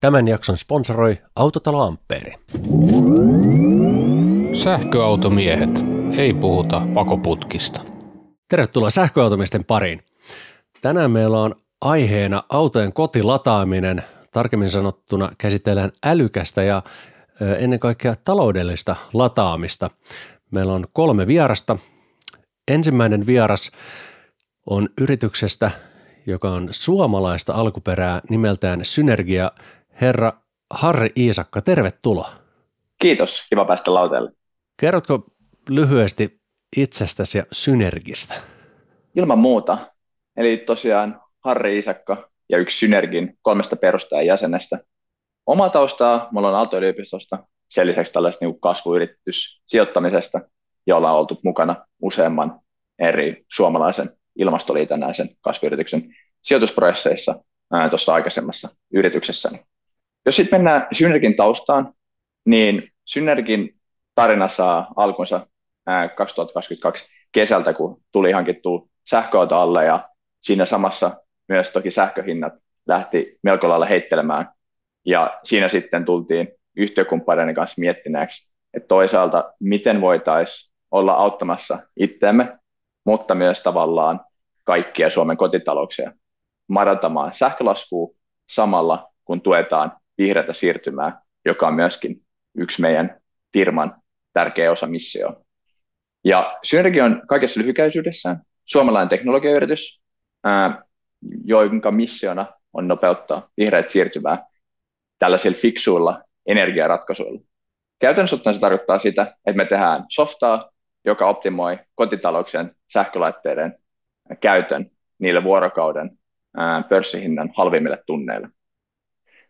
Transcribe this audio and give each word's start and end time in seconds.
Tämän 0.00 0.28
jakson 0.28 0.58
sponsoroi 0.58 1.18
Autotalo 1.36 1.82
Ampeeri. 1.82 2.34
Sähköautomiehet. 4.52 5.84
Ei 6.16 6.34
puhuta 6.34 6.82
pakoputkista. 6.94 7.80
Tervetuloa 8.48 8.90
sähköautomisten 8.90 9.64
pariin. 9.64 10.02
Tänään 10.82 11.10
meillä 11.10 11.40
on 11.40 11.54
aiheena 11.80 12.42
autojen 12.48 12.92
kotilataaminen. 12.92 14.02
Tarkemmin 14.32 14.70
sanottuna 14.70 15.30
käsitellään 15.38 15.90
älykästä 16.04 16.62
ja 16.62 16.82
ennen 17.58 17.80
kaikkea 17.80 18.14
taloudellista 18.24 18.96
lataamista. 19.12 19.90
Meillä 20.50 20.72
on 20.72 20.84
kolme 20.92 21.26
vierasta. 21.26 21.78
Ensimmäinen 22.68 23.26
vieras 23.26 23.70
on 24.66 24.88
yrityksestä, 25.00 25.70
joka 26.26 26.50
on 26.50 26.68
suomalaista 26.70 27.52
alkuperää 27.52 28.20
nimeltään 28.30 28.84
Synergia. 28.84 29.52
Herra 30.00 30.32
Harri 30.70 31.10
Iisakka, 31.16 31.60
tervetuloa. 31.60 32.32
Kiitos, 32.98 33.46
kiva 33.48 33.64
päästä 33.64 33.94
lauteelle. 33.94 34.32
Kerrotko 34.80 35.26
lyhyesti 35.68 36.40
itsestäsi 36.76 37.38
ja 37.38 37.44
Synergistä? 37.52 38.34
Ilman 39.14 39.38
muuta. 39.38 39.78
Eli 40.36 40.56
tosiaan 40.56 41.20
Harri 41.44 41.74
Iisakka 41.74 42.30
ja 42.48 42.58
yksi 42.58 42.78
Synergin 42.78 43.38
kolmesta 43.42 43.76
perustajan 43.76 44.26
jäsenestä. 44.26 44.78
Oma 45.46 45.68
taustaa, 45.68 46.28
mulla 46.32 46.48
on 46.48 46.54
Aalto-yliopistosta, 46.54 47.38
sen 47.70 47.86
lisäksi 47.86 48.12
tällaista 48.12 48.44
niin 48.44 48.60
kasvuyritys 48.60 49.62
sijoittamisesta, 49.66 50.40
jolla 50.86 51.12
on 51.12 51.18
oltu 51.18 51.40
mukana 51.44 51.86
useamman 52.02 52.60
eri 52.98 53.44
suomalaisen 53.52 54.10
ilmastoliitännäisen 54.36 55.28
kasvuyrityksen 55.40 56.14
sijoitusprosesseissa 56.42 57.44
tuossa 57.90 58.14
aikaisemmassa 58.14 58.68
yrityksessäni. 58.94 59.64
Jos 60.26 60.36
sitten 60.36 60.60
mennään 60.60 60.86
Synergin 60.92 61.36
taustaan, 61.36 61.94
niin 62.44 62.92
Synergin 63.04 63.76
tarina 64.14 64.48
saa 64.48 64.92
alkunsa 64.96 65.46
2022 66.16 67.08
kesältä, 67.32 67.72
kun 67.72 68.02
tuli 68.12 68.32
hankittu 68.32 68.90
sähköauto 69.10 69.56
alle 69.56 69.84
ja 69.84 70.08
siinä 70.40 70.64
samassa 70.64 71.10
myös 71.48 71.72
toki 71.72 71.90
sähköhinnat 71.90 72.52
lähti 72.86 73.38
melko 73.42 73.68
lailla 73.68 73.86
heittelemään. 73.86 74.48
Ja 75.04 75.40
siinä 75.42 75.68
sitten 75.68 76.04
tultiin 76.04 76.48
yhtiökumppaneiden 76.76 77.54
kanssa 77.54 77.80
miettineeksi, 77.80 78.52
että 78.74 78.88
toisaalta 78.88 79.52
miten 79.60 80.00
voitaisiin 80.00 80.74
olla 80.90 81.12
auttamassa 81.12 81.78
itseämme, 81.96 82.58
mutta 83.04 83.34
myös 83.34 83.62
tavallaan 83.62 84.20
kaikkia 84.64 85.10
Suomen 85.10 85.36
kotitalouksia 85.36 86.12
madaltamaan 86.68 87.34
sähkölaskua 87.34 88.14
samalla, 88.50 89.08
kun 89.24 89.40
tuetaan 89.40 89.92
vihreätä 90.18 90.52
siirtymää, 90.52 91.20
joka 91.44 91.66
on 91.68 91.74
myöskin 91.74 92.22
yksi 92.54 92.82
meidän 92.82 93.20
firman 93.52 93.94
tärkeä 94.32 94.72
osa 94.72 94.86
missio. 94.86 95.42
Ja 96.24 96.58
Synergi 96.62 97.00
on 97.00 97.22
kaikessa 97.28 97.60
lyhykäisyydessään 97.60 98.42
suomalainen 98.64 99.08
teknologiayritys, 99.08 100.00
jonka 101.44 101.90
missiona 101.90 102.46
on 102.72 102.88
nopeuttaa 102.88 103.48
vihreät 103.56 103.90
siirtymää 103.90 104.46
tällaisilla 105.18 105.56
fiksuilla 105.56 106.22
energiaratkaisuilla. 106.46 107.40
Käytännössä 107.98 108.36
ottaen 108.36 108.54
se 108.54 108.60
tarkoittaa 108.60 108.98
sitä, 108.98 109.22
että 109.22 109.56
me 109.56 109.64
tehdään 109.64 110.04
softaa, 110.08 110.70
joka 111.04 111.26
optimoi 111.26 111.78
kotitalouksien 111.94 112.76
sähkölaitteiden 112.92 113.78
käytön 114.40 114.90
niille 115.18 115.44
vuorokauden 115.44 116.18
pörssihinnan 116.88 117.52
halvimmille 117.56 118.02
tunneille. 118.06 118.48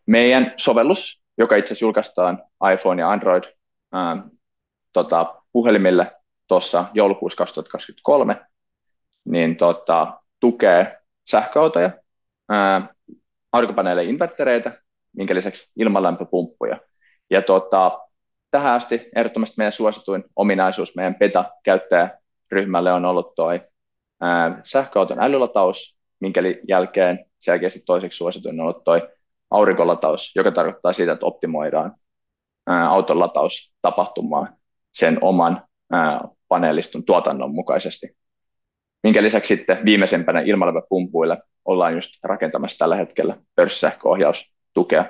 Meidän 0.07 0.55
sovellus, 0.57 1.23
joka 1.39 1.57
itse 1.57 1.67
asiassa 1.67 1.85
julkaistaan 1.85 2.43
iPhone 2.75 3.03
ja 3.03 3.11
Android 3.11 3.45
ää, 3.93 4.17
tota, 4.93 5.43
puhelimille 5.53 6.13
tuossa 6.49 6.85
joulukuussa 6.95 7.37
2023, 7.37 8.41
niin 9.25 9.57
tota, 9.57 10.21
tukee 10.41 10.99
sähköautoja, 11.31 11.91
aurinkopaneeleja, 13.53 14.09
invertereitä, 14.09 14.73
minkä 15.17 15.35
lisäksi 15.35 15.71
ilmalämpöpumppuja. 15.77 16.79
Ja 17.31 17.43
tota, 17.43 17.99
tähän 18.51 18.75
asti 18.75 19.09
ehdottomasti 19.17 19.55
meidän 19.59 19.73
suosituin 19.73 20.25
ominaisuus 20.37 20.95
meidän 20.97 21.15
beta-käyttäjäryhmälle 21.15 22.93
on 22.93 23.05
ollut 23.05 23.35
tuo 23.35 23.51
sähköauton 24.65 25.21
älylataus, 25.21 25.99
minkä 26.21 26.41
jälkeen 26.69 27.27
selkeästi 27.39 27.83
toiseksi 27.87 28.17
suosituin 28.17 28.61
on 28.61 28.67
ollut 28.67 28.85
tuo 28.85 29.01
aurinkolataus, 29.51 30.33
joka 30.37 30.53
tarkoittaa 30.53 30.93
sitä, 30.93 31.13
että 31.13 31.27
optimoidaan 31.27 31.93
auton 32.89 33.19
lataustapahtumaa 33.19 34.49
sen 34.93 35.19
oman 35.21 35.63
paneelistun 36.49 37.05
tuotannon 37.05 37.55
mukaisesti. 37.55 38.17
Minkä 39.03 39.23
lisäksi 39.23 39.57
sitten 39.57 39.85
viimeisempänä 39.85 40.41
ilmalämpöpumpuille 40.41 41.39
ollaan 41.65 41.95
just 41.95 42.11
rakentamassa 42.23 42.79
tällä 42.79 42.97
hetkellä 42.97 43.37
pörssisähköohjaustukea. 43.55 45.05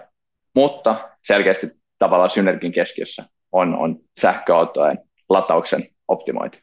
Mutta 0.54 1.08
selkeästi 1.22 1.70
tavallaan 1.98 2.30
synergin 2.30 2.72
keskiössä 2.72 3.24
on, 3.52 3.76
on 3.76 3.96
sähköautojen 4.20 4.98
latauksen 5.28 5.88
optimointi. 6.08 6.62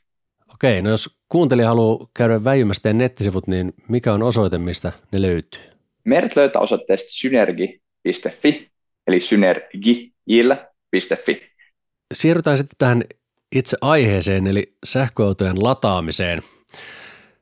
Okei, 0.53 0.81
no 0.81 0.89
jos 0.89 1.17
kuuntelija 1.29 1.67
haluaa 1.67 2.07
käydä 2.17 2.43
väijymästä 2.43 2.93
nettisivut, 2.93 3.47
niin 3.47 3.73
mikä 3.89 4.13
on 4.13 4.23
osoite, 4.23 4.57
mistä 4.57 4.91
ne 5.11 5.21
löytyy? 5.21 5.61
Meidät 6.03 6.35
löytää 6.35 6.61
osoitteesta 6.61 7.09
synergi.fi, 7.11 8.71
eli 9.07 9.19
synergi.fi. 9.19 10.61
Siirrytään 12.13 12.57
sitten 12.57 12.77
tähän 12.77 13.03
itse 13.55 13.77
aiheeseen, 13.81 14.47
eli 14.47 14.75
sähköautojen 14.85 15.63
lataamiseen. 15.63 16.41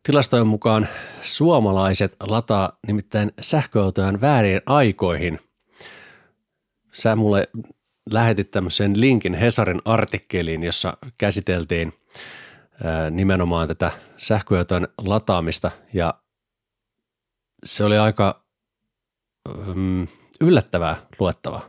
Tilastojen 0.03 0.47
mukaan 0.47 0.87
suomalaiset 1.21 2.15
lataa 2.19 2.79
nimittäin 2.87 3.31
sähköautojen 3.41 4.21
väärin 4.21 4.61
aikoihin. 4.65 5.39
Sä 6.91 7.15
mulle 7.15 7.47
lähetit 8.11 8.51
tämmöisen 8.51 9.01
linkin 9.01 9.33
Hesarin 9.33 9.81
artikkeliin, 9.85 10.63
jossa 10.63 10.97
käsiteltiin 11.17 11.93
nimenomaan 13.11 13.67
tätä 13.67 13.91
sähköautojen 14.17 14.87
lataamista 14.97 15.71
ja 15.93 16.13
se 17.65 17.83
oli 17.83 17.97
aika 17.97 18.40
yllättävää 20.41 20.95
luettavaa. 21.19 21.61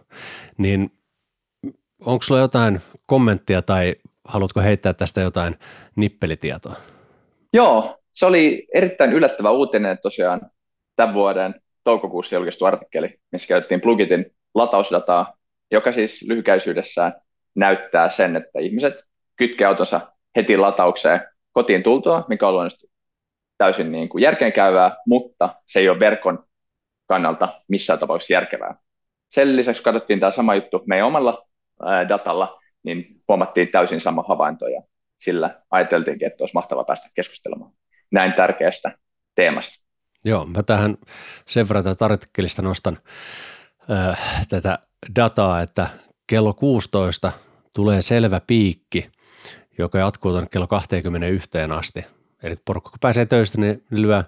Niin 0.58 0.90
onko 2.00 2.22
sulla 2.22 2.40
jotain 2.40 2.80
kommenttia 3.06 3.62
tai 3.62 3.94
haluatko 4.24 4.60
heittää 4.60 4.92
tästä 4.92 5.20
jotain 5.20 5.58
nippelitietoa? 5.96 6.74
Joo, 7.52 7.98
se 8.12 8.26
oli 8.26 8.66
erittäin 8.74 9.12
yllättävä 9.12 9.50
uutinen 9.50 9.98
tosiaan 10.02 10.40
tämän 10.96 11.14
vuoden 11.14 11.54
toukokuussa 11.84 12.34
julkaistu 12.34 12.64
artikkeli, 12.64 13.18
missä 13.32 13.48
käytettiin 13.48 13.80
Plugitin 13.80 14.26
latausdataa, 14.54 15.36
joka 15.70 15.92
siis 15.92 16.24
lyhykäisyydessään 16.28 17.14
näyttää 17.54 18.10
sen, 18.10 18.36
että 18.36 18.58
ihmiset 18.58 19.04
kytkee 19.36 19.66
autonsa 19.66 20.00
heti 20.36 20.56
lataukseen 20.56 21.20
kotiin 21.52 21.82
tultua, 21.82 22.24
mikä 22.28 22.48
on 22.48 22.54
luonnollisesti 22.54 22.90
täysin 23.58 23.92
niin 23.92 24.08
kuin 24.08 24.22
järkeenkäyvää, 24.22 24.96
mutta 25.06 25.54
se 25.66 25.80
ei 25.80 25.88
ole 25.88 26.00
verkon 26.00 26.44
kannalta 27.06 27.62
missään 27.68 27.98
tapauksessa 27.98 28.32
järkevää. 28.32 28.74
Sen 29.28 29.56
lisäksi 29.56 29.82
katsottiin 29.82 30.20
tämä 30.20 30.30
sama 30.30 30.54
juttu 30.54 30.82
meidän 30.86 31.06
omalla 31.06 31.48
datalla, 32.08 32.60
niin 32.82 33.22
huomattiin 33.28 33.68
täysin 33.68 34.00
sama 34.00 34.24
havainto 34.28 34.68
ja 34.68 34.82
sillä 35.20 35.60
ajateltiinkin, 35.70 36.26
että 36.26 36.42
olisi 36.42 36.54
mahtavaa 36.54 36.84
päästä 36.84 37.08
keskustelemaan 37.14 37.72
näin 38.10 38.32
tärkeästä 38.32 38.98
teemasta. 39.34 39.84
Joo, 40.24 40.46
mä 40.46 40.62
tähän 40.62 40.96
sen 41.46 41.68
verran 41.68 41.84
tätä 41.84 42.04
artikkelista 42.04 42.62
nostan 42.62 42.98
äh, 43.90 44.46
tätä 44.48 44.78
dataa, 45.16 45.60
että 45.60 45.88
kello 46.26 46.54
16 46.54 47.32
tulee 47.72 48.02
selvä 48.02 48.40
piikki, 48.46 49.10
joka 49.78 49.98
jatkuu 49.98 50.30
tuonne 50.30 50.48
kello 50.52 50.66
21 50.66 51.50
asti. 51.78 52.04
Eli 52.42 52.56
porukka 52.64 52.90
kun 52.90 52.98
pääsee 53.00 53.26
töistä, 53.26 53.60
niin 53.60 53.84
lyö 53.90 54.24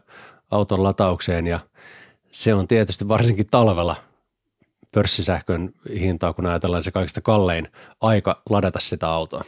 auton 0.51 0.83
lataukseen 0.83 1.47
ja 1.47 1.61
se 2.35 2.55
on 2.55 2.69
tietysti 2.69 3.09
varsinkin 3.09 3.47
talvella 3.51 3.97
pörssisähkön 4.95 5.71
hintaa, 6.01 6.33
kun 6.33 6.47
ajatellaan 6.47 6.83
se 6.83 6.91
kaikista 6.91 7.21
kallein 7.21 7.69
aika 8.01 8.43
ladata 8.51 8.81
sitä 8.81 9.09
autoa. 9.09 9.45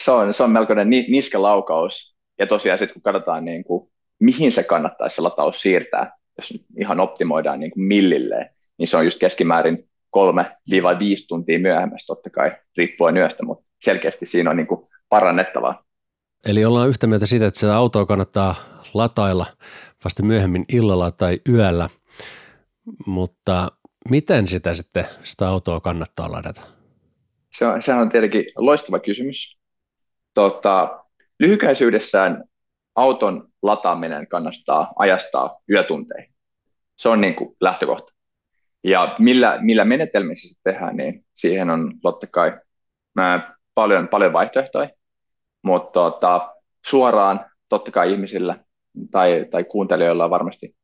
Se 0.00 0.10
on, 0.10 0.34
se 0.34 0.42
on 0.42 0.50
melkoinen 0.50 0.90
niskelaukaus. 0.90 2.16
Ja 2.38 2.46
tosiaan 2.46 2.78
sitten 2.78 2.94
kun 2.94 3.02
katsotaan, 3.02 3.44
niin 3.44 3.64
kuin, 3.64 3.90
mihin 4.20 4.52
se 4.52 4.62
kannattaisi 4.62 5.16
se 5.16 5.22
lataus 5.22 5.62
siirtää, 5.62 6.16
jos 6.36 6.64
ihan 6.80 7.00
optimoidaan 7.00 7.60
niin 7.60 7.70
kuin 7.70 7.84
millilleen, 7.84 8.50
niin 8.78 8.88
se 8.88 8.96
on 8.96 9.04
just 9.04 9.20
keskimäärin 9.20 9.88
3-5 10.16 10.20
tuntia 11.28 11.58
myöhemmässä 11.58 12.06
totta 12.06 12.30
kai, 12.30 12.52
riippuen 12.76 13.16
yöstä, 13.16 13.42
mutta 13.42 13.64
selkeästi 13.82 14.26
siinä 14.26 14.50
on 14.50 14.56
niin 14.56 14.66
kuin 14.66 14.88
parannettavaa. 15.08 15.84
Eli 16.46 16.64
ollaan 16.64 16.88
yhtä 16.88 17.06
mieltä 17.06 17.26
siitä, 17.26 17.46
että 17.46 17.60
se 17.60 17.70
autoa 17.70 18.06
kannattaa 18.06 18.54
latailla 18.94 19.46
vasta 20.04 20.22
myöhemmin 20.22 20.64
illalla 20.72 21.10
tai 21.10 21.40
yöllä, 21.48 21.88
mutta 23.06 23.72
miten 24.10 24.46
sitä 24.46 24.74
sitten, 24.74 25.04
sitä 25.22 25.48
autoa 25.48 25.80
kannattaa 25.80 26.32
ladata? 26.32 26.60
Se 27.52 27.66
on, 27.66 27.82
sehän 27.82 28.02
on 28.02 28.08
tietenkin 28.08 28.44
loistava 28.56 28.98
kysymys. 28.98 29.60
Tota, 30.34 31.04
lyhykäisyydessään 31.38 32.44
auton 32.94 33.48
lataaminen 33.62 34.28
kannattaa 34.28 34.92
ajastaa 34.96 35.60
yötunteihin. 35.70 36.34
Se 36.96 37.08
on 37.08 37.20
niin 37.20 37.34
kuin 37.34 37.56
lähtökohta. 37.60 38.12
Ja 38.84 39.16
millä, 39.18 39.58
millä 39.60 39.84
menetelmissä 39.84 40.48
se 40.48 40.60
tehdään, 40.64 40.96
niin 40.96 41.26
siihen 41.34 41.70
on 41.70 41.94
totta 42.02 42.26
kai 42.26 42.60
paljon, 43.74 44.08
paljon 44.08 44.32
vaihtoehtoja, 44.32 44.90
mutta 45.62 45.92
tota, 45.92 46.54
suoraan 46.86 47.46
totta 47.68 47.90
kai 47.90 48.12
ihmisillä 48.12 48.64
tai, 49.10 49.46
tai 49.50 49.64
kuuntelijoilla 49.64 50.24
on 50.24 50.30
varmasti 50.30 50.77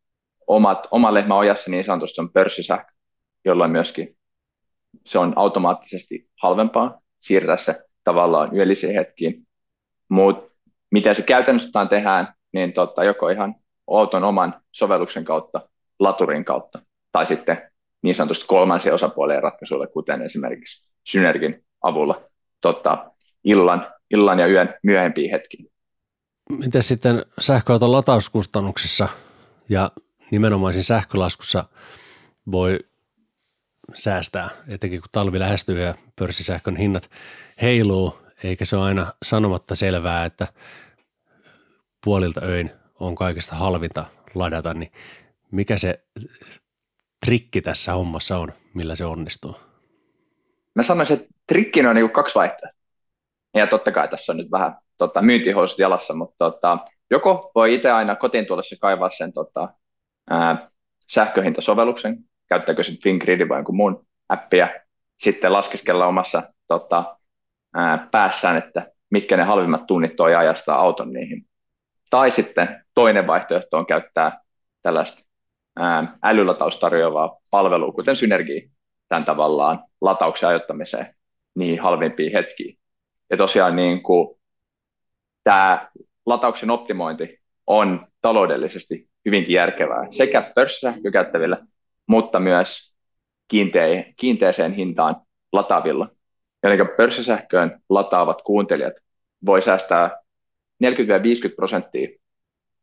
omat, 0.47 0.87
oma 0.91 1.15
lehmä 1.15 1.37
ojassa 1.37 1.71
niin 1.71 1.85
sanotusti 1.85 2.21
on 2.21 2.33
pörssisähkö, 2.33 2.93
jolloin 3.45 3.71
myöskin 3.71 4.17
se 5.07 5.19
on 5.19 5.33
automaattisesti 5.37 6.29
halvempaa 6.43 7.01
siirtää 7.21 7.57
se 7.57 7.83
tavallaan 8.05 8.57
yöllisiin 8.57 8.95
hetkiin. 8.95 9.47
Mutta 10.09 10.55
miten 10.91 11.15
se 11.15 11.23
käytännössä 11.23 11.87
tehdään, 11.91 12.35
niin 12.53 12.73
tota, 12.73 13.05
joko 13.05 13.29
ihan 13.29 13.55
auton 13.91 14.25
oman 14.25 14.61
sovelluksen 14.73 15.25
kautta, 15.25 15.69
laturin 15.99 16.45
kautta, 16.45 16.83
tai 17.13 17.27
sitten 17.27 17.71
niin 18.03 18.15
sanotusti 18.15 18.47
kolmansien 18.47 18.95
osapuolien 18.95 19.43
ratkaisuille, 19.43 19.87
kuten 19.87 20.23
esimerkiksi 20.23 20.91
Synergin 21.07 21.65
avulla 21.83 22.23
tota, 22.61 23.11
illan, 23.45 23.93
illan 24.11 24.39
ja 24.39 24.47
yön 24.47 24.75
myöhempiin 24.83 25.31
hetkiin. 25.31 25.69
Miten 26.51 26.83
sitten 26.83 27.23
sähköauton 27.39 27.93
latauskustannuksissa 27.93 29.09
ja 29.69 29.91
nimenomaan 30.31 30.83
sähkölaskussa 30.83 31.65
voi 32.53 32.79
säästää, 33.95 34.51
etenkin 34.69 35.01
kun 35.01 35.09
talvi 35.13 35.41
lähestyy 35.41 35.83
ja 35.83 35.95
pörssisähkön 36.19 36.77
hinnat 36.77 37.11
heiluu, 37.63 38.19
eikä 38.45 38.65
se 38.65 38.77
ole 38.77 38.85
aina 38.85 39.13
sanomatta 39.23 39.75
selvää, 39.75 40.25
että 40.25 40.47
puolilta 42.05 42.41
öin 42.45 42.71
on 43.01 43.15
kaikista 43.15 43.55
halvinta 43.55 44.05
ladata, 44.35 44.75
niin 44.75 44.93
mikä 45.51 45.77
se 45.77 46.05
trikki 47.27 47.63
tässä 47.63 47.93
hommassa 47.93 48.39
on, 48.39 48.53
millä 48.75 48.97
se 48.97 49.05
onnistuu? 49.05 49.57
Mä 50.75 50.83
sanoisin, 50.83 51.17
että 51.17 51.29
trikki 51.47 51.87
on 51.87 51.95
niin 51.95 52.11
kaksi 52.11 52.35
vaihtoehtoa. 52.35 52.85
Ja 53.55 53.67
totta 53.67 53.93
kai 53.93 54.09
tässä 54.09 54.33
on 54.33 54.37
nyt 54.37 54.51
vähän 54.51 54.77
tota, 54.99 55.23
myyntihousut 55.23 55.79
jalassa, 55.79 56.15
mutta 56.15 56.51
tota, 56.51 56.79
joko 57.11 57.51
voi 57.55 57.75
itse 57.75 57.91
aina 57.91 58.17
kotiin 58.17 58.47
tullessa 58.47 58.77
kaivaa 58.81 59.11
sen 59.11 59.33
tota, 59.33 59.69
sähköhintasovelluksen, 61.11 62.19
käyttääkö 62.49 62.83
sitten 62.83 63.03
Fingridin 63.03 63.49
vai 63.49 63.59
jonkun 63.59 63.77
muun 63.77 64.07
appia, 64.29 64.69
sitten 65.17 65.53
laskeskella 65.53 66.07
omassa 66.07 66.43
tota, 66.69 67.19
ää, 67.75 68.09
päässään, 68.11 68.57
että 68.57 68.93
mitkä 69.11 69.37
ne 69.37 69.43
halvimmat 69.43 69.87
tunnit 69.87 70.17
toi 70.17 70.35
ajastaa 70.35 70.79
auton 70.79 71.13
niihin. 71.13 71.47
Tai 72.11 72.31
sitten 72.31 72.85
toinen 72.95 73.27
vaihtoehto 73.27 73.79
on 73.79 73.87
käyttää 73.87 74.41
tällaista 74.83 75.25
ää, 75.77 76.17
älylataus 76.23 76.79
tarjoavaa 76.79 77.37
palvelua, 77.51 77.93
kuten 77.93 78.17
Synergi, 78.17 78.71
tämän 79.09 79.25
tavallaan 79.25 79.85
latauksen 80.01 80.49
ajoittamiseen 80.49 81.15
niin 81.55 81.81
halvimpiin 81.81 82.33
hetkiin. 82.33 82.79
Ja 83.31 83.37
tosiaan 83.37 83.77
niin 83.77 84.03
kuin, 84.03 84.41
tämä 85.45 85.89
latauksen 86.27 86.71
optimointi 86.71 87.41
on 87.67 88.07
taloudellisesti 88.21 89.09
hyvinkin 89.25 89.55
järkevää 89.55 90.07
sekä 90.11 90.53
pörssisähkökäyttävillä, 90.55 91.59
mutta 92.07 92.41
myös 92.41 92.95
kiinteä, 93.49 94.05
kiinteeseen 94.17 94.73
hintaan 94.73 95.17
lataavilla. 95.53 96.09
Eli 96.63 96.77
pörssisähköön 96.97 97.81
lataavat 97.89 98.43
kuuntelijat 98.43 98.95
voi 99.47 99.63
säästää 99.63 100.11
40-50 100.85 100.89
prosenttia 101.57 102.09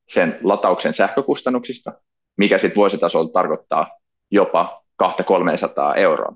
sen 0.07 0.39
latauksen 0.43 0.93
sähkökustannuksista, 0.93 1.93
mikä 2.37 2.57
sitten 2.57 2.75
vuositasolla 2.75 3.31
tarkoittaa 3.31 3.99
jopa 4.31 4.83
200-300 5.03 5.07
euroa. 5.95 6.35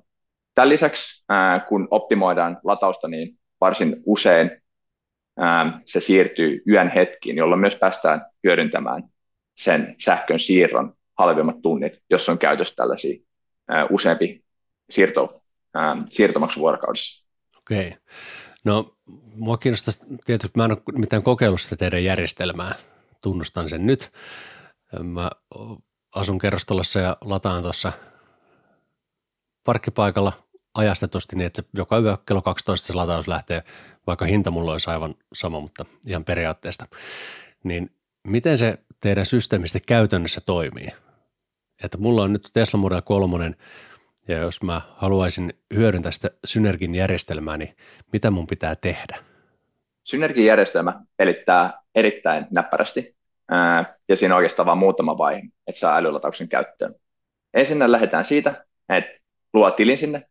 Tämän 0.56 0.70
lisäksi, 0.70 1.26
kun 1.68 1.88
optimoidaan 1.92 2.58
latausta, 2.64 3.08
niin 3.08 3.38
varsin 3.62 3.96
usein 4.06 4.62
se 5.86 6.00
siirtyy 6.00 6.62
yön 6.68 6.90
hetkiin, 6.90 7.38
jolloin 7.38 7.62
myös 7.62 7.76
päästään 7.76 8.26
hyödyntämään 8.44 9.04
sen 9.56 9.96
sähkön 10.00 10.40
siirron 10.40 10.94
halvemmat 11.18 11.62
tunnit, 11.62 11.94
jos 12.10 12.30
on 12.30 12.38
käytössä 12.38 12.76
tällaisia 12.76 13.20
useampi 13.90 14.46
siirto, 14.90 15.42
siirtomaksuvuorokaudessa. 16.10 17.26
Okei. 17.58 17.96
No, 18.64 18.98
mua 19.36 19.58
kiinnostaa 19.58 20.08
tietysti, 20.26 20.58
mä 20.58 20.66
en 20.66 20.72
ole 20.72 20.82
mitään 20.98 21.24
kokeillut 21.24 21.62
sitä 21.62 21.76
teidän 21.76 22.04
järjestelmää, 22.04 22.76
tunnustan 23.22 23.70
sen 23.70 23.86
nyt. 23.86 24.12
Mä 25.04 25.32
asun 26.16 26.40
kerrostalossa 26.40 27.00
ja 27.00 27.18
lataan 27.22 27.64
tuossa 27.64 27.92
parkkipaikalla 29.64 30.34
ajastetusti 30.74 31.36
niin, 31.36 31.46
että 31.46 31.62
se 31.62 31.68
joka 31.74 32.00
yö 32.00 32.18
kello 32.26 32.42
12 32.42 32.88
se 32.88 32.94
lataus 32.94 33.28
lähtee, 33.28 33.64
vaikka 34.08 34.26
hinta 34.26 34.52
mulla 34.52 34.72
olisi 34.72 34.90
aivan 34.90 35.16
sama, 35.34 35.60
mutta 35.60 35.86
ihan 36.08 36.26
periaatteesta. 36.26 36.88
Niin 37.64 37.92
miten 38.26 38.58
se 38.58 38.78
teidän 39.02 39.26
systeemi 39.26 39.66
käytännössä 39.88 40.42
toimii? 40.46 40.88
Että 41.84 41.98
mulla 41.98 42.24
on 42.24 42.34
nyt 42.34 42.50
Tesla 42.54 42.80
Model 42.80 43.02
3, 43.02 43.54
ja 44.28 44.38
jos 44.38 44.64
mä 44.64 44.82
haluaisin 44.96 45.54
hyödyntää 45.76 46.12
sitä 46.12 46.30
Synergin 46.46 46.96
järjestelmää, 46.96 47.58
niin 47.58 47.76
mitä 48.14 48.32
mun 48.32 48.48
pitää 48.48 48.76
tehdä? 48.76 49.18
Synergin 50.04 50.46
järjestelmä 50.46 51.02
pelittää 51.18 51.82
erittäin 51.96 52.48
näppärästi, 52.52 53.16
ja 54.10 54.18
siinä 54.18 54.36
on 54.36 54.38
oikeastaan 54.38 54.66
vain 54.66 54.78
muutama 54.78 55.18
vaihe, 55.18 55.42
että 55.68 55.80
saa 55.80 55.98
älylatauksen 55.98 56.50
käyttöön. 56.50 56.96
Ensin 57.54 57.92
lähdetään 57.92 58.26
siitä, 58.26 58.66
että 58.90 59.20
luo 59.54 59.72
tilin 59.72 59.98
sinne, 59.98 60.24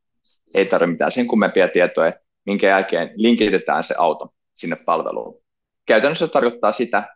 ei 0.54 0.66
tarvitse 0.66 0.92
mitään 0.92 1.12
sen 1.12 1.26
kummempia 1.26 1.68
tietoja, 1.68 2.12
minkä 2.46 2.66
jälkeen 2.66 3.10
linkitetään 3.14 3.84
se 3.84 3.94
auto 3.98 4.34
sinne 4.54 4.76
palveluun. 4.76 5.42
Käytännössä 5.86 6.26
se 6.26 6.32
tarkoittaa 6.32 6.72
sitä, 6.72 7.13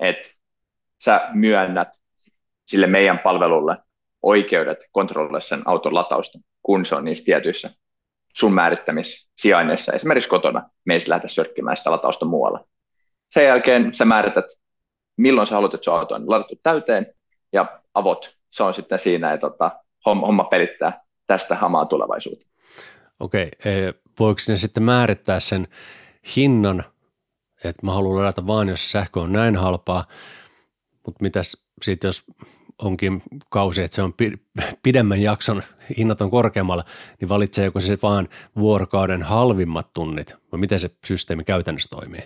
että 0.00 0.30
sä 1.04 1.28
myönnät 1.32 1.88
sille 2.66 2.86
meidän 2.86 3.18
palvelulle 3.18 3.76
oikeudet 4.22 4.78
kontrolloida 4.92 5.40
sen 5.40 5.62
auton 5.64 5.94
latausta, 5.94 6.38
kun 6.62 6.86
se 6.86 6.94
on 6.94 7.04
niissä 7.04 7.24
tietyissä 7.24 7.70
sun 8.34 8.52
määrittämissä 8.52 9.30
sijainneissa, 9.36 9.92
esimerkiksi 9.92 10.30
kotona, 10.30 10.70
me 10.84 10.94
ei 10.94 11.00
lähdetä 11.06 11.28
sörkkimään 11.28 11.76
sitä 11.76 11.90
latausta 11.90 12.26
muualla. 12.26 12.64
Sen 13.30 13.44
jälkeen 13.44 13.94
sä 13.94 14.04
määrität, 14.04 14.44
milloin 15.16 15.46
sä 15.46 15.54
haluat, 15.54 15.74
että 15.74 15.84
sun 15.84 15.94
auto 15.94 16.14
on 16.14 16.30
ladattu 16.30 16.54
täyteen, 16.62 17.06
ja 17.52 17.80
avot, 17.94 18.36
se 18.50 18.62
on 18.62 18.74
sitten 18.74 18.98
siinä, 18.98 19.32
että 19.32 19.50
tota, 19.50 19.70
homma, 20.06 20.44
pelittää 20.44 21.00
tästä 21.26 21.54
hamaa 21.54 21.84
tulevaisuutta. 21.84 22.46
Okei, 23.20 23.50
e, 23.64 23.92
voiko 24.20 24.40
ne 24.48 24.56
sitten 24.56 24.82
määrittää 24.82 25.40
sen 25.40 25.68
hinnan, 26.36 26.84
että 27.64 27.86
mä 27.86 27.92
haluan 27.92 28.18
ladata 28.18 28.46
vaan, 28.46 28.68
jos 28.68 28.92
sähkö 28.92 29.20
on 29.20 29.32
näin 29.32 29.56
halpaa, 29.56 30.04
mutta 31.06 31.22
mitäs 31.22 31.66
sitten, 31.82 32.08
jos 32.08 32.24
onkin 32.82 33.22
kausi, 33.50 33.82
että 33.82 33.94
se 33.94 34.02
on 34.02 34.14
pidemmän 34.82 35.22
jakson, 35.22 35.62
hinnat 35.98 36.20
on 36.20 36.30
korkeammalla, 36.30 36.84
niin 37.20 37.28
valitseeko 37.28 37.80
se 37.80 37.98
vaan 38.02 38.28
vuorokauden 38.58 39.22
halvimmat 39.22 39.92
tunnit, 39.94 40.36
vai 40.52 40.60
miten 40.60 40.80
se 40.80 40.90
systeemi 41.06 41.44
käytännössä 41.44 41.88
toimii? 41.96 42.22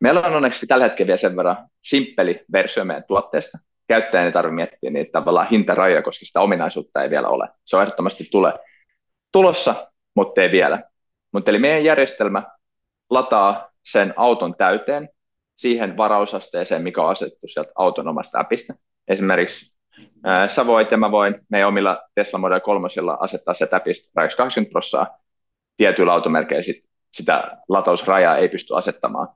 Meillä 0.00 0.20
on 0.20 0.34
onneksi 0.34 0.66
tällä 0.66 0.84
hetkellä 0.84 1.06
vielä 1.06 1.16
sen 1.16 1.36
verran 1.36 1.68
simppeli 1.82 2.44
versio 2.52 2.84
meidän 2.84 3.04
tuotteesta. 3.08 3.58
Käyttäjän 3.88 4.26
ei 4.26 4.32
tarvitse 4.32 4.54
miettiä 4.54 4.90
niitä 4.90 5.12
tavallaan 5.12 5.48
hintarajoja, 5.48 6.02
koska 6.02 6.26
sitä 6.26 6.40
ominaisuutta 6.40 7.02
ei 7.02 7.10
vielä 7.10 7.28
ole. 7.28 7.48
Se 7.64 7.76
on 7.76 7.82
ehdottomasti 7.82 8.28
tule, 8.30 8.52
tulossa, 9.32 9.90
mutta 10.14 10.42
ei 10.42 10.52
vielä. 10.52 10.82
Mutta 11.32 11.50
eli 11.50 11.58
meidän 11.58 11.84
järjestelmä 11.84 12.42
lataa 13.10 13.69
sen 13.82 14.14
auton 14.16 14.54
täyteen 14.56 15.08
siihen 15.56 15.96
varausasteeseen, 15.96 16.82
mikä 16.82 17.02
on 17.02 17.10
asetettu 17.10 17.48
sieltä 17.48 17.72
auton 17.74 18.08
omasta 18.08 18.40
appista. 18.40 18.74
Esimerkiksi 19.08 19.74
ää, 20.24 20.48
sä 20.48 20.66
voit 20.66 20.90
ja 20.90 20.96
mä 20.96 21.10
voin 21.10 21.40
meidän 21.48 21.68
omilla 21.68 22.02
Tesla 22.14 22.38
Model 22.38 22.60
3 22.60 22.88
asettaa 23.20 23.54
se 23.54 23.66
täpistä 23.66 24.10
80 24.14 24.72
prosenttia. 24.72 25.16
Tietyillä 25.76 26.12
automerkeillä 26.12 26.62
sit, 26.62 26.84
sitä 27.14 27.58
latausrajaa 27.68 28.36
ei 28.36 28.48
pysty 28.48 28.76
asettamaan. 28.76 29.28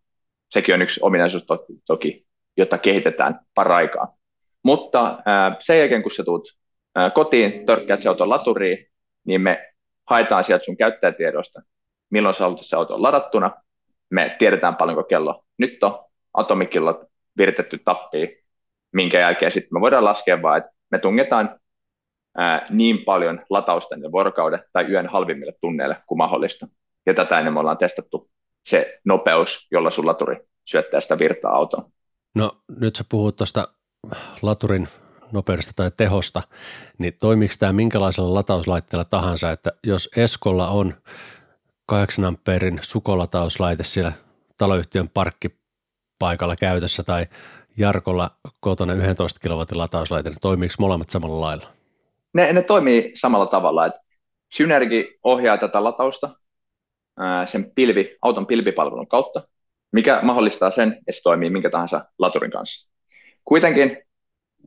Sekin 0.50 0.74
on 0.74 0.82
yksi 0.82 1.00
ominaisuus 1.02 1.46
to- 1.46 1.66
toki, 1.86 2.26
jota 2.56 2.78
kehitetään 2.78 3.40
paraikaa. 3.54 4.16
Mutta 4.62 5.18
ää, 5.26 5.56
sen 5.60 5.78
jälkeen, 5.78 6.02
kun 6.02 6.10
sä 6.10 6.24
tuut 6.24 6.48
ää, 6.94 7.10
kotiin, 7.10 7.66
törkkäät 7.66 8.02
se 8.02 8.08
auton 8.08 8.30
laturiin, 8.30 8.86
niin 9.24 9.40
me 9.40 9.72
haetaan 10.10 10.44
sieltä 10.44 10.64
sun 10.64 10.76
käyttäjätiedosta, 10.76 11.62
milloin 12.10 12.34
sä 12.34 12.44
haluat 12.44 12.60
se 12.62 12.76
auto 12.76 13.02
ladattuna. 13.02 13.50
Me 14.10 14.36
tiedetään 14.38 14.76
paljonko 14.76 15.04
kello 15.04 15.44
nyt 15.58 15.82
on, 15.82 16.04
atomikillot 16.34 17.00
viritetty 17.38 17.78
tappiin, 17.84 18.28
minkä 18.92 19.20
jälkeen 19.20 19.52
sitten 19.52 19.70
me 19.72 19.80
voidaan 19.80 20.04
laskea 20.04 20.42
vaan, 20.42 20.58
että 20.58 20.70
me 20.90 20.98
tungetaan 20.98 21.60
ää, 22.36 22.66
niin 22.70 23.04
paljon 23.04 23.40
latausta 23.50 23.96
vuorokauden 24.12 24.64
tai 24.72 24.84
yön 24.84 25.06
halvimmille 25.06 25.52
tunneille 25.60 25.96
kuin 26.06 26.18
mahdollista. 26.18 26.66
Ja 27.06 27.14
tätä 27.14 27.38
ennen 27.38 27.54
me 27.54 27.60
ollaan 27.60 27.78
testattu 27.78 28.30
se 28.66 29.00
nopeus, 29.04 29.66
jolla 29.70 29.90
sun 29.90 30.06
laturi 30.06 30.36
syöttää 30.64 31.00
sitä 31.00 31.18
virtaa 31.18 31.52
autoon. 31.56 31.92
No 32.34 32.50
nyt 32.80 32.96
sä 32.96 33.04
puhut 33.10 33.36
tuosta 33.36 33.68
laturin 34.42 34.88
nopeudesta 35.32 35.72
tai 35.76 35.90
tehosta, 35.96 36.42
niin 36.98 37.14
toimiiko 37.20 37.54
tämä 37.58 37.72
minkälaisella 37.72 38.34
latauslaitteella 38.34 39.04
tahansa, 39.04 39.50
että 39.50 39.72
jos 39.86 40.10
Eskolla 40.16 40.68
on 40.68 40.94
8 41.86 42.24
ampeerin 42.24 42.78
sukolatauslaite 42.82 43.84
siellä 43.84 44.12
taloyhtiön 44.58 45.08
parkkipaikalla 45.08 46.56
käytössä 46.56 47.02
tai 47.02 47.26
Jarkolla 47.76 48.30
kotona 48.60 48.92
11 48.92 49.40
kilowatin 49.40 49.78
latauslaite, 49.78 50.28
niin 50.28 50.40
toimiiko 50.42 50.74
molemmat 50.78 51.08
samalla 51.08 51.40
lailla? 51.40 51.66
Ne, 52.34 52.52
ne 52.52 52.62
toimii 52.62 53.12
samalla 53.14 53.46
tavalla, 53.46 53.86
että 53.86 54.00
Synergi 54.52 55.18
ohjaa 55.22 55.58
tätä 55.58 55.84
latausta 55.84 56.30
sen 57.46 57.72
pilvi, 57.74 58.16
auton 58.22 58.46
pilvipalvelun 58.46 59.08
kautta, 59.08 59.48
mikä 59.92 60.20
mahdollistaa 60.22 60.70
sen, 60.70 60.92
että 60.92 61.12
se 61.12 61.22
toimii 61.22 61.50
minkä 61.50 61.70
tahansa 61.70 62.04
laturin 62.18 62.50
kanssa. 62.50 62.90
Kuitenkin 63.44 63.98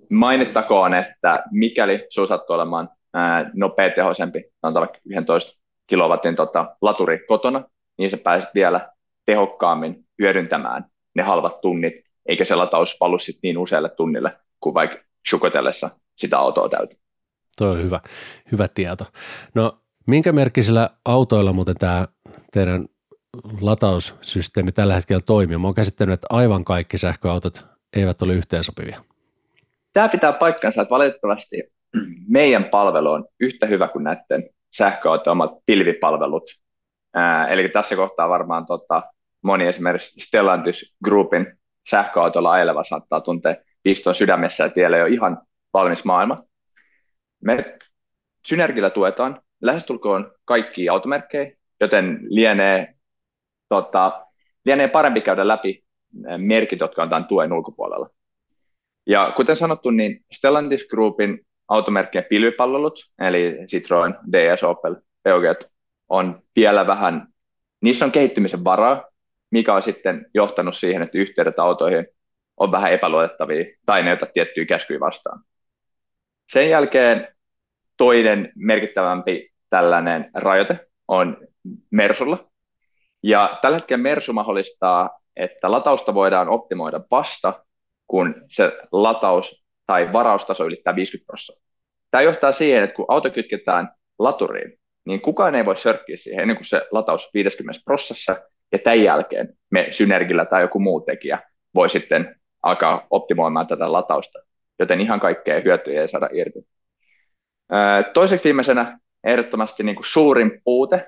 mainittakoon, 0.09 0.93
että 0.93 1.43
mikäli 1.51 2.07
sinulla 2.09 2.27
sattuu 2.27 2.53
olemaan 2.53 2.89
nopea 3.53 3.89
tehoisempi, 3.89 4.43
sanotaan 4.61 4.87
vaikka 4.87 4.99
11 5.05 5.59
kilowatin 5.87 6.35
tota, 6.35 6.75
laturi 6.81 7.25
kotona, 7.27 7.63
niin 7.97 8.11
sä 8.11 8.17
pääset 8.17 8.49
vielä 8.55 8.91
tehokkaammin 9.25 10.05
hyödyntämään 10.19 10.85
ne 11.15 11.23
halvat 11.23 11.61
tunnit, 11.61 11.93
eikä 12.25 12.45
se 12.45 12.55
lataus 12.55 12.97
valu 12.99 13.19
sit 13.19 13.39
niin 13.43 13.57
usealle 13.57 13.89
tunnille 13.89 14.37
kuin 14.59 14.73
vaikka 14.73 14.97
shukotellessa 15.29 15.89
sitä 16.15 16.39
autoa 16.39 16.69
täytyy. 16.69 16.99
Tuo 17.57 17.67
on 17.67 17.83
hyvä, 17.83 17.99
hyvä 18.51 18.67
tieto. 18.67 19.05
No 19.55 19.77
minkä 20.07 20.31
merkkisillä 20.31 20.89
autoilla 21.05 21.53
muuten 21.53 21.75
tämä 21.75 22.07
teidän 22.51 22.85
lataussysteemi 23.61 24.71
tällä 24.71 24.95
hetkellä 24.95 25.21
toimii? 25.25 25.57
Mä 25.57 25.67
oon 25.67 25.75
käsittänyt, 25.75 26.13
että 26.13 26.27
aivan 26.29 26.63
kaikki 26.63 26.97
sähköautot 26.97 27.65
eivät 27.95 28.21
ole 28.21 28.33
yhteensopivia. 28.33 29.01
Tämä 29.93 30.09
pitää 30.09 30.33
paikkansa, 30.33 30.81
että 30.81 30.89
valitettavasti 30.89 31.63
meidän 32.27 32.65
palvelu 32.65 33.11
on 33.11 33.25
yhtä 33.39 33.65
hyvä 33.65 33.87
kuin 33.87 34.03
näiden 34.03 34.49
sähköautojen 34.77 35.31
omat 35.31 35.51
pilvipalvelut. 35.65 36.43
Ää, 37.13 37.47
eli 37.47 37.69
tässä 37.69 37.95
kohtaa 37.95 38.29
varmaan 38.29 38.65
tota, 38.65 39.03
moni 39.41 39.67
esimerkiksi 39.67 40.19
Stellantis 40.19 40.95
Groupin 41.03 41.59
sähköautolla 41.89 42.51
ajeleva 42.51 42.83
saattaa 42.83 43.21
tuntea 43.21 43.55
piston 43.83 44.15
sydämessä 44.15 44.63
ja 44.63 44.69
tiellä 44.69 44.97
jo 44.97 45.05
ihan 45.05 45.41
valmis 45.73 46.05
maailma. 46.05 46.37
Me 47.43 47.77
Synergillä 48.47 48.89
tuetaan 48.89 49.41
lähestulkoon 49.61 50.31
kaikki 50.45 50.89
automerkkejä, 50.89 51.51
joten 51.79 52.19
lienee, 52.29 52.95
tota, 53.69 54.25
lienee 54.65 54.87
parempi 54.87 55.21
käydä 55.21 55.47
läpi 55.47 55.83
merkit, 56.37 56.79
jotka 56.79 57.03
on 57.03 57.09
tämän 57.09 57.25
tuen 57.25 57.53
ulkopuolella. 57.53 58.09
Ja 59.05 59.33
kuten 59.35 59.55
sanottu, 59.55 59.89
niin 59.89 60.25
Stellantis 60.31 60.87
Groupin 60.87 61.46
automerkkien 61.67 62.25
pilvipalvelut, 62.29 62.99
eli 63.19 63.57
Citroen, 63.65 64.15
DS, 64.31 64.63
Opel, 64.63 64.95
Peugeot, 65.23 65.69
on 66.09 66.41
vielä 66.55 66.87
vähän, 66.87 67.27
niissä 67.81 68.05
on 68.05 68.11
kehittymisen 68.11 68.63
varaa, 68.63 69.05
mikä 69.51 69.73
on 69.73 69.81
sitten 69.81 70.25
johtanut 70.33 70.77
siihen, 70.77 71.01
että 71.01 71.17
yhteydet 71.17 71.59
autoihin 71.59 72.07
on 72.57 72.71
vähän 72.71 72.93
epäluotettavia 72.93 73.65
tai 73.85 74.03
ne 74.03 74.13
ota 74.13 74.25
tiettyjä 74.25 74.65
käskyjä 74.65 74.99
vastaan. 74.99 75.43
Sen 76.49 76.69
jälkeen 76.69 77.27
toinen 77.97 78.51
merkittävämpi 78.55 79.51
tällainen 79.69 80.31
rajoite 80.33 80.79
on 81.07 81.37
Mersulla. 81.91 82.49
Ja 83.23 83.59
tällä 83.61 83.77
hetkellä 83.77 84.03
Mersu 84.03 84.33
mahdollistaa, 84.33 85.19
että 85.35 85.71
latausta 85.71 86.13
voidaan 86.13 86.49
optimoida 86.49 87.01
vasta, 87.11 87.65
kun 88.07 88.35
se 88.47 88.77
lataus 88.91 89.63
tai 89.87 90.13
varaustaso 90.13 90.65
ylittää 90.65 90.95
50 90.95 91.25
prosenttia. 91.27 91.67
Tämä 92.11 92.21
johtaa 92.21 92.51
siihen, 92.51 92.83
että 92.83 92.95
kun 92.95 93.05
auto 93.07 93.29
kytketään 93.29 93.89
laturiin, 94.19 94.79
niin 95.05 95.21
kukaan 95.21 95.55
ei 95.55 95.65
voi 95.65 95.77
sörkkiä 95.77 96.17
siihen 96.17 96.41
ennen 96.41 96.57
kuin 96.57 96.65
se 96.65 96.81
lataus 96.91 97.29
50 97.33 97.81
prosessissa, 97.85 98.35
ja 98.71 98.79
tämän 98.79 99.03
jälkeen 99.03 99.57
me 99.69 99.87
Synergillä 99.91 100.45
tai 100.45 100.61
joku 100.61 100.79
muu 100.79 101.01
tekijä 101.01 101.39
voi 101.75 101.89
sitten 101.89 102.35
alkaa 102.63 103.07
optimoimaan 103.09 103.67
tätä 103.67 103.91
latausta, 103.91 104.39
joten 104.79 105.01
ihan 105.01 105.19
kaikkea 105.19 105.61
hyötyjä 105.61 106.01
ei 106.01 106.07
saada 106.07 106.29
irti. 106.33 106.59
Toiseksi 108.13 108.43
viimeisenä 108.43 108.99
ehdottomasti 109.23 109.83
niin 109.83 109.95
kuin 109.95 110.05
suurin 110.05 110.61
puute, 110.63 111.05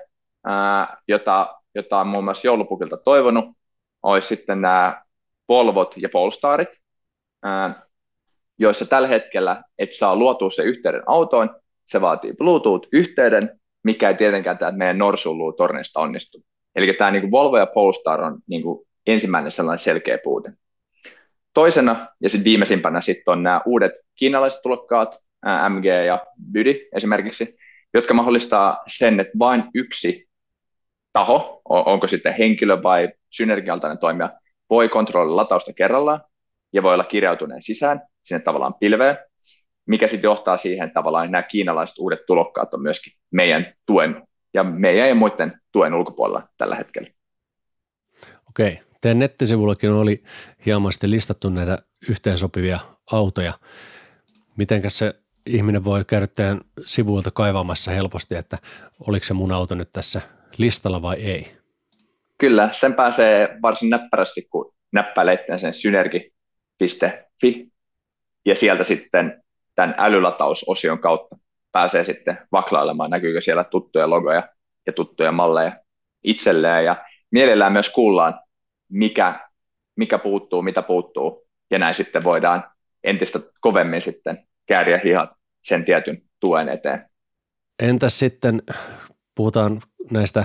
jota, 1.08 1.56
jota 1.74 2.00
on 2.00 2.06
muun 2.06 2.24
muassa 2.24 2.46
joulupukilta 2.46 2.96
toivonut, 2.96 3.44
olisi 4.02 4.28
sitten 4.28 4.60
nämä 4.60 5.02
Volvot 5.48 5.94
ja 5.96 6.08
Polestarit, 6.08 6.68
joissa 8.60 8.86
tällä 8.86 9.08
hetkellä 9.08 9.62
et 9.78 9.92
saa 9.92 10.16
luotua 10.16 10.50
se 10.50 10.62
yhteyden 10.62 11.02
autoon, 11.06 11.56
se 11.86 12.00
vaatii 12.00 12.32
Bluetooth-yhteyden, 12.32 13.60
mikä 13.82 14.08
ei 14.08 14.14
tietenkään 14.14 14.58
tämä 14.58 14.72
meidän 14.72 14.98
norsuluu 14.98 15.52
tornista 15.52 16.00
onnistu. 16.00 16.42
Eli 16.76 16.92
tämä 16.92 17.10
niin 17.10 17.22
kuin 17.22 17.30
Volvo 17.30 17.58
ja 17.58 17.66
Polestar 17.66 18.22
on 18.22 18.38
niin 18.46 18.62
kuin 18.62 18.86
ensimmäinen 19.06 19.52
sellainen 19.52 19.78
selkeä 19.78 20.18
puute. 20.24 20.52
Toisena 21.54 22.06
ja 22.20 22.28
sitten 22.28 22.44
viimeisimpänä 22.44 23.00
sitten 23.00 23.32
on 23.32 23.42
nämä 23.42 23.60
uudet 23.66 23.92
kiinalaiset 24.14 24.62
tulokkaat, 24.62 25.18
MG 25.68 25.84
ja 26.06 26.26
Bydi 26.52 26.88
esimerkiksi, 26.96 27.56
jotka 27.94 28.14
mahdollistaa 28.14 28.82
sen, 28.86 29.20
että 29.20 29.38
vain 29.38 29.64
yksi 29.74 30.28
taho, 31.12 31.62
onko 31.64 32.08
sitten 32.08 32.34
henkilö 32.38 32.82
vai 32.82 33.08
synergialtainen 33.30 33.98
toimija, 33.98 34.30
voi 34.70 34.88
kontrolloida 34.88 35.36
latausta 35.36 35.72
kerrallaan 35.72 36.20
ja 36.72 36.82
voi 36.82 36.94
olla 36.94 37.04
kirjautuneen 37.04 37.62
sisään 37.62 38.00
sinne 38.30 38.44
tavallaan 38.44 38.74
pilveen, 38.74 39.18
mikä 39.86 40.08
sitten 40.08 40.28
johtaa 40.28 40.56
siihen, 40.56 40.86
että 40.86 40.94
tavallaan 40.94 41.30
nämä 41.30 41.42
kiinalaiset 41.42 41.98
uudet 41.98 42.26
tulokkaat 42.26 42.74
on 42.74 42.82
myöskin 42.82 43.12
meidän 43.30 43.74
tuen 43.86 44.22
ja 44.54 44.64
meidän 44.64 45.08
ja 45.08 45.14
muiden 45.14 45.60
tuen 45.72 45.94
ulkopuolella 45.94 46.48
tällä 46.58 46.76
hetkellä. 46.76 47.10
Okei. 48.48 48.80
Teidän 49.00 49.18
nettisivullakin 49.18 49.90
oli 49.90 50.22
hieman 50.66 50.92
sitten 50.92 51.10
listattu 51.10 51.50
näitä 51.50 51.78
yhteensopivia 52.08 52.80
autoja. 53.12 53.52
Mitenkäs 54.56 54.98
se 54.98 55.14
ihminen 55.46 55.84
voi 55.84 56.04
käydä 56.04 56.26
teidän 56.26 56.60
sivuilta 56.86 57.30
kaivamassa 57.30 57.90
helposti, 57.90 58.34
että 58.34 58.58
oliko 59.06 59.24
se 59.24 59.34
mun 59.34 59.52
auto 59.52 59.74
nyt 59.74 59.92
tässä 59.92 60.20
listalla 60.58 61.02
vai 61.02 61.16
ei? 61.16 61.52
Kyllä, 62.38 62.68
sen 62.72 62.94
pääsee 62.94 63.58
varsin 63.62 63.90
näppärästi, 63.90 64.42
kun 64.42 64.74
näppäilee 64.92 65.44
sen 65.60 65.74
synergi.fi 65.74 67.69
ja 68.44 68.54
sieltä 68.54 68.84
sitten 68.84 69.42
tämän 69.74 69.94
älylatausosion 69.98 70.98
kautta 70.98 71.36
pääsee 71.72 72.04
sitten 72.04 72.38
vaklailemaan, 72.52 73.10
näkyykö 73.10 73.40
siellä 73.40 73.64
tuttuja 73.64 74.10
logoja 74.10 74.48
ja 74.86 74.92
tuttuja 74.92 75.32
malleja 75.32 75.72
itselleen 76.24 76.84
ja 76.84 77.04
mielellään 77.30 77.72
myös 77.72 77.90
kuullaan, 77.90 78.40
mikä, 78.88 79.48
mikä 79.96 80.18
puuttuu, 80.18 80.62
mitä 80.62 80.82
puuttuu 80.82 81.46
ja 81.70 81.78
näin 81.78 81.94
sitten 81.94 82.24
voidaan 82.24 82.64
entistä 83.04 83.40
kovemmin 83.60 84.02
sitten 84.02 84.46
kääriä 84.66 85.00
hihat 85.04 85.30
sen 85.62 85.84
tietyn 85.84 86.22
tuen 86.40 86.68
eteen. 86.68 87.10
Entäs 87.82 88.18
sitten, 88.18 88.62
puhutaan 89.34 89.82
näistä 90.10 90.44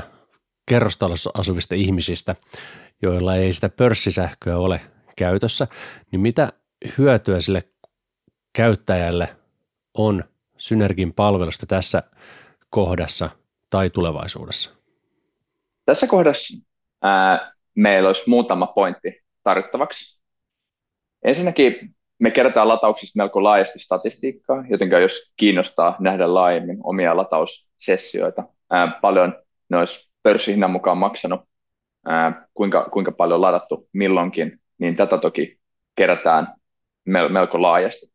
kerrostalossa 0.69 1.31
asuvista 1.33 1.75
ihmisistä, 1.75 2.35
joilla 3.01 3.35
ei 3.35 3.53
sitä 3.53 3.69
pörssisähköä 3.69 4.57
ole 4.57 4.81
käytössä, 5.17 5.67
niin 6.11 6.19
mitä 6.19 6.53
hyötyä 6.97 7.39
sille 7.39 7.63
käyttäjälle 8.55 9.29
on 9.97 10.24
Synergin 10.57 11.13
palvelusta 11.13 11.65
tässä 11.65 12.03
kohdassa 12.69 13.29
tai 13.69 13.89
tulevaisuudessa? 13.89 14.71
Tässä 15.85 16.07
kohdassa 16.07 16.63
ää, 17.01 17.53
meillä 17.75 18.07
olisi 18.09 18.29
muutama 18.29 18.67
pointti 18.67 19.24
tarvittavaksi. 19.43 20.19
Ensinnäkin 21.24 21.95
me 22.19 22.31
kerätään 22.31 22.67
latauksista 22.67 23.17
melko 23.17 23.43
laajasti 23.43 23.79
statistiikkaa, 23.79 24.63
joten 24.69 24.89
jos 24.89 25.33
kiinnostaa 25.38 25.95
nähdä 26.00 26.33
laajemmin 26.33 26.77
omia 26.83 27.17
lataussessioita, 27.17 28.43
ää, 28.71 29.00
paljon 29.01 29.43
ne 29.69 29.77
olisi 29.77 30.12
pörssihinnan 30.24 30.71
mukaan 30.71 30.97
maksanut, 30.97 31.41
ää, 32.05 32.47
kuinka, 32.53 32.89
kuinka 32.93 33.12
paljon 33.12 33.41
ladattu 33.41 33.89
milloinkin, 33.93 34.59
niin 34.77 34.95
tätä 34.95 35.17
toki 35.17 35.59
kerätään 35.95 36.55
melko 37.05 37.62
laajasti. 37.62 38.14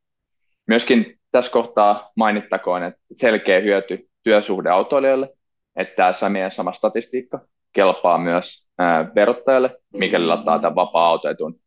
Myöskin 0.70 1.18
tässä 1.32 1.52
kohtaa 1.52 2.10
mainittakoon, 2.16 2.82
että 2.82 3.00
selkeä 3.12 3.60
hyöty 3.60 4.08
työsuhdeautoilijoille, 4.22 5.28
että 5.76 6.12
tämä 6.20 6.30
meidän 6.30 6.50
sama 6.50 6.72
statistiikka 6.72 7.40
kelpaa 7.72 8.18
myös 8.18 8.68
verottajalle, 9.14 9.76
mikäli 9.94 10.26
lataa 10.26 10.58
tämän 10.58 10.74
vapaa-autoedun, 10.74 11.60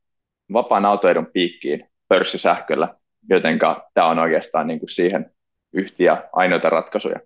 vapaan 0.53 0.85
autoedun 0.85 1.25
piikkiin 1.33 1.89
pörssisähköllä, 2.07 2.95
joten 3.29 3.59
tämä 3.93 4.07
on 4.07 4.19
oikeastaan 4.19 4.67
niin 4.67 4.79
kuin 4.79 4.89
siihen 4.89 5.31
yhtiä 5.73 6.23
ainoita 6.33 6.69
ratkaisuja. 6.69 7.19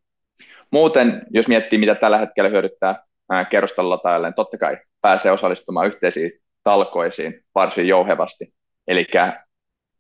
Muuten, 0.72 1.22
jos 1.30 1.48
miettii, 1.48 1.80
mitä 1.80 1.96
tällä 1.96 2.18
hetkellä 2.18 2.50
hyödyttää 2.50 3.04
kerrostalolataajalle, 3.50 4.28
niin 4.28 4.36
totta 4.36 4.58
kai 4.58 4.78
pääsee 5.02 5.32
osallistumaan 5.32 5.88
yhteisiin 5.88 6.32
talkoisiin 6.64 7.44
varsin 7.56 7.88
jouhevasti. 7.88 8.54
Eli 8.88 9.06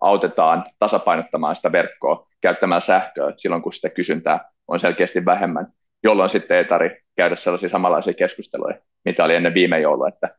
autetaan 0.01 0.65
tasapainottamaan 0.79 1.55
sitä 1.55 1.71
verkkoa 1.71 2.27
käyttämään 2.41 2.81
sähköä 2.81 3.33
silloin, 3.37 3.61
kun 3.61 3.73
sitä 3.73 3.89
kysyntää 3.89 4.49
on 4.67 4.79
selkeästi 4.79 5.25
vähemmän, 5.25 5.67
jolloin 6.03 6.29
sitten 6.29 6.57
ei 6.57 6.65
tarvitse 6.65 7.01
käydä 7.15 7.35
sellaisia 7.35 7.69
samanlaisia 7.69 8.13
keskusteluja, 8.13 8.77
mitä 9.05 9.23
oli 9.23 9.35
ennen 9.35 9.53
viime 9.53 9.79
joulua, 9.79 10.07
että 10.07 10.35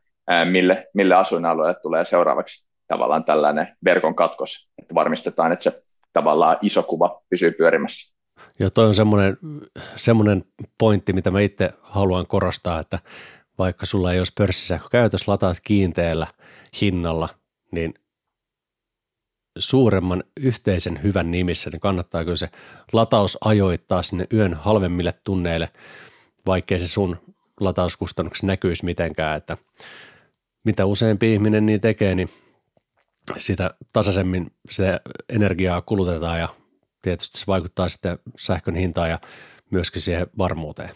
mille, 0.51 0.87
mille 0.93 1.15
asuinalueelle 1.15 1.79
tulee 1.81 2.05
seuraavaksi 2.05 2.65
tavallaan 2.87 3.23
tällainen 3.23 3.77
verkon 3.85 4.15
katkos, 4.15 4.69
että 4.81 4.95
varmistetaan, 4.95 5.51
että 5.51 5.63
se 5.63 5.83
tavallaan 6.13 6.57
iso 6.61 6.83
kuva 6.83 7.21
pysyy 7.29 7.51
pyörimässä. 7.51 8.13
Joo, 8.59 8.69
toi 8.69 8.87
on 8.87 8.95
semmoinen, 8.95 9.37
semmoinen 9.95 10.43
pointti, 10.77 11.13
mitä 11.13 11.31
mä 11.31 11.39
itse 11.39 11.69
haluan 11.81 12.27
korostaa, 12.27 12.79
että 12.79 12.99
vaikka 13.57 13.85
sulla 13.85 14.13
ei 14.13 14.19
olisi 14.19 14.33
pörssisähkö 14.37 14.87
käytös, 14.91 15.27
lataat 15.27 15.57
kiinteällä 15.63 16.27
hinnalla, 16.81 17.29
niin 17.71 17.93
suuremman 19.57 20.23
yhteisen 20.37 21.03
hyvän 21.03 21.31
nimissä, 21.31 21.69
niin 21.69 21.79
kannattaa 21.79 22.23
kyllä 22.23 22.37
se 22.37 22.49
lataus 22.93 23.37
ajoittaa 23.45 24.03
sinne 24.03 24.25
yön 24.33 24.53
halvemmille 24.53 25.13
tunneille, 25.23 25.69
vaikkei 26.45 26.79
se 26.79 26.87
sun 26.87 27.17
latauskustannuksessa 27.59 28.47
näkyisi 28.47 28.85
mitenkään, 28.85 29.37
että 29.37 29.57
mitä 30.63 30.85
useampi 30.85 31.33
ihminen 31.33 31.65
niin 31.65 31.81
tekee, 31.81 32.15
niin 32.15 32.29
sitä 33.37 33.71
tasaisemmin 33.93 34.51
se 34.69 34.99
energiaa 35.29 35.81
kulutetaan 35.81 36.39
ja 36.39 36.49
tietysti 37.01 37.37
se 37.37 37.47
vaikuttaa 37.47 37.89
sitten 37.89 38.19
sähkön 38.37 38.75
hintaan 38.75 39.09
ja 39.09 39.19
myöskin 39.71 40.01
siihen 40.01 40.27
varmuuteen. 40.37 40.89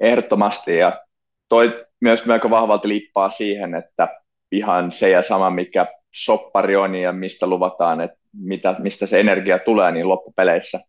Ehdottomasti 0.00 0.76
ja 0.76 1.00
toi 1.48 1.86
myös 2.00 2.26
melko 2.26 2.50
vahvalti 2.50 2.88
liippaa 2.88 3.30
siihen, 3.30 3.74
että 3.74 4.08
ihan 4.52 4.92
se 4.92 5.10
ja 5.10 5.22
sama, 5.22 5.50
mikä 5.50 5.86
soppari 6.14 6.76
on 6.76 6.94
ja 6.94 7.12
mistä 7.12 7.46
luvataan, 7.46 8.00
että 8.00 8.18
mitä, 8.32 8.76
mistä 8.78 9.06
se 9.06 9.20
energia 9.20 9.58
tulee, 9.58 9.92
niin 9.92 10.08
loppupeleissä 10.08 10.80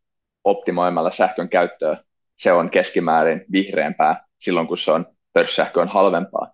optimoimalla 0.44 1.12
sähkön 1.12 1.50
käyttöä 1.50 1.98
se 2.42 2.52
on 2.52 2.70
keskimäärin 2.70 3.46
vihreämpää 3.52 4.26
silloin, 4.40 4.68
kun 4.68 4.78
se 4.78 4.92
on 4.92 5.06
pörssisähkö 5.34 5.82
on 5.82 5.88
halvempaa. 5.88 6.52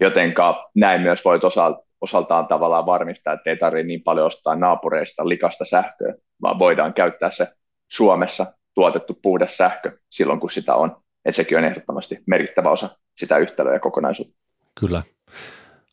Jotenka 0.00 0.70
näin 0.74 1.00
myös 1.00 1.24
voit 1.24 1.44
osalta, 1.44 1.82
osaltaan 2.00 2.46
tavallaan 2.46 2.86
varmistaa, 2.86 3.32
että 3.32 3.50
ei 3.50 3.56
tarvitse 3.56 3.86
niin 3.86 4.02
paljon 4.02 4.26
ostaa 4.26 4.56
naapureista 4.56 5.28
likasta 5.28 5.64
sähköä, 5.64 6.14
vaan 6.42 6.58
voidaan 6.58 6.94
käyttää 6.94 7.30
se 7.30 7.48
Suomessa 7.90 8.46
tuotettu 8.74 9.18
puhdas 9.22 9.56
sähkö 9.56 9.98
silloin, 10.10 10.40
kun 10.40 10.50
sitä 10.50 10.74
on. 10.74 10.96
Että 11.24 11.36
sekin 11.36 11.58
on 11.58 11.64
ehdottomasti 11.64 12.18
merkittävä 12.26 12.70
osa 12.70 12.88
sitä 13.16 13.38
yhtälöä 13.38 13.72
ja 13.72 13.80
kokonaisuutta. 13.80 14.36
Kyllä. 14.80 15.02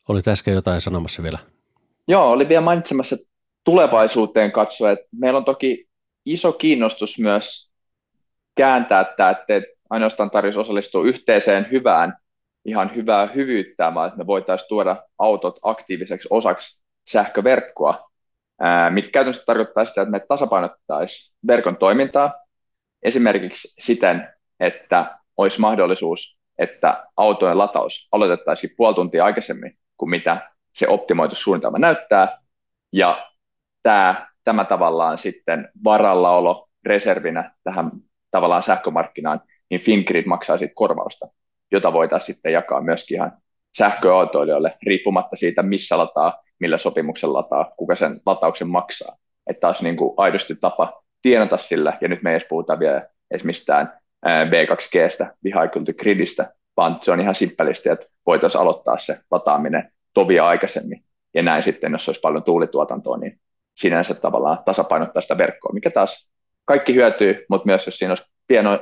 Oli 0.10 0.22
äsken 0.28 0.54
jotain 0.54 0.82
sanomassa 0.82 1.24
vielä? 1.24 1.40
Joo, 2.08 2.32
oli 2.32 2.50
vielä 2.50 2.62
mainitsemassa 2.62 3.16
tulevaisuuteen 3.64 4.52
katsoa, 4.52 4.92
että 4.92 5.08
meillä 5.20 5.38
on 5.38 5.46
toki 5.46 5.88
iso 6.26 6.54
kiinnostus 6.54 7.20
myös 7.20 7.72
kääntää 8.56 9.04
tämä, 9.04 9.30
että 9.30 9.62
ainoastaan 9.90 10.32
tarvitsisi 10.32 10.60
osallistua 10.60 11.06
yhteiseen 11.06 11.68
hyvään, 11.72 12.18
ihan 12.66 12.96
hyvää 12.96 13.26
hyvyyttä, 13.26 13.94
vaan 13.94 14.08
että 14.08 14.18
me 14.18 14.28
voitaisiin 14.28 14.70
tuoda 14.70 15.04
autot 15.20 15.60
aktiiviseksi 15.62 16.28
osaksi 16.32 16.82
sähköverkkoa, 17.10 18.12
mikä 18.90 19.10
käytännössä 19.10 19.44
tarkoittaa 19.46 19.86
sitä, 19.86 20.02
että 20.02 20.12
me 20.12 20.20
tasapainottaisiin 20.20 21.36
verkon 21.48 21.78
toimintaa 21.78 22.34
esimerkiksi 23.04 23.74
siten, 23.80 24.34
että 24.60 25.18
olisi 25.38 25.60
mahdollisuus, 25.60 26.38
että 26.58 27.08
autojen 27.18 27.58
lataus 27.58 28.08
aloitettaisiin 28.12 28.74
puoli 28.78 28.96
tuntia 28.96 29.26
aikaisemmin 29.26 29.78
kuin 29.98 30.10
mitä 30.10 30.51
se 30.74 30.88
optimoitu 30.88 31.36
suunnitelma 31.36 31.80
näyttää, 31.80 32.38
ja 32.94 33.28
tämä, 33.84 34.28
tämä 34.44 34.66
tavallaan 34.66 35.18
sitten 35.18 35.70
varallaolo 35.84 36.70
reservinä 36.86 37.52
tähän 37.64 37.92
tavallaan 38.32 38.64
sähkömarkkinaan, 38.64 39.42
niin 39.70 39.82
Fingrid 39.82 40.26
maksaa 40.26 40.58
siitä 40.58 40.74
korvausta, 40.76 41.28
jota 41.72 41.94
voitaisiin 41.94 42.36
sitten 42.36 42.54
jakaa 42.54 42.82
myöskin 42.82 43.16
ihan 43.16 43.32
sähköautoilijoille, 43.78 44.78
riippumatta 44.86 45.36
siitä, 45.36 45.64
missä 45.64 45.98
lataa, 45.98 46.44
millä 46.60 46.78
sopimuksen 46.78 47.34
lataa, 47.34 47.72
kuka 47.78 47.96
sen 47.96 48.20
latauksen 48.26 48.70
maksaa. 48.70 49.18
Että 49.48 49.62
taas 49.62 49.82
niin 49.82 49.98
kuin 49.98 50.14
aidosti 50.18 50.56
tapa 50.56 51.04
tienata 51.22 51.58
sillä, 51.58 51.98
ja 52.02 52.08
nyt 52.08 52.24
me 52.24 52.30
ei 52.30 52.36
edes 52.36 52.48
puhuta 52.50 52.80
vielä 52.80 53.08
edes 53.32 53.44
mistään 53.44 54.00
B2Gstä, 54.26 55.34
Vehicle 55.44 55.94
Gridistä, 55.94 56.54
vaan 56.78 57.00
se 57.02 57.12
on 57.12 57.22
ihan 57.22 57.36
simppelisti, 57.36 57.90
että 57.90 58.06
voitaisiin 58.26 58.62
aloittaa 58.62 59.00
se 59.00 59.20
lataaminen 59.32 59.92
tovia 60.14 60.48
aikaisemmin, 60.48 61.04
ja 61.34 61.44
näin 61.44 61.64
sitten, 61.64 61.92
jos 61.92 62.10
olisi 62.10 62.22
paljon 62.22 62.44
tuulituotantoa, 62.44 63.18
niin 63.18 63.40
sinänsä 63.76 64.14
tavallaan 64.14 64.64
tasapainottaa 64.66 65.22
sitä 65.22 65.38
verkkoa, 65.38 65.74
mikä 65.74 65.90
taas 65.90 66.32
kaikki 66.66 66.94
hyötyy, 66.94 67.46
mutta 67.50 67.66
myös 67.66 67.86
jos 67.86 67.98
siinä 67.98 68.12
olisi 68.12 68.24
pieno, 68.48 68.80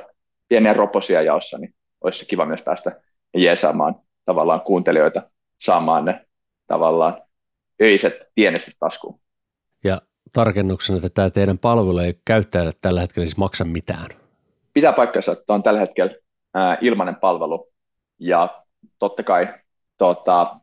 pieniä 0.48 0.72
roposia 0.72 1.22
jaossa, 1.22 1.58
niin 1.58 1.74
olisi 2.00 2.26
kiva 2.26 2.46
myös 2.46 2.62
päästä 2.62 3.00
jeesaamaan 3.34 3.94
tavallaan 4.24 4.60
kuuntelijoita 4.60 5.22
saamaan 5.60 6.04
ne 6.04 6.26
tavallaan 6.66 7.22
öiset 7.82 8.14
pienestä 8.34 8.70
taskuun. 8.78 9.20
Ja 9.84 10.02
tarkennuksena, 10.32 10.96
että 10.96 11.08
tämä 11.14 11.30
teidän 11.30 11.58
palvelu 11.58 11.98
ei 11.98 12.14
käyttäjälle 12.24 12.72
tällä 12.80 13.00
hetkellä 13.00 13.26
siis 13.26 13.36
maksa 13.36 13.64
mitään. 13.64 14.08
Pitää 14.72 14.92
paikkansa, 14.92 15.32
että 15.32 15.54
on 15.54 15.62
tällä 15.62 15.80
hetkellä 15.80 16.14
ää, 16.54 16.78
ilmainen 16.80 17.16
palvelu 17.16 17.72
ja 18.18 18.62
totta 18.98 19.22
kai 19.22 19.54
tota, 19.98 20.59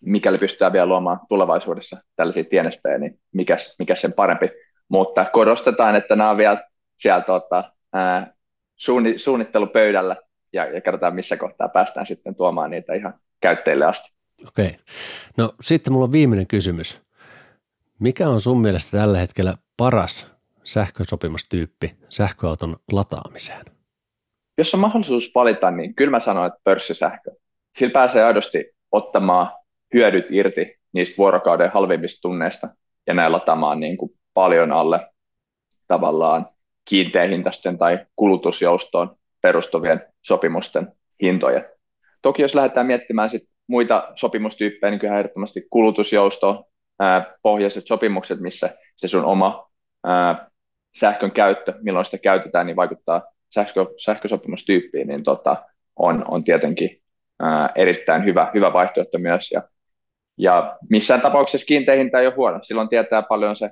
mikäli 0.00 0.38
pystytään 0.38 0.72
vielä 0.72 0.86
luomaan 0.86 1.20
tulevaisuudessa 1.28 1.96
tällaisia 2.16 2.44
tienestejä, 2.44 2.98
niin 2.98 3.18
mikä, 3.32 3.56
mikä 3.78 3.94
sen 3.94 4.12
parempi. 4.12 4.50
Mutta 4.88 5.24
korostetaan, 5.32 5.96
että 5.96 6.16
nämä 6.16 6.30
on 6.30 6.36
vielä 6.36 6.64
siellä 6.96 7.20
tuota, 7.20 7.72
ää, 7.92 8.32
suunni, 8.76 9.18
suunnittelupöydällä 9.18 10.16
ja, 10.52 10.64
ja 10.64 10.80
katsotaan, 10.80 11.14
missä 11.14 11.36
kohtaa 11.36 11.68
päästään 11.68 12.06
sitten 12.06 12.34
tuomaan 12.34 12.70
niitä 12.70 12.94
ihan 12.94 13.14
käyttäjille 13.40 13.84
asti. 13.84 14.12
Okei. 14.48 14.76
No 15.36 15.52
sitten 15.60 15.92
mulla 15.92 16.04
on 16.04 16.12
viimeinen 16.12 16.46
kysymys. 16.46 17.02
Mikä 17.98 18.28
on 18.28 18.40
sun 18.40 18.60
mielestä 18.60 18.98
tällä 18.98 19.18
hetkellä 19.18 19.54
paras 19.76 20.32
sähkösopimustyyppi 20.64 21.96
sähköauton 22.08 22.76
lataamiseen? 22.92 23.64
Jos 24.58 24.74
on 24.74 24.80
mahdollisuus 24.80 25.34
valita, 25.34 25.70
niin 25.70 25.94
kyllä 25.94 26.10
mä 26.10 26.20
sanon, 26.20 26.46
että 26.46 26.60
pörssisähkö. 26.64 27.30
Sillä 27.78 27.92
pääsee 27.92 28.24
aidosti 28.24 28.64
ottamaan 28.92 29.52
hyödyt 29.92 30.26
irti 30.30 30.76
niistä 30.92 31.16
vuorokauden 31.18 31.70
halvimmista 31.70 32.22
tunneista 32.22 32.68
ja 33.06 33.14
näin 33.14 33.32
lataamaan 33.32 33.80
niin 33.80 33.96
kuin 33.96 34.10
paljon 34.34 34.72
alle 34.72 35.08
tavallaan 35.88 36.46
kiinteähintaisten 36.84 37.78
tai 37.78 38.06
kulutusjoustoon 38.16 39.16
perustuvien 39.42 40.06
sopimusten 40.22 40.92
hintoja. 41.22 41.62
Toki 42.22 42.42
jos 42.42 42.54
lähdetään 42.54 42.86
miettimään 42.86 43.30
sit 43.30 43.42
muita 43.66 44.12
sopimustyyppejä, 44.14 44.90
niin 44.90 45.00
kyllä 45.00 45.18
ehdottomasti 45.18 45.66
kulutusjousto, 45.70 46.64
ää, 47.00 47.34
pohjaiset 47.42 47.86
sopimukset, 47.86 48.40
missä 48.40 48.70
se 48.96 49.08
sun 49.08 49.24
oma 49.24 49.70
ää, 50.04 50.50
sähkön 50.98 51.32
käyttö, 51.32 51.74
milloin 51.82 52.04
sitä 52.04 52.18
käytetään, 52.18 52.66
niin 52.66 52.76
vaikuttaa 52.76 53.22
sähkö, 53.54 53.86
sähkösopimustyyppiin, 54.04 55.08
niin 55.08 55.22
tota, 55.22 55.56
on, 55.96 56.24
on 56.28 56.44
tietenkin 56.44 57.02
ää, 57.40 57.70
erittäin 57.74 58.24
hyvä, 58.24 58.50
hyvä 58.54 58.72
vaihtoehto 58.72 59.18
myös. 59.18 59.52
Ja 59.52 59.62
ja 60.38 60.78
missään 60.90 61.20
tapauksessa 61.20 61.66
kiinteä 61.66 61.94
hinta 61.94 62.20
ei 62.20 62.26
ole 62.26 62.34
huono. 62.34 62.58
Silloin 62.62 62.88
tietää 62.88 63.22
paljon 63.22 63.56
se 63.56 63.70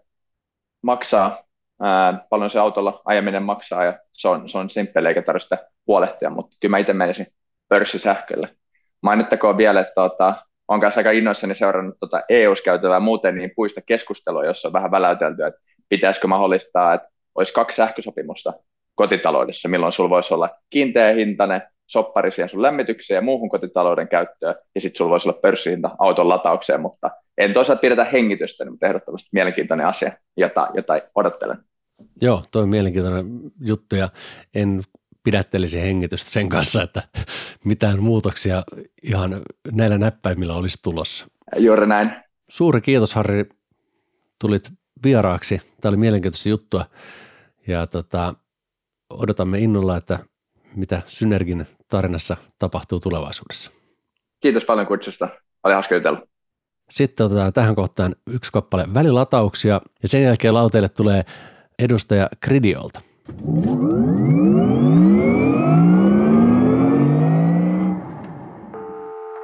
maksaa, 0.83 1.38
ää, 1.83 2.27
paljon 2.31 2.51
se 2.51 2.59
autolla 2.59 3.03
ajaminen 3.05 3.42
maksaa 3.42 3.85
ja 3.85 3.99
se 4.12 4.29
on, 4.29 4.49
se 4.49 4.59
on 4.59 4.70
simppeli 4.70 5.09
eikä 5.09 5.23
tarvitse 5.23 5.59
huolehtia, 5.87 6.31
mutta 6.31 6.57
kyllä 6.61 6.70
mä 6.70 6.79
itse 6.79 6.92
menisin 6.92 7.27
pörssisähkölle. 7.68 8.57
Mainittakoon 9.03 9.57
vielä, 9.57 9.81
että 9.81 9.92
tuota, 9.94 10.35
on 10.68 10.81
kanssa 10.81 11.01
aika 11.01 11.11
innoissani 11.11 11.55
seurannut 11.55 11.99
tuota 12.01 12.23
EU-käytävää 12.29 13.01
muuten 13.01 13.37
niin 13.37 13.53
puista 13.57 13.81
keskustelua, 13.81 14.44
jossa 14.44 14.68
on 14.68 14.73
vähän 14.73 14.90
väläytelty, 14.90 15.44
että 15.44 15.61
pitäisikö 15.88 16.27
mahdollistaa, 16.27 16.94
että 16.94 17.09
olisi 17.35 17.53
kaksi 17.53 17.77
sähkösopimusta 17.77 18.53
kotitaloudessa, 18.94 19.68
milloin 19.68 19.92
sulla 19.92 20.11
voisi 20.11 20.35
olla 20.35 20.51
kiinteä 20.70 21.12
hintainen 21.12 21.62
soppari 21.90 22.33
siihen 22.33 22.48
sun 22.48 22.62
lämmitykseen 22.62 23.16
ja 23.16 23.22
muuhun 23.22 23.48
kotitalouden 23.48 24.09
käyttöön, 24.09 24.55
ja 24.74 24.81
sitten 24.81 24.98
sulla 24.98 25.11
voisi 25.11 25.29
olla 25.29 25.38
pörssihinta 25.42 25.90
auton 25.98 26.29
lataukseen, 26.29 26.81
mutta 26.81 27.11
en 27.38 27.53
toisaalta 27.53 27.81
pidetä 27.81 28.05
hengitystä, 28.05 28.70
mutta 28.70 28.87
ehdottomasti 28.87 29.29
mielenkiintoinen 29.33 29.87
asia, 29.87 30.12
jota, 30.37 30.68
jota 30.74 31.00
odottelen. 31.14 31.59
Joo, 32.22 32.44
toi 32.50 32.62
on 32.62 32.68
mielenkiintoinen 32.68 33.26
juttu, 33.61 33.96
ja 33.96 34.09
en 34.55 34.81
pidättelisi 35.24 35.81
hengitystä 35.83 36.31
sen 36.31 36.48
kanssa, 36.48 36.83
että 36.83 37.03
mitään 37.64 38.03
muutoksia 38.03 38.62
ihan 39.03 39.42
näillä 39.72 39.98
näppäimillä 39.98 40.55
olisi 40.55 40.79
tulossa. 40.83 41.26
Juuri 41.57 41.87
näin. 41.87 42.11
Suuri 42.48 42.81
kiitos 42.81 43.14
Harri, 43.14 43.44
tulit 44.38 44.70
vieraaksi. 45.05 45.62
Tämä 45.81 45.90
oli 45.90 45.96
mielenkiintoista 45.96 46.48
juttua 46.48 46.85
Ja 47.66 47.87
tota, 47.87 48.35
odotamme 49.11 49.59
innolla, 49.59 49.96
että 49.96 50.18
mitä 50.77 51.03
Synergin 51.07 51.67
tarinassa 51.89 52.37
tapahtuu 52.59 53.01
tulevaisuudessa. 53.01 53.71
Kiitos 54.41 54.65
paljon 54.65 54.87
kutsusta. 54.87 55.29
Oli 55.65 55.75
hauska 55.75 55.95
jutella. 55.95 56.23
Sitten 56.91 57.27
otetaan 57.27 57.53
tähän 57.53 57.75
kohtaan 57.75 58.17
yksi 58.27 58.53
kappale 58.53 58.95
välilatauksia 58.95 59.81
ja 60.03 60.09
sen 60.09 60.23
jälkeen 60.23 60.55
lauteille 60.55 60.89
tulee 60.89 61.25
edustaja 61.79 62.29
Kridiolta. 62.41 63.01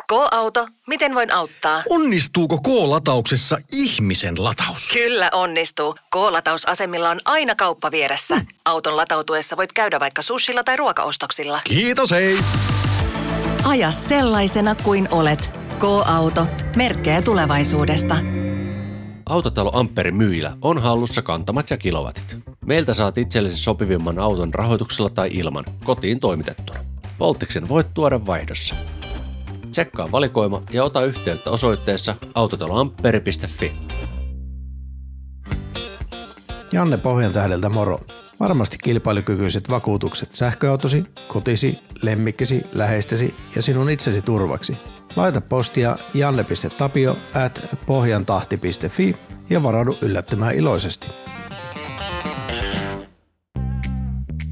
K-auto, 0.09 0.69
miten 0.87 1.15
voin 1.15 1.33
auttaa? 1.33 1.83
Onnistuuko 1.91 2.59
K-latauksessa 2.61 3.59
ihmisen 3.73 4.35
lataus? 4.45 4.91
Kyllä 4.93 5.31
onnistuu. 5.33 5.95
K-latausasemilla 6.13 7.11
on 7.11 7.21
aina 7.25 7.55
kauppa 7.55 7.91
vieressä. 7.91 8.41
Auton 8.65 8.97
latautuessa 8.97 9.57
voit 9.57 9.73
käydä 9.73 10.01
vaikka 10.01 10.23
sushilla 10.23 10.65
tai 10.65 10.77
ruokaostoksilla. 10.77 11.61
Kiitos 11.65 12.11
hei! 12.11 12.39
Aja 13.65 13.91
sellaisena 13.91 14.75
kuin 14.75 15.09
olet. 15.11 15.55
K-auto. 15.79 16.47
Merkkejä 16.77 17.23
tulevaisuudesta. 17.23 18.17
Autotalo 19.27 19.71
Amperin 19.75 20.17
myyjillä 20.17 20.57
on 20.63 20.83
hallussa 20.83 21.23
kantamat 21.23 21.71
ja 21.71 21.77
kilowatit. 21.77 22.37
Meiltä 22.67 22.95
saat 22.95 23.19
itsellesi 23.19 23.57
sopivimman 23.57 24.19
auton 24.19 24.55
rahoituksella 24.55 25.11
tai 25.11 25.31
ilman, 25.33 25.65
kotiin 25.85 26.21
toimitettuna. 26.21 26.81
Polttiksen 27.19 27.69
voit 27.69 27.95
tuoda 27.95 28.27
vaihdossa. 28.27 28.75
Tsekkaa 29.71 30.13
valikoima 30.13 30.63
ja 30.73 30.85
ota 30.85 31.05
yhteyttä 31.05 31.51
osoitteessa 31.51 32.15
autotaloamperi.fi. 32.35 33.73
Janne 36.73 36.97
Pohjantähdeltä 36.97 37.69
moro. 37.69 37.99
Varmasti 38.41 38.77
kilpailukykyiset 38.83 39.71
vakuutukset 39.71 40.35
sähköautosi, 40.35 41.05
kotisi, 41.29 41.79
lemmikkisi, 42.03 42.63
läheistesi 42.73 43.35
ja 43.57 43.63
sinun 43.63 43.91
itsesi 43.91 44.23
turvaksi. 44.23 44.77
Laita 45.17 45.41
postia 45.41 45.97
janne.tapio 46.15 47.17
at 47.35 47.77
pohjantahti.fi 47.87 49.17
ja 49.51 49.63
varaudu 49.63 49.97
yllättymään 50.03 50.55
iloisesti. 50.55 51.09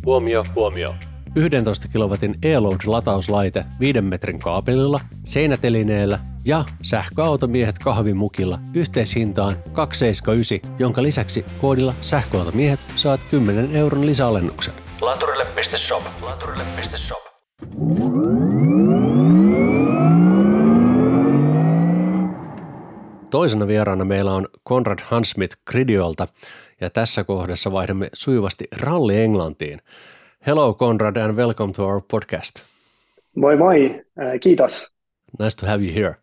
Huomio, 0.06 0.44
huomio. 0.54 0.94
11 1.36 1.88
kilowatin 1.88 2.34
e-load-latauslaite 2.42 3.64
5 3.80 4.00
metrin 4.00 4.38
kaapelilla, 4.38 5.00
seinätelineellä 5.24 6.18
ja 6.44 6.64
sähköautomiehet 6.82 7.78
kahvimukilla 7.78 8.58
yhteishintaan 8.74 9.56
279, 9.72 10.76
jonka 10.78 11.02
lisäksi 11.02 11.44
koodilla 11.60 11.94
sähköautomiehet 12.00 12.80
saat 12.96 13.20
10 13.30 13.76
euron 13.76 14.06
lisäalennuksen. 14.06 14.74
Laturille.shop. 15.00 16.02
Laturille.shop. 16.22 17.24
Toisena 23.30 23.66
vieraana 23.66 24.04
meillä 24.04 24.32
on 24.32 24.48
Konrad 24.62 24.98
Hansmith 25.04 25.56
Gridiolta 25.70 26.28
ja 26.80 26.90
tässä 26.90 27.24
kohdassa 27.24 27.72
vaihdamme 27.72 28.08
sujuvasti 28.12 28.64
ralli 28.80 29.22
Englantiin. 29.22 29.80
Hello 30.46 30.74
Konrad 30.74 31.16
and 31.16 31.34
welcome 31.38 31.72
to 31.72 31.84
our 31.84 32.02
podcast. 32.02 32.62
Moi 33.34 33.56
moi, 33.56 34.02
uh, 34.20 34.38
kiitos. 34.38 34.86
Nice 35.38 35.54
to 35.54 35.66
have 35.66 35.80
you 35.82 35.90
here. 35.90 36.18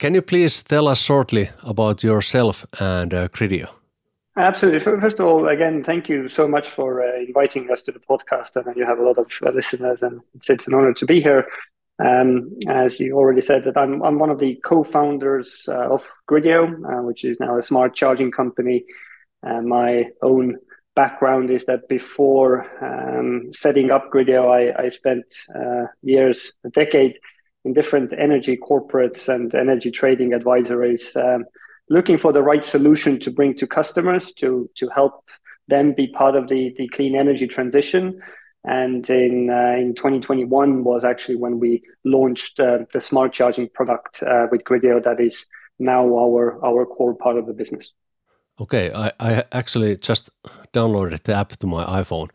Can 0.00 0.14
you 0.14 0.22
please 0.22 0.60
tell 0.64 0.88
us 0.88 1.00
shortly 1.00 1.48
about 1.62 2.02
yourself 2.02 2.66
and 2.80 3.14
uh, 3.14 3.28
Cridio? 3.28 3.68
Absolutely. 4.36 4.80
First 4.80 5.20
of 5.20 5.26
all, 5.26 5.46
again, 5.46 5.84
thank 5.84 6.08
you 6.08 6.28
so 6.28 6.48
much 6.48 6.68
for 6.68 7.00
uh, 7.00 7.20
inviting 7.20 7.70
us 7.70 7.82
to 7.82 7.92
the 7.92 8.00
podcast. 8.00 8.56
And 8.56 8.76
you 8.76 8.84
have 8.84 8.98
a 8.98 9.04
lot 9.04 9.18
of 9.18 9.26
uh, 9.46 9.50
listeners, 9.50 10.02
and 10.02 10.20
it's, 10.34 10.50
it's 10.50 10.66
an 10.66 10.74
honor 10.74 10.92
to 10.92 11.06
be 11.06 11.22
here. 11.22 11.46
Um, 12.04 12.50
as 12.68 12.98
you 12.98 13.14
already 13.14 13.40
said, 13.40 13.62
that 13.66 13.76
I'm, 13.76 14.02
I'm 14.02 14.18
one 14.18 14.30
of 14.30 14.40
the 14.40 14.58
co-founders 14.64 15.66
uh, 15.68 15.94
of 15.94 16.02
Gridio, 16.28 16.74
uh, 16.74 17.02
which 17.02 17.24
is 17.24 17.38
now 17.38 17.56
a 17.56 17.62
smart 17.62 17.94
charging 17.94 18.32
company. 18.32 18.84
my 19.44 20.06
own 20.22 20.58
background 20.94 21.50
is 21.50 21.64
that 21.66 21.88
before 21.88 22.66
um, 22.84 23.50
setting 23.54 23.90
up 23.90 24.10
Gridio, 24.12 24.50
I, 24.50 24.84
I 24.84 24.88
spent 24.88 25.24
uh, 25.54 25.86
years, 26.02 26.52
a 26.64 26.70
decade, 26.70 27.18
in 27.64 27.72
different 27.72 28.12
energy 28.12 28.56
corporates 28.56 29.28
and 29.28 29.54
energy 29.54 29.90
trading 29.90 30.30
advisories, 30.30 31.16
um, 31.16 31.44
looking 31.88 32.18
for 32.18 32.32
the 32.32 32.42
right 32.42 32.64
solution 32.64 33.20
to 33.20 33.30
bring 33.30 33.54
to 33.56 33.66
customers 33.66 34.32
to 34.32 34.68
to 34.76 34.88
help 34.88 35.24
them 35.68 35.94
be 35.94 36.08
part 36.08 36.34
of 36.34 36.48
the 36.48 36.74
the 36.76 36.88
clean 36.88 37.14
energy 37.14 37.46
transition. 37.46 38.20
And 38.64 39.08
in 39.10 39.50
uh, 39.50 39.76
in 39.78 39.94
2021 39.94 40.84
was 40.84 41.04
actually 41.04 41.36
when 41.36 41.58
we 41.58 41.82
launched 42.04 42.60
uh, 42.60 42.78
the 42.92 43.00
smart 43.00 43.32
charging 43.32 43.68
product 43.68 44.22
uh, 44.22 44.46
with 44.50 44.64
Gridio 44.64 45.02
that 45.02 45.20
is 45.20 45.46
now 45.78 46.04
our 46.04 46.64
our 46.64 46.84
core 46.86 47.14
part 47.14 47.36
of 47.36 47.46
the 47.46 47.52
business. 47.52 47.92
Okay, 48.62 48.92
I, 48.92 49.10
I 49.18 49.44
actually 49.50 49.96
just 49.96 50.30
downloaded 50.72 51.24
the 51.24 51.34
app 51.34 51.48
to 51.48 51.66
my 51.66 51.84
iPhone. 51.84 52.28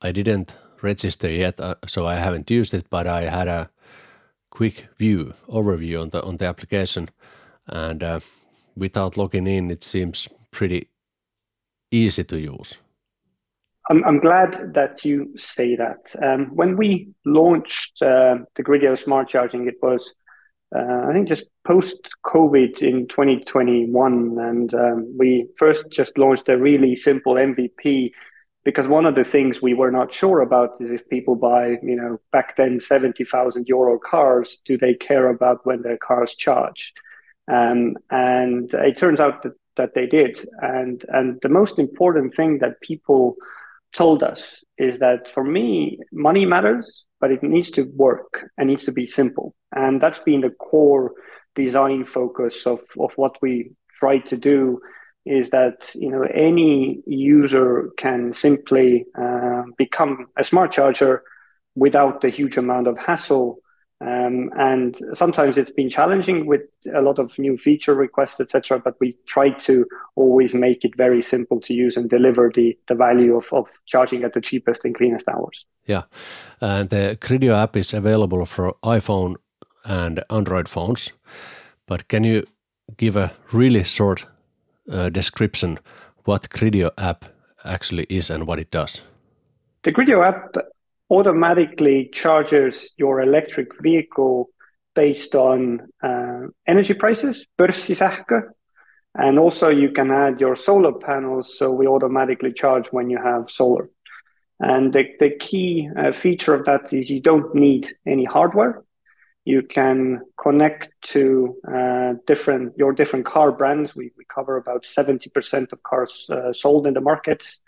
I 0.00 0.12
didn't 0.12 0.54
register 0.82 1.28
yet, 1.28 1.58
uh, 1.58 1.74
so 1.84 2.06
I 2.06 2.14
haven't 2.14 2.48
used 2.48 2.74
it, 2.74 2.86
but 2.88 3.08
I 3.08 3.22
had 3.22 3.48
a 3.48 3.68
quick 4.50 4.86
view 4.98 5.34
overview 5.48 6.00
on 6.00 6.10
the 6.10 6.22
on 6.22 6.36
the 6.36 6.46
application, 6.46 7.08
and 7.66 8.04
uh, 8.04 8.20
without 8.76 9.16
logging 9.16 9.48
in, 9.48 9.68
it 9.72 9.82
seems 9.82 10.28
pretty 10.52 10.90
easy 11.90 12.22
to 12.22 12.38
use. 12.38 12.78
I'm, 13.90 14.04
I'm 14.04 14.20
glad 14.20 14.74
that 14.74 15.04
you 15.04 15.32
say 15.36 15.74
that. 15.74 16.14
Um, 16.22 16.54
when 16.54 16.76
we 16.76 17.08
launched 17.24 18.00
uh, 18.00 18.36
the 18.54 18.62
Gridio 18.62 18.96
Smart 18.96 19.28
Charging, 19.28 19.66
it 19.66 19.82
was 19.82 20.14
uh, 20.74 21.06
I 21.08 21.12
think 21.12 21.28
just 21.28 21.44
post 21.66 21.96
COVID 22.26 22.82
in 22.82 23.08
2021, 23.08 24.38
and 24.38 24.74
um, 24.74 25.16
we 25.18 25.46
first 25.56 25.86
just 25.90 26.18
launched 26.18 26.48
a 26.48 26.58
really 26.58 26.94
simple 26.94 27.34
MVP 27.34 28.12
because 28.64 28.86
one 28.86 29.06
of 29.06 29.14
the 29.14 29.24
things 29.24 29.62
we 29.62 29.72
were 29.72 29.90
not 29.90 30.12
sure 30.12 30.40
about 30.42 30.78
is 30.80 30.90
if 30.90 31.08
people 31.08 31.36
buy, 31.36 31.78
you 31.82 31.96
know, 31.96 32.20
back 32.32 32.56
then 32.58 32.78
70,000 32.80 33.66
euro 33.66 33.98
cars, 33.98 34.60
do 34.66 34.76
they 34.76 34.92
care 34.92 35.28
about 35.28 35.64
when 35.64 35.80
their 35.80 35.96
cars 35.96 36.34
charge? 36.34 36.92
Um, 37.50 37.96
and 38.10 38.72
it 38.74 38.98
turns 38.98 39.20
out 39.20 39.42
that, 39.42 39.54
that 39.76 39.94
they 39.94 40.04
did. 40.04 40.46
And, 40.60 41.02
and 41.08 41.38
the 41.40 41.48
most 41.48 41.78
important 41.78 42.36
thing 42.36 42.58
that 42.58 42.82
people 42.82 43.36
told 43.94 44.22
us 44.22 44.62
is 44.76 44.98
that 44.98 45.28
for 45.34 45.42
me, 45.42 45.98
money 46.12 46.46
matters, 46.46 47.04
but 47.20 47.30
it 47.30 47.42
needs 47.42 47.70
to 47.72 47.82
work 47.94 48.44
and 48.56 48.68
needs 48.68 48.84
to 48.84 48.92
be 48.92 49.06
simple. 49.06 49.54
And 49.74 50.00
that's 50.00 50.20
been 50.20 50.40
the 50.40 50.50
core 50.50 51.12
design 51.54 52.04
focus 52.04 52.66
of, 52.66 52.80
of 52.98 53.10
what 53.16 53.36
we 53.42 53.72
try 53.98 54.18
to 54.18 54.36
do 54.36 54.80
is 55.26 55.50
that 55.50 55.90
you 55.94 56.10
know 56.10 56.22
any 56.22 57.02
user 57.06 57.90
can 57.98 58.32
simply 58.32 59.04
uh, 59.20 59.62
become 59.76 60.26
a 60.38 60.44
smart 60.44 60.72
charger 60.72 61.22
without 61.74 62.24
a 62.24 62.30
huge 62.30 62.56
amount 62.56 62.86
of 62.86 62.96
hassle 62.96 63.58
um, 64.00 64.50
and 64.56 64.96
sometimes 65.14 65.58
it's 65.58 65.70
been 65.70 65.90
challenging 65.90 66.46
with 66.46 66.60
a 66.94 67.02
lot 67.02 67.18
of 67.18 67.36
new 67.36 67.58
feature 67.58 67.94
requests, 67.94 68.38
etc. 68.40 68.78
But 68.78 68.94
we 69.00 69.16
try 69.26 69.50
to 69.50 69.86
always 70.14 70.54
make 70.54 70.84
it 70.84 70.96
very 70.96 71.20
simple 71.20 71.60
to 71.62 71.74
use 71.74 71.96
and 71.96 72.08
deliver 72.08 72.52
the, 72.54 72.78
the 72.86 72.94
value 72.94 73.36
of, 73.36 73.46
of 73.50 73.66
charging 73.86 74.22
at 74.22 74.34
the 74.34 74.40
cheapest 74.40 74.84
and 74.84 74.94
cleanest 74.94 75.28
hours. 75.28 75.64
Yeah. 75.84 76.02
And 76.60 76.90
the 76.90 77.18
Cridio 77.20 77.54
app 77.54 77.76
is 77.76 77.92
available 77.92 78.46
for 78.46 78.74
iPhone 78.84 79.34
and 79.84 80.22
Android 80.30 80.68
phones. 80.68 81.12
But 81.86 82.06
can 82.06 82.22
you 82.22 82.46
give 82.96 83.16
a 83.16 83.32
really 83.52 83.82
short 83.82 84.26
uh, 84.92 85.08
description 85.08 85.78
what 86.24 86.50
Cridio 86.50 86.90
app 86.98 87.24
actually 87.64 88.06
is 88.08 88.30
and 88.30 88.46
what 88.46 88.60
it 88.60 88.70
does? 88.70 89.00
The 89.82 89.92
Cridio 89.92 90.24
app 90.24 90.54
automatically 91.10 92.10
charges 92.12 92.92
your 92.96 93.20
electric 93.20 93.68
vehicle 93.80 94.48
based 94.94 95.34
on 95.34 95.80
uh, 96.02 96.48
energy 96.66 96.94
prices, 96.94 97.46
börssisähkö, 97.58 98.42
and 99.14 99.38
also 99.38 99.68
you 99.68 99.90
can 99.90 100.10
add 100.10 100.40
your 100.40 100.56
solar 100.56 100.92
panels, 100.92 101.56
so 101.58 101.70
we 101.70 101.86
automatically 101.86 102.52
charge 102.52 102.88
when 102.88 103.10
you 103.10 103.18
have 103.18 103.50
solar. 103.50 103.88
And 104.60 104.92
the, 104.92 105.04
the 105.20 105.30
key 105.30 105.88
uh, 105.96 106.12
feature 106.12 106.54
of 106.54 106.64
that 106.66 106.92
is 106.92 107.08
you 107.08 107.20
don't 107.20 107.54
need 107.54 107.94
any 108.06 108.24
hardware. 108.24 108.82
You 109.44 109.62
can 109.62 110.20
connect 110.40 110.88
to 111.12 111.56
uh, 111.66 112.14
different 112.26 112.74
your 112.76 112.92
different 112.92 113.24
car 113.24 113.50
brands. 113.50 113.96
We, 113.96 114.10
we 114.18 114.24
cover 114.24 114.56
about 114.56 114.82
70% 114.82 115.72
of 115.72 115.82
cars 115.82 116.26
uh, 116.28 116.52
sold 116.52 116.86
in 116.86 116.94
the 116.94 117.00
markets. 117.00 117.60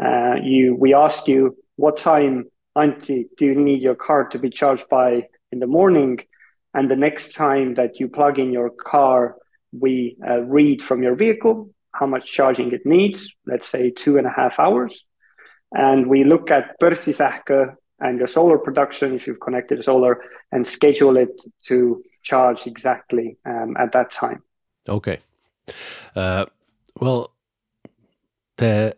Uh, 0.00 0.36
you 0.42 0.74
we 0.78 0.94
ask 0.94 1.28
you 1.28 1.56
what 1.76 1.96
time 1.96 2.46
Auntie, 2.78 3.26
do 3.36 3.46
you 3.46 3.54
need 3.54 3.82
your 3.82 3.94
car 3.94 4.28
to 4.28 4.38
be 4.38 4.50
charged 4.50 4.88
by 4.88 5.28
in 5.52 5.58
the 5.58 5.66
morning? 5.66 6.18
And 6.74 6.90
the 6.90 6.96
next 6.96 7.34
time 7.34 7.74
that 7.74 7.98
you 7.98 8.08
plug 8.08 8.38
in 8.38 8.52
your 8.52 8.70
car, 8.70 9.36
we 9.72 10.16
uh, 10.28 10.40
read 10.42 10.82
from 10.82 11.02
your 11.02 11.16
vehicle 11.16 11.70
how 11.92 12.06
much 12.06 12.30
charging 12.30 12.72
it 12.72 12.84
needs, 12.86 13.18
let's 13.46 13.68
say 13.68 13.90
two 13.90 14.18
and 14.18 14.26
a 14.26 14.30
half 14.30 14.58
hours. 14.58 15.04
and 15.72 16.06
we 16.06 16.24
look 16.24 16.50
at 16.50 16.78
pörssisähkö 16.80 17.76
and 18.00 18.18
your 18.18 18.28
solar 18.28 18.58
production 18.58 19.14
if 19.14 19.26
you've 19.26 19.40
connected 19.40 19.82
solar 19.84 20.18
and 20.52 20.66
schedule 20.66 21.16
it 21.16 21.40
to 21.66 22.02
charge 22.22 22.66
exactly 22.66 23.36
um, 23.44 23.76
at 23.76 23.92
that 23.92 24.10
time. 24.10 24.42
Okay. 24.88 25.18
Uh, 26.16 26.46
well, 27.00 27.34
the 28.56 28.96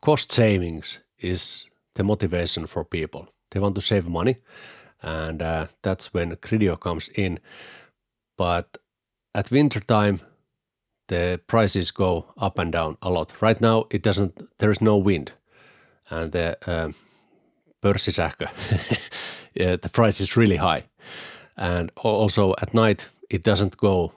cost 0.00 0.32
savings 0.32 1.00
is 1.18 1.70
the 1.96 2.04
motivation 2.04 2.66
for 2.66 2.84
people. 2.84 3.28
They 3.50 3.60
want 3.60 3.74
to 3.74 3.80
save 3.80 4.08
money, 4.08 4.36
and 5.02 5.42
uh, 5.42 5.66
that's 5.82 6.14
when 6.14 6.36
Cridio 6.36 6.76
comes 6.78 7.08
in. 7.08 7.40
But 8.36 8.78
at 9.34 9.50
winter 9.50 9.80
time, 9.80 10.20
the 11.08 11.40
prices 11.46 11.90
go 11.90 12.26
up 12.36 12.58
and 12.58 12.72
down 12.72 12.96
a 13.02 13.10
lot. 13.10 13.32
Right 13.40 13.60
now, 13.60 13.86
it 13.90 14.02
doesn't. 14.02 14.58
There 14.58 14.70
is 14.70 14.80
no 14.80 14.96
wind, 14.96 15.32
and 16.10 16.32
the 16.32 16.56
um, 16.66 16.94
pörssisähkö, 17.82 18.46
yeah, 19.54 19.76
the 19.76 19.88
price 19.88 20.20
is 20.20 20.36
really 20.36 20.56
high, 20.56 20.82
and 21.56 21.90
also 21.96 22.54
at 22.62 22.74
night 22.74 23.10
it 23.30 23.44
doesn't 23.44 23.76
go, 23.76 24.12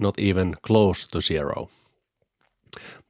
not 0.00 0.18
even 0.18 0.54
close 0.62 1.08
to 1.08 1.20
zero. 1.20 1.68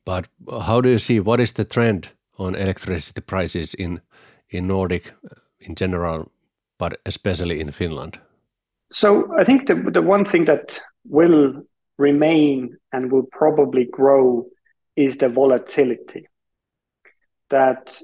But 0.04 0.28
how 0.66 0.80
do 0.80 0.88
you 0.88 0.98
see 0.98 1.20
what 1.20 1.40
is 1.40 1.52
the 1.52 1.64
trend 1.64 2.17
on 2.38 2.54
electricity 2.54 3.20
prices 3.20 3.74
in 3.74 4.00
in 4.50 4.66
Nordic 4.66 5.12
in 5.60 5.74
general, 5.74 6.30
but 6.78 7.00
especially 7.06 7.60
in 7.60 7.72
Finland? 7.72 8.18
So 8.90 9.34
I 9.38 9.44
think 9.44 9.66
the 9.66 9.74
the 9.92 10.02
one 10.02 10.24
thing 10.24 10.46
that 10.46 10.80
will 11.04 11.62
remain 11.98 12.76
and 12.92 13.12
will 13.12 13.26
probably 13.32 13.84
grow 13.84 14.46
is 14.96 15.16
the 15.16 15.28
volatility. 15.28 16.26
That 17.50 18.00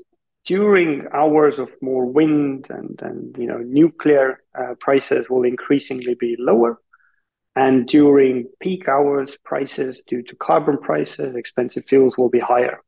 during 0.47 1.07
hours 1.13 1.59
of 1.59 1.71
more 1.81 2.07
wind 2.07 2.67
and, 2.71 3.01
and 3.03 3.37
you 3.39 3.47
know 3.47 3.59
nuclear 3.59 4.43
uh, 4.59 4.75
prices 4.79 5.31
will 5.31 5.45
increasingly 5.45 6.15
be 6.15 6.37
lower 6.39 6.79
and 7.57 7.87
during 7.87 8.47
peak 8.61 8.89
hours 8.89 9.39
prices 9.45 10.03
due 10.07 10.23
to 10.23 10.37
carbon 10.37 10.77
prices 10.79 11.35
expensive 11.35 11.85
fuels 11.87 12.19
will 12.19 12.29
be 12.29 12.41
higher 12.41 12.81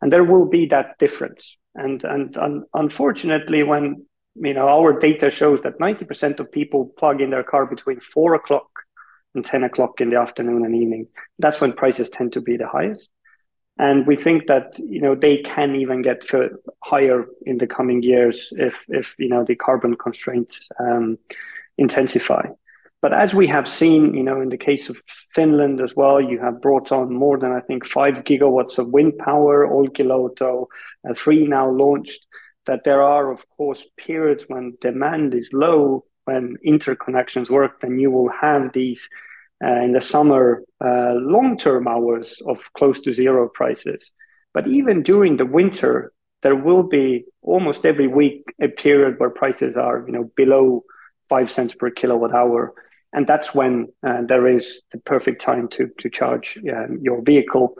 and 0.00 0.12
there 0.12 0.24
will 0.24 0.46
be 0.46 0.66
that 0.66 0.98
difference 0.98 1.56
and 1.74 2.04
and 2.04 2.36
un- 2.36 2.64
unfortunately 2.74 3.62
when 3.62 4.04
you 4.36 4.54
know 4.54 4.68
our 4.68 4.98
data 4.98 5.30
shows 5.30 5.60
that 5.62 5.78
90% 5.78 6.40
of 6.40 6.52
people 6.52 6.92
plug 6.98 7.20
in 7.20 7.30
their 7.30 7.44
car 7.44 7.66
between 7.66 8.00
4 8.00 8.34
o'clock 8.34 8.68
and 9.34 9.44
10 9.44 9.64
o'clock 9.64 10.00
in 10.00 10.10
the 10.10 10.16
afternoon 10.18 10.64
and 10.64 10.74
evening 10.74 11.06
that's 11.38 11.60
when 11.60 11.72
prices 11.72 12.10
tend 12.10 12.32
to 12.32 12.40
be 12.40 12.56
the 12.56 12.68
highest 12.68 13.08
and 13.78 14.06
we 14.06 14.16
think 14.16 14.46
that 14.46 14.78
you 14.78 15.00
know 15.00 15.14
they 15.14 15.38
can 15.38 15.76
even 15.76 16.02
get 16.02 16.22
higher 16.82 17.26
in 17.46 17.58
the 17.58 17.66
coming 17.66 18.02
years 18.02 18.48
if 18.52 18.74
if 18.88 19.14
you 19.18 19.28
know 19.28 19.44
the 19.44 19.54
carbon 19.54 19.96
constraints 19.96 20.68
um, 20.80 21.18
intensify. 21.78 22.42
But 23.00 23.12
as 23.12 23.32
we 23.32 23.46
have 23.46 23.68
seen, 23.68 24.14
you 24.14 24.24
know, 24.24 24.40
in 24.40 24.48
the 24.48 24.56
case 24.56 24.88
of 24.88 25.00
Finland 25.34 25.80
as 25.80 25.94
well, 25.94 26.20
you 26.20 26.40
have 26.40 26.60
brought 26.60 26.90
on 26.90 27.12
more 27.12 27.38
than 27.38 27.52
I 27.52 27.60
think 27.60 27.86
five 27.86 28.24
gigawatts 28.24 28.78
of 28.78 28.88
wind 28.88 29.18
power, 29.18 29.66
Olkiluoto, 29.66 30.66
uh, 31.08 31.14
three 31.14 31.46
now 31.46 31.70
launched. 31.70 32.26
That 32.66 32.84
there 32.84 33.02
are, 33.02 33.32
of 33.32 33.48
course, 33.56 33.84
periods 33.96 34.44
when 34.48 34.76
demand 34.82 35.34
is 35.34 35.50
low, 35.52 36.04
when 36.24 36.56
interconnections 36.66 37.48
work, 37.48 37.80
then 37.80 37.98
you 37.98 38.10
will 38.10 38.30
have 38.30 38.72
these 38.72 39.08
uh, 39.64 39.80
in 39.80 39.92
the 39.92 40.00
summer 40.00 40.62
uh, 40.84 41.14
long-term 41.14 41.88
hours 41.88 42.42
of 42.46 42.58
close 42.74 43.00
to 43.00 43.14
zero 43.14 43.48
prices. 43.48 44.10
But 44.52 44.66
even 44.68 45.02
during 45.02 45.36
the 45.36 45.46
winter, 45.46 46.12
there 46.42 46.56
will 46.56 46.82
be 46.82 47.24
almost 47.42 47.86
every 47.86 48.06
week 48.06 48.42
a 48.60 48.68
period 48.68 49.18
where 49.18 49.30
prices 49.30 49.76
are, 49.76 50.04
you 50.06 50.12
know, 50.12 50.30
below 50.36 50.84
five 51.28 51.50
cents 51.50 51.74
per 51.74 51.90
kilowatt 51.90 52.34
hour, 52.34 52.74
and 53.12 53.26
that's 53.26 53.54
when 53.54 53.88
uh, 54.06 54.22
there 54.26 54.46
is 54.46 54.82
the 54.92 54.98
perfect 54.98 55.42
time 55.42 55.68
to 55.68 55.90
to 55.98 56.10
charge 56.10 56.58
um, 56.72 56.98
your 57.02 57.22
vehicle. 57.22 57.74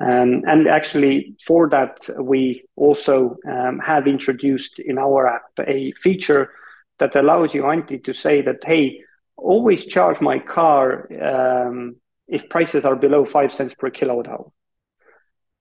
Um, 0.00 0.42
and 0.46 0.66
actually, 0.66 1.34
for 1.46 1.68
that, 1.68 2.08
we 2.18 2.64
also 2.74 3.36
um, 3.46 3.78
have 3.80 4.06
introduced 4.06 4.78
in 4.78 4.96
our 4.98 5.26
app 5.26 5.42
a 5.58 5.92
feature 5.92 6.50
that 6.98 7.16
allows 7.16 7.54
you, 7.54 7.64
Antti, 7.64 8.02
to 8.04 8.14
say 8.14 8.40
that, 8.40 8.64
hey, 8.64 9.02
always 9.36 9.84
charge 9.84 10.20
my 10.22 10.38
car 10.38 11.06
um, 11.22 11.96
if 12.28 12.48
prices 12.48 12.86
are 12.86 12.96
below 12.96 13.26
five 13.26 13.52
cents 13.52 13.74
per 13.74 13.90
kilowatt 13.90 14.28
hour. 14.28 14.50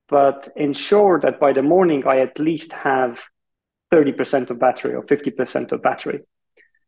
But 0.08 0.50
ensure 0.56 1.20
that 1.20 1.40
by 1.40 1.52
the 1.52 1.62
morning 1.62 2.08
I 2.08 2.20
at 2.20 2.40
least 2.40 2.72
have 2.72 3.20
30% 3.94 4.50
of 4.50 4.60
battery 4.60 4.96
or 4.96 5.04
50% 5.04 5.72
of 5.72 5.82
battery. 5.82 6.22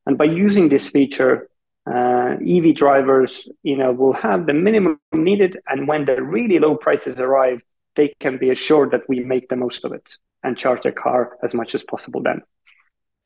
And 0.05 0.17
by 0.17 0.25
using 0.25 0.69
this 0.69 0.87
feature, 0.87 1.49
uh, 1.89 2.35
EV 2.45 2.75
drivers, 2.75 3.47
you 3.63 3.75
know, 3.75 3.91
will 3.91 4.13
have 4.13 4.45
the 4.45 4.53
minimum 4.53 4.99
needed, 5.13 5.57
and 5.67 5.87
when 5.87 6.05
the 6.05 6.21
really 6.21 6.59
low 6.59 6.75
prices 6.75 7.19
arrive, 7.19 7.61
they 7.95 8.13
can 8.19 8.37
be 8.37 8.49
assured 8.49 8.91
that 8.91 9.01
we 9.09 9.21
make 9.21 9.49
the 9.49 9.55
most 9.55 9.83
of 9.83 9.91
it 9.91 10.07
and 10.43 10.57
charge 10.57 10.81
their 10.81 10.91
car 10.91 11.37
as 11.43 11.53
much 11.53 11.75
as 11.75 11.83
possible. 11.83 12.21
Then, 12.21 12.41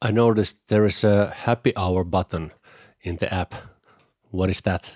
I 0.02 0.12
noticed 0.12 0.68
there 0.68 0.86
is 0.86 1.04
a 1.04 1.30
happy 1.30 1.76
hour 1.76 2.04
button 2.04 2.52
in 3.02 3.18
the 3.18 3.34
app. 3.34 3.56
What 4.32 4.50
is 4.50 4.62
that? 4.62 4.92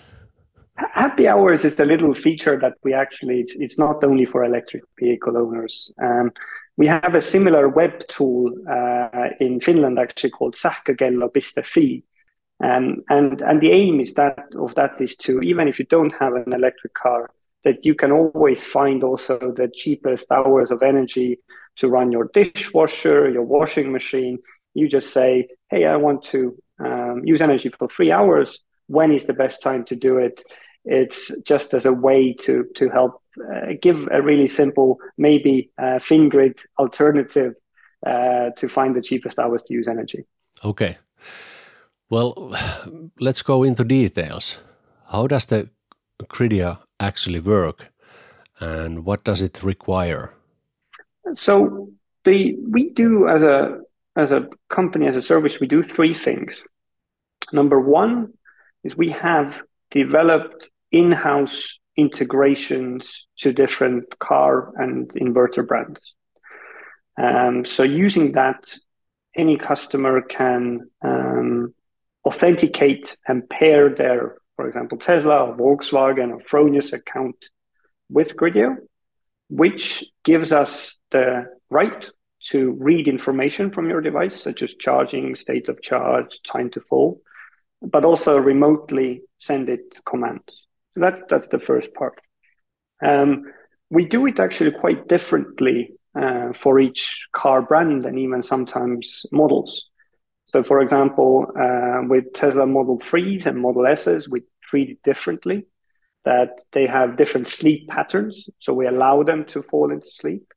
Happy 0.76 1.28
hours 1.28 1.65
is 1.65 1.80
a 1.80 1.86
little 1.86 2.13
feature 2.13 2.58
that 2.60 2.74
we 2.84 2.93
actually, 2.93 3.41
it's, 3.41 3.56
it's 3.56 3.78
not 3.78 4.04
only 4.04 4.26
for 4.26 4.45
electric 4.45 4.84
vehicle 5.00 5.38
owners. 5.38 5.91
Um, 6.02 6.32
we 6.78 6.88
have 6.88 7.15
a 7.15 7.22
similar 7.22 7.67
web 7.67 8.08
tool 8.08 8.54
uh, 8.69 9.28
in 9.41 9.60
Finland 9.60 10.00
actually 10.00 10.30
called 10.30 10.56
sähkökello.fi. 10.56 12.04
Um, 12.63 13.04
and 13.10 13.41
and 13.41 13.62
the 13.62 13.72
aim 13.72 14.00
is 14.00 14.13
that 14.15 14.50
of 14.58 14.76
that 14.76 15.00
is 15.00 15.15
to 15.17 15.41
even 15.41 15.67
if 15.67 15.80
you 15.80 15.86
don't 15.86 16.13
have 16.19 16.34
an 16.34 16.54
electric 16.54 16.93
car, 16.93 17.32
that 17.63 17.86
you 17.86 17.95
can 17.95 18.12
always 18.12 18.63
find 18.63 19.04
also 19.04 19.38
the 19.56 19.69
cheapest 19.74 20.30
hours 20.32 20.72
of 20.72 20.84
energy 20.84 21.39
to 21.78 21.88
run 21.88 22.12
your 22.12 22.30
dishwasher, 22.34 23.30
your 23.30 23.43
washing 23.43 23.91
machine. 23.91 24.39
You 24.74 24.89
just 24.89 25.13
say, 25.13 25.48
hey, 25.69 25.86
I 25.86 25.95
want 25.95 26.24
to 26.26 26.58
um, 26.80 27.22
use 27.24 27.41
energy 27.41 27.69
for 27.69 27.88
three 27.88 28.12
hours. 28.12 28.60
When 28.88 29.12
is 29.12 29.26
the 29.26 29.34
best 29.34 29.62
time 29.62 29.86
to 29.86 29.95
do 29.95 30.17
it? 30.17 30.43
It's 30.84 31.32
just 31.45 31.74
as 31.74 31.86
a 31.86 31.93
way 31.93 32.34
to 32.45 32.65
to 32.76 32.89
help 32.89 33.22
uh, 33.39 33.74
give 33.82 34.08
a 34.12 34.22
really 34.22 34.48
simple, 34.48 34.98
maybe 35.17 35.72
uh, 35.78 36.00
Fingrid 36.00 36.60
alternative 36.78 37.54
uh, 38.06 38.50
to 38.58 38.67
find 38.67 38.95
the 38.95 39.02
cheapest 39.02 39.39
hours 39.39 39.63
to 39.63 39.74
use 39.74 39.88
energy. 39.88 40.26
Okay. 40.63 40.98
Well, 42.10 42.56
let's 43.19 43.41
go 43.41 43.63
into 43.63 43.84
details. 43.84 44.58
How 45.08 45.28
does 45.28 45.45
the 45.45 45.69
Cridio 46.24 46.80
actually 47.00 47.39
work, 47.39 47.91
and 48.60 49.06
what 49.06 49.24
does 49.24 49.41
it 49.41 49.63
require? 49.63 50.34
So 51.34 51.89
the 52.26 52.56
we 52.69 52.89
do 52.89 53.28
as 53.28 53.43
a 53.43 53.80
as 54.15 54.32
a 54.32 54.48
company, 54.69 55.08
as 55.08 55.15
a 55.15 55.22
service, 55.22 55.60
we 55.60 55.67
do 55.67 55.84
three 55.84 56.13
things. 56.13 56.63
Number 57.54 57.80
one 57.80 58.34
is 58.84 58.95
we 58.95 59.12
have 59.12 59.62
developed 59.91 60.69
in 60.91 61.12
house 61.12 61.80
integrations 61.95 63.28
to 63.38 63.54
different 63.54 64.17
car 64.19 64.72
and 64.76 65.10
inverter 65.12 65.67
brands. 65.67 66.13
Um, 67.22 67.65
so, 67.65 67.84
using 67.84 68.34
that, 68.34 68.74
any 69.36 69.58
customer 69.58 70.22
can 70.22 70.89
um, 71.04 71.74
authenticate 72.26 73.18
and 73.28 73.50
pair 73.50 73.90
their, 73.90 74.36
for 74.56 74.68
example, 74.68 74.98
Tesla 74.98 75.46
or 75.46 75.58
Volkswagen 75.58 76.32
or 76.32 76.42
Fronius 76.42 76.94
account 76.94 77.36
with 78.10 78.36
Cridio, 78.36 78.78
which 79.50 80.04
gives 80.24 80.52
us 80.52 80.98
the 81.12 81.46
right 81.70 82.10
to 82.42 82.72
read 82.80 83.08
information 83.08 83.72
from 83.72 83.90
your 83.90 84.02
device, 84.02 84.42
such 84.42 84.62
as 84.62 84.74
charging, 84.76 85.36
state 85.36 85.70
of 85.70 85.82
charge, 85.82 86.40
time 86.50 86.70
to 86.72 86.82
full, 86.82 87.22
but 87.82 88.06
also 88.06 88.38
remotely 88.38 89.22
send 89.40 89.70
it 89.70 89.94
commands. 90.06 90.68
So 90.94 91.02
that, 91.02 91.30
that's 91.30 91.48
the 91.48 91.60
first 91.60 91.94
part. 91.94 92.20
Um, 93.04 93.46
we 93.90 94.06
do 94.06 94.26
it 94.28 94.40
actually 94.40 94.72
quite 94.72 95.08
differently 95.08 95.94
uh, 96.20 96.54
for 96.62 96.80
each 96.80 97.28
car 97.34 97.62
brand 97.62 98.06
and 98.06 98.18
even 98.20 98.44
sometimes 98.44 99.26
models. 99.32 99.88
So, 100.50 100.64
for 100.64 100.82
example, 100.82 101.46
uh, 101.56 102.02
with 102.08 102.34
Tesla 102.34 102.66
Model 102.66 102.98
3s 102.98 103.46
and 103.46 103.62
Model 103.62 103.86
S's, 103.86 104.28
we 104.28 104.42
treat 104.64 104.90
it 104.90 105.04
differently, 105.04 105.68
that 106.26 106.62
they 106.74 106.88
have 106.88 107.18
different 107.18 107.48
sleep 107.48 107.88
patterns. 107.88 108.50
So, 108.58 108.74
we 108.74 108.88
allow 108.88 109.22
them 109.22 109.46
to 109.50 109.62
fall 109.62 109.92
into 109.92 110.08
sleep. 110.10 110.52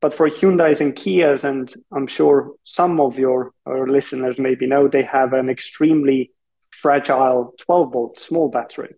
But 0.00 0.14
for 0.14 0.30
Hyundai's 0.30 0.80
and 0.80 0.94
Kias, 0.94 1.42
and 1.42 1.74
I'm 1.92 2.06
sure 2.06 2.52
some 2.62 3.00
of 3.00 3.18
your 3.18 3.50
listeners 3.66 4.36
maybe 4.38 4.68
know, 4.68 4.86
they 4.86 5.02
have 5.02 5.32
an 5.32 5.50
extremely 5.50 6.30
fragile 6.70 7.52
12 7.58 7.92
volt 7.92 8.20
small 8.20 8.48
battery. 8.48 8.94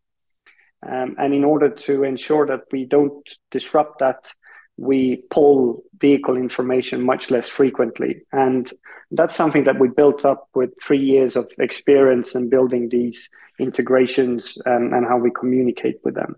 Um, 0.87 1.17
and 1.19 1.33
in 1.33 1.43
order 1.43 1.71
to 1.71 2.05
ensure 2.05 2.47
that 2.49 2.64
we 2.71 2.85
don't 2.85 3.27
disrupt 3.51 4.01
that, 4.01 4.31
we 4.79 5.17
pull 5.31 5.83
vehicle 6.01 6.37
information 6.37 7.03
much 7.03 7.31
less 7.31 7.49
frequently. 7.49 8.23
And 8.33 8.73
that's 9.11 9.35
something 9.35 9.64
that 9.64 9.79
we 9.79 9.88
built 9.88 10.25
up 10.25 10.49
with 10.55 10.71
three 10.83 11.01
years 11.01 11.35
of 11.37 11.51
experience 11.59 12.35
in 12.35 12.49
building 12.49 12.88
these 12.88 13.29
integrations 13.59 14.57
um, 14.67 14.93
and 14.95 15.05
how 15.05 15.19
we 15.19 15.31
communicate 15.31 15.97
with 16.05 16.14
them. 16.14 16.37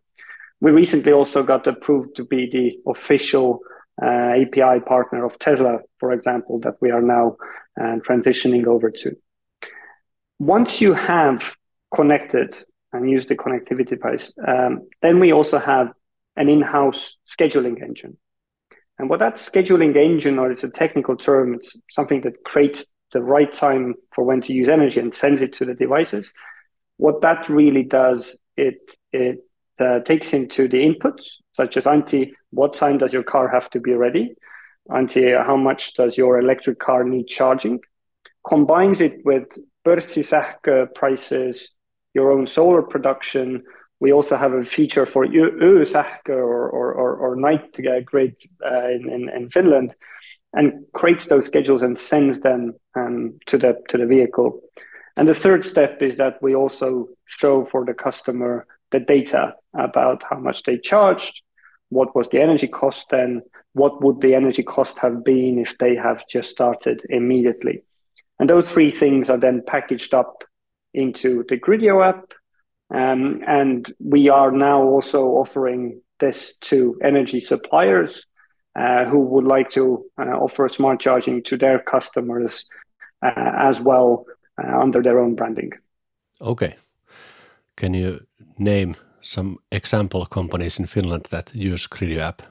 We 0.60 0.70
recently 0.70 1.12
also 1.12 1.42
got 1.42 1.66
approved 1.66 2.16
to 2.16 2.24
be 2.24 2.48
the 2.50 2.90
official 2.90 3.60
uh, 4.02 4.32
API 4.42 4.80
partner 4.86 5.24
of 5.24 5.38
Tesla, 5.38 5.78
for 5.98 6.12
example, 6.12 6.60
that 6.60 6.76
we 6.80 6.90
are 6.90 7.02
now 7.02 7.36
uh, 7.78 7.96
transitioning 8.06 8.66
over 8.66 8.90
to. 8.90 9.16
Once 10.38 10.80
you 10.80 10.94
have 10.94 11.54
connected 11.94 12.56
and 12.92 13.10
use 13.10 13.26
the 13.26 13.34
connectivity 13.34 13.88
device, 13.88 14.32
um, 14.46 14.88
then 15.02 15.20
we 15.20 15.32
also 15.32 15.58
have 15.58 15.92
an 16.36 16.48
in-house 16.48 17.16
scheduling 17.28 17.82
engine. 17.82 18.16
And 19.00 19.08
what 19.08 19.20
that 19.20 19.36
scheduling 19.36 19.96
engine, 19.96 20.38
or 20.38 20.50
it's 20.50 20.62
a 20.62 20.68
technical 20.68 21.16
term, 21.16 21.54
it's 21.54 21.74
something 21.90 22.20
that 22.20 22.44
creates 22.44 22.84
the 23.12 23.22
right 23.22 23.50
time 23.50 23.94
for 24.14 24.24
when 24.24 24.42
to 24.42 24.52
use 24.52 24.68
energy 24.68 25.00
and 25.00 25.12
sends 25.12 25.40
it 25.40 25.54
to 25.54 25.64
the 25.64 25.72
devices. 25.72 26.30
What 26.98 27.22
that 27.22 27.48
really 27.48 27.82
does, 27.82 28.36
it 28.58 28.76
it 29.10 29.38
uh, 29.80 30.00
takes 30.00 30.34
into 30.34 30.68
the 30.68 30.76
inputs 30.76 31.24
such 31.54 31.78
as 31.78 31.86
Antti, 31.86 32.32
what 32.50 32.74
time 32.74 32.98
does 32.98 33.14
your 33.14 33.22
car 33.22 33.48
have 33.48 33.70
to 33.70 33.80
be 33.80 33.94
ready? 33.94 34.34
Antti, 34.90 35.34
how 35.46 35.56
much 35.56 35.94
does 35.94 36.18
your 36.18 36.38
electric 36.38 36.78
car 36.78 37.02
need 37.02 37.26
charging? 37.26 37.80
Combines 38.46 39.00
it 39.00 39.24
with 39.24 39.48
börssisähkö 39.86 40.94
prices, 40.94 41.70
your 42.12 42.32
own 42.32 42.46
solar 42.46 42.82
production, 42.82 43.62
we 44.00 44.12
also 44.12 44.36
have 44.36 44.52
a 44.54 44.64
feature 44.64 45.06
for 45.06 45.26
Ösähkö 45.26 46.30
or, 46.30 46.68
or, 46.70 46.92
or, 46.92 47.16
or 47.16 47.36
night 47.36 47.76
grid 48.06 48.34
uh, 48.64 48.88
in, 48.88 49.10
in, 49.10 49.28
in, 49.28 49.50
Finland 49.50 49.94
and 50.54 50.86
creates 50.94 51.26
those 51.26 51.44
schedules 51.44 51.82
and 51.82 51.98
sends 51.98 52.40
them 52.40 52.74
um, 52.96 53.38
to, 53.46 53.58
the, 53.58 53.76
to 53.88 53.98
the 53.98 54.06
vehicle. 54.06 54.60
And 55.16 55.28
the 55.28 55.34
third 55.34 55.66
step 55.66 56.00
is 56.00 56.16
that 56.16 56.42
we 56.42 56.54
also 56.54 57.08
show 57.26 57.66
for 57.66 57.84
the 57.84 57.92
customer 57.92 58.66
the 58.90 59.00
data 59.00 59.54
about 59.74 60.22
how 60.28 60.38
much 60.38 60.62
they 60.62 60.78
charged, 60.78 61.42
what 61.90 62.16
was 62.16 62.28
the 62.30 62.40
energy 62.40 62.68
cost 62.68 63.06
then, 63.10 63.42
what 63.74 64.02
would 64.02 64.20
the 64.22 64.34
energy 64.34 64.62
cost 64.62 64.98
have 64.98 65.22
been 65.22 65.58
if 65.58 65.76
they 65.78 65.94
have 65.94 66.26
just 66.26 66.50
started 66.50 67.04
immediately. 67.10 67.84
And 68.38 68.48
those 68.48 68.70
three 68.70 68.90
things 68.90 69.28
are 69.28 69.36
then 69.38 69.62
packaged 69.66 70.14
up 70.14 70.42
into 70.94 71.44
the 71.48 71.58
Gridio 71.58 72.04
app 72.04 72.32
um, 72.90 73.42
and 73.46 73.92
we 73.98 74.28
are 74.28 74.50
now 74.50 74.82
also 74.82 75.24
offering 75.26 76.00
this 76.18 76.54
to 76.60 76.98
energy 77.02 77.40
suppliers 77.40 78.26
uh, 78.76 79.04
who 79.04 79.20
would 79.20 79.44
like 79.44 79.70
to 79.70 80.04
uh, 80.18 80.36
offer 80.38 80.68
smart 80.68 81.00
charging 81.00 81.42
to 81.42 81.56
their 81.56 81.78
customers 81.78 82.66
uh, 83.22 83.52
as 83.58 83.80
well 83.80 84.26
uh, 84.62 84.78
under 84.78 85.02
their 85.02 85.18
own 85.18 85.34
branding. 85.34 85.72
Okay. 86.40 86.76
Can 87.76 87.94
you 87.94 88.20
name 88.58 88.94
some 89.22 89.58
example 89.72 90.26
companies 90.26 90.78
in 90.78 90.86
Finland 90.86 91.26
that 91.30 91.54
use 91.54 91.86
Gridio 91.86 92.20
app? 92.20 92.42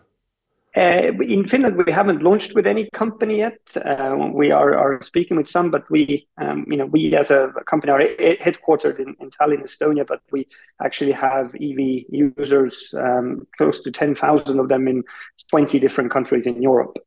Uh, 0.77 1.12
in 1.21 1.47
Finland, 1.47 1.84
we 1.84 1.91
haven't 1.91 2.21
launched 2.21 2.53
with 2.53 2.67
any 2.67 2.88
company 2.93 3.38
yet. 3.38 3.60
Uh, 3.75 4.29
we 4.32 4.51
are, 4.51 5.01
speaking 5.01 5.36
with 5.36 5.49
some, 5.49 5.71
but 5.71 5.89
we, 5.89 6.27
um, 6.38 6.63
you 6.69 6.77
know, 6.77 6.86
we 6.86 7.15
as 7.15 7.32
a 7.32 7.51
company 7.65 7.91
are 7.91 7.99
headquartered 7.99 8.99
in, 8.99 9.15
in 9.19 9.32
Tallinn, 9.32 9.63
Estonia, 9.63 10.05
but 10.05 10.21
we 10.32 10.47
actually 10.84 11.12
have 11.12 11.55
EV 11.55 12.05
users, 12.10 12.93
um, 12.95 13.47
close 13.58 13.82
to 13.82 13.91
10,000 13.91 14.60
of 14.60 14.69
them 14.69 14.88
in 14.88 15.03
20 15.49 15.79
different 15.79 16.12
countries 16.12 16.45
in 16.45 16.62
Europe. 16.62 16.97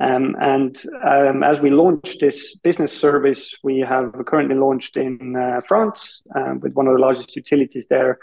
Um, 0.00 0.34
and 0.40 0.76
as 1.44 1.60
we 1.60 1.70
launch 1.70 2.18
this 2.20 2.56
business 2.56 2.92
service, 2.98 3.54
we 3.62 3.80
have 3.80 4.12
currently 4.26 4.56
launched 4.56 4.96
in 4.96 5.36
uh, 5.36 5.60
France 5.68 6.22
with 6.60 6.72
one 6.72 6.88
of 6.88 6.94
the 6.94 7.00
largest 7.00 7.36
utilities 7.36 7.86
there 7.86 8.18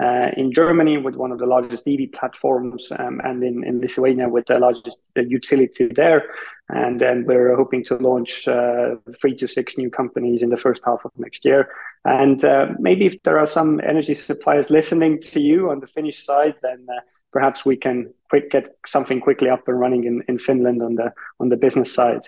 uh, 0.00 0.28
in 0.36 0.52
Germany 0.52 0.98
with 0.98 1.16
one 1.16 1.32
of 1.32 1.38
the 1.38 1.46
largest 1.46 1.86
EV 1.86 2.12
platforms, 2.12 2.90
um, 2.98 3.20
and 3.24 3.42
in, 3.42 3.64
in 3.64 3.80
Lithuania 3.80 4.28
with 4.28 4.46
the 4.46 4.58
largest 4.58 4.98
the 5.14 5.24
utility 5.24 5.88
there. 5.94 6.24
And 6.68 7.00
then 7.00 7.24
we're 7.26 7.56
hoping 7.56 7.84
to 7.86 7.96
launch 7.96 8.46
uh, 8.46 8.94
three 9.20 9.34
to 9.36 9.48
six 9.48 9.76
new 9.76 9.90
companies 9.90 10.42
in 10.42 10.50
the 10.50 10.56
first 10.56 10.82
half 10.84 11.00
of 11.04 11.10
next 11.16 11.44
year. 11.44 11.70
And 12.04 12.44
uh, 12.44 12.68
maybe 12.78 13.06
if 13.06 13.20
there 13.24 13.38
are 13.38 13.46
some 13.46 13.80
energy 13.80 14.14
suppliers 14.14 14.70
listening 14.70 15.20
to 15.22 15.40
you 15.40 15.70
on 15.70 15.80
the 15.80 15.88
Finnish 15.88 16.24
side, 16.24 16.54
then 16.62 16.86
uh, 16.88 17.00
perhaps 17.32 17.64
we 17.64 17.76
can 17.76 18.14
quick 18.28 18.50
get 18.50 18.76
something 18.86 19.20
quickly 19.20 19.50
up 19.50 19.66
and 19.66 19.80
running 19.80 20.04
in, 20.04 20.22
in 20.28 20.38
Finland 20.38 20.82
on 20.82 20.94
the 20.94 21.12
on 21.40 21.48
the 21.48 21.56
business 21.56 21.92
side. 21.92 22.22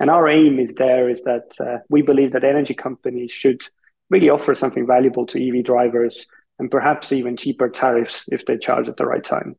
And 0.00 0.10
our 0.10 0.28
aim 0.28 0.58
is 0.58 0.74
there 0.74 1.08
is 1.08 1.22
that 1.22 1.52
uh, 1.60 1.78
we 1.88 2.02
believe 2.02 2.32
that 2.32 2.42
energy 2.42 2.74
companies 2.74 3.30
should 3.30 3.62
really 4.10 4.28
offer 4.28 4.54
something 4.54 4.86
valuable 4.86 5.24
to 5.26 5.38
EV 5.38 5.64
drivers 5.64 6.26
and 6.58 6.70
perhaps 6.70 7.12
even 7.12 7.36
cheaper 7.36 7.68
tariffs 7.68 8.24
if 8.28 8.44
they 8.46 8.56
charge 8.56 8.88
at 8.88 8.96
the 8.96 9.06
right 9.06 9.24
time. 9.24 9.56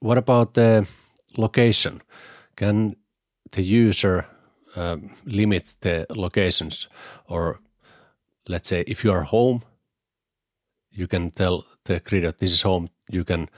What 0.00 0.18
about 0.18 0.54
the 0.54 0.88
location? 1.36 2.02
Can 2.56 2.96
the 3.52 3.62
user 3.62 4.26
um, 4.76 5.10
limit 5.24 5.74
the 5.80 6.06
locations, 6.10 6.88
or 7.26 7.60
let's 8.48 8.68
say 8.68 8.84
if 8.86 9.04
you 9.04 9.12
are 9.12 9.22
home, 9.22 9.62
you 10.90 11.06
can 11.06 11.30
tell 11.30 11.64
the 11.84 12.00
grid 12.00 12.24
that 12.24 12.38
this 12.38 12.52
is 12.52 12.62
home. 12.62 12.88
You 13.10 13.24
can 13.24 13.48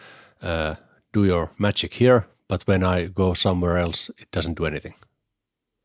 uh, 0.42 0.76
do 1.12 1.24
your 1.24 1.50
magic 1.59 1.94
here, 1.94 2.26
but 2.48 2.62
when 2.62 2.85
I 2.85 3.07
go 3.07 3.35
somewhere 3.35 3.78
else, 3.78 4.11
it 4.18 4.31
doesn't 4.31 4.54
do 4.54 4.66
anything. 4.66 4.94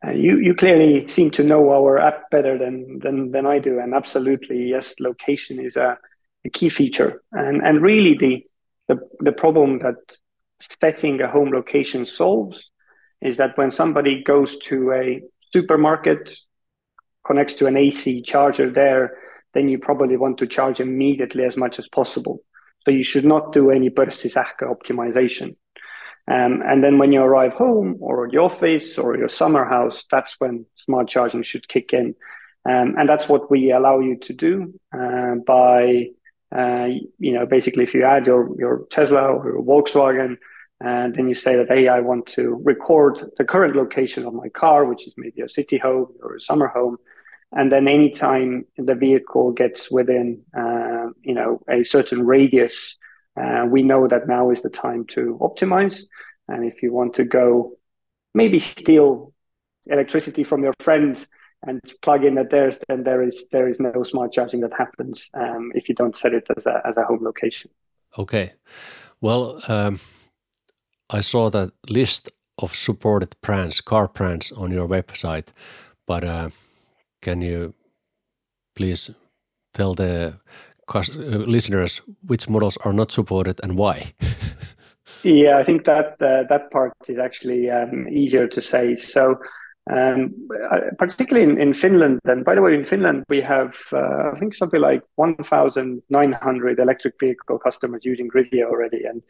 Uh, 0.05 0.11
you 0.11 0.37
you 0.37 0.53
clearly 0.53 1.07
seem 1.07 1.31
to 1.31 1.43
know 1.43 1.71
our 1.71 1.97
app 1.97 2.29
better 2.29 2.57
than 2.57 2.99
than 2.99 3.31
than 3.31 3.45
I 3.45 3.59
do, 3.59 3.79
and 3.79 3.93
absolutely 3.93 4.69
yes, 4.69 4.95
location 4.99 5.59
is 5.59 5.77
a 5.77 5.97
a 6.45 6.49
key 6.49 6.69
feature. 6.69 7.21
And, 7.31 7.61
and 7.61 7.81
really 7.81 8.15
the, 8.15 8.45
the, 8.87 8.99
the 9.19 9.31
problem 9.31 9.79
that 9.79 9.95
setting 10.59 11.21
a 11.21 11.27
home 11.27 11.51
location 11.51 12.05
solves 12.05 12.69
is 13.21 13.37
that 13.37 13.57
when 13.57 13.71
somebody 13.71 14.23
goes 14.23 14.57
to 14.57 14.91
a 14.91 15.21
supermarket, 15.51 16.35
connects 17.25 17.53
to 17.55 17.67
an 17.67 17.77
AC 17.77 18.21
charger 18.23 18.69
there, 18.69 19.17
then 19.53 19.69
you 19.69 19.77
probably 19.77 20.17
want 20.17 20.37
to 20.39 20.47
charge 20.47 20.79
immediately 20.79 21.43
as 21.45 21.55
much 21.55 21.79
as 21.79 21.87
possible. 21.87 22.39
So 22.85 22.91
you 22.91 23.03
should 23.03 23.25
not 23.25 23.53
do 23.53 23.71
any 23.71 23.89
börssisähkö 23.89 24.63
optimization. 24.63 25.55
Um, 26.25 26.61
and 26.65 26.83
then 26.83 26.97
when 26.97 27.11
you 27.11 27.21
arrive 27.21 27.53
home 27.53 27.97
or 27.99 28.29
your 28.31 28.43
office 28.43 28.97
or 28.97 29.17
your 29.17 29.29
summer 29.29 29.65
house, 29.65 30.05
that's 30.09 30.35
when 30.39 30.65
smart 30.75 31.07
charging 31.09 31.43
should 31.43 31.67
kick 31.67 31.93
in. 31.93 32.15
Um, 32.65 32.95
and 32.97 33.07
that's 33.07 33.27
what 33.27 33.51
we 33.51 33.71
allow 33.71 33.99
you 33.99 34.17
to 34.19 34.33
do 34.33 34.73
uh, 34.97 35.35
by 35.45 36.07
uh, 36.55 36.87
you 37.19 37.33
know, 37.33 37.45
basically, 37.45 37.83
if 37.83 37.93
you 37.93 38.03
add 38.03 38.25
your 38.27 38.49
your 38.57 38.85
Tesla 38.91 39.23
or 39.23 39.49
your 39.49 39.63
Volkswagen, 39.63 40.37
and 40.79 41.15
then 41.15 41.27
you 41.29 41.35
say 41.35 41.55
that, 41.55 41.69
hey, 41.69 41.87
I 41.87 41.99
want 42.01 42.25
to 42.27 42.61
record 42.63 43.31
the 43.37 43.45
current 43.45 43.75
location 43.75 44.25
of 44.25 44.33
my 44.33 44.49
car, 44.49 44.85
which 44.85 45.07
is 45.07 45.13
maybe 45.17 45.41
a 45.41 45.49
city 45.49 45.77
home 45.77 46.07
or 46.21 46.35
a 46.35 46.41
summer 46.41 46.67
home, 46.67 46.97
and 47.51 47.71
then 47.71 47.87
anytime 47.87 48.65
the 48.77 48.95
vehicle 48.95 49.51
gets 49.51 49.89
within, 49.91 50.41
uh, 50.57 51.07
you 51.21 51.33
know, 51.33 51.61
a 51.69 51.83
certain 51.83 52.25
radius, 52.25 52.97
uh, 53.39 53.65
we 53.67 53.83
know 53.83 54.07
that 54.07 54.27
now 54.27 54.49
is 54.49 54.61
the 54.61 54.69
time 54.69 55.05
to 55.05 55.37
optimize. 55.41 56.01
And 56.47 56.65
if 56.65 56.83
you 56.83 56.91
want 56.91 57.15
to 57.15 57.23
go, 57.23 57.73
maybe 58.33 58.59
steal 58.59 59.33
electricity 59.85 60.43
from 60.43 60.63
your 60.63 60.73
friends 60.79 61.27
and 61.65 61.81
plug 62.01 62.23
in 62.23 62.37
at 62.37 62.49
theirs, 62.49 62.77
then 62.87 63.03
there 63.03 63.23
is 63.23 63.45
there 63.51 63.67
is 63.67 63.79
no 63.79 64.03
smart 64.03 64.31
charging 64.31 64.61
that 64.61 64.73
happens 64.73 65.29
um, 65.33 65.71
if 65.75 65.89
you 65.89 65.95
don't 65.95 66.17
set 66.17 66.33
it 66.33 66.47
as 66.57 66.65
a 66.65 66.81
as 66.85 66.97
a 66.97 67.03
home 67.03 67.23
location. 67.23 67.69
Okay, 68.17 68.53
well, 69.21 69.59
um, 69.67 69.99
I 71.09 71.21
saw 71.21 71.49
that 71.49 71.71
list 71.89 72.31
of 72.61 72.75
supported 72.75 73.35
brands, 73.41 73.81
car 73.81 74.07
brands, 74.07 74.51
on 74.51 74.71
your 74.71 74.87
website, 74.87 75.47
but 76.05 76.23
uh, 76.23 76.49
can 77.21 77.41
you 77.41 77.73
please 78.75 79.09
tell 79.73 79.93
the 79.93 80.37
uh, 80.93 80.99
listeners 81.47 82.01
which 82.27 82.49
models 82.49 82.77
are 82.77 82.93
not 82.93 83.11
supported 83.11 83.59
and 83.63 83.77
why? 83.77 84.13
yeah, 85.23 85.57
I 85.57 85.63
think 85.63 85.85
that 85.85 86.21
uh, 86.21 86.43
that 86.49 86.69
part 86.71 86.93
is 87.07 87.17
actually 87.17 87.69
um, 87.69 88.07
easier 88.09 88.47
to 88.47 88.61
say. 88.61 88.95
So 88.95 89.39
um, 89.91 90.33
particularly 90.97 91.49
in, 91.49 91.59
in 91.59 91.73
Finland, 91.73 92.19
and 92.25 92.45
by 92.45 92.55
the 92.55 92.61
way, 92.61 92.73
in 92.73 92.85
Finland, 92.85 93.25
we 93.27 93.41
have, 93.41 93.75
uh, 93.91 94.31
I 94.33 94.39
think, 94.39 94.55
something 94.55 94.79
like 94.79 95.03
1,900 95.15 96.79
electric 96.79 97.15
vehicle 97.19 97.59
customers 97.59 98.01
using 98.05 98.29
Gridio 98.29 98.67
already. 98.67 99.03
And, 99.03 99.21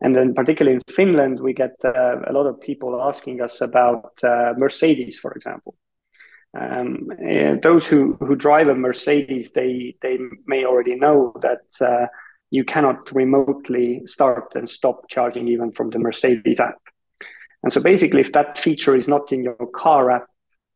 and 0.00 0.16
then, 0.16 0.34
particularly 0.34 0.76
in 0.76 0.94
Finland, 0.94 1.40
we 1.40 1.52
get 1.52 1.74
uh, 1.84 2.20
a 2.26 2.32
lot 2.32 2.46
of 2.46 2.60
people 2.60 3.02
asking 3.02 3.42
us 3.42 3.60
about 3.60 4.12
uh, 4.24 4.54
Mercedes, 4.56 5.18
for 5.18 5.32
example. 5.32 5.74
Um, 6.58 7.08
those 7.62 7.86
who, 7.86 8.16
who 8.20 8.34
drive 8.34 8.68
a 8.68 8.74
Mercedes, 8.74 9.50
they, 9.50 9.94
they 10.00 10.18
may 10.46 10.64
already 10.64 10.94
know 10.94 11.34
that 11.42 11.86
uh, 11.86 12.06
you 12.50 12.64
cannot 12.64 13.14
remotely 13.14 14.02
start 14.06 14.54
and 14.54 14.70
stop 14.70 15.08
charging 15.10 15.48
even 15.48 15.72
from 15.72 15.90
the 15.90 15.98
Mercedes 15.98 16.60
app. 16.60 16.80
And 17.62 17.72
so 17.72 17.80
basically, 17.80 18.20
if 18.20 18.32
that 18.32 18.58
feature 18.58 18.94
is 18.94 19.08
not 19.08 19.32
in 19.32 19.42
your 19.42 19.56
car 19.74 20.10
app, 20.10 20.26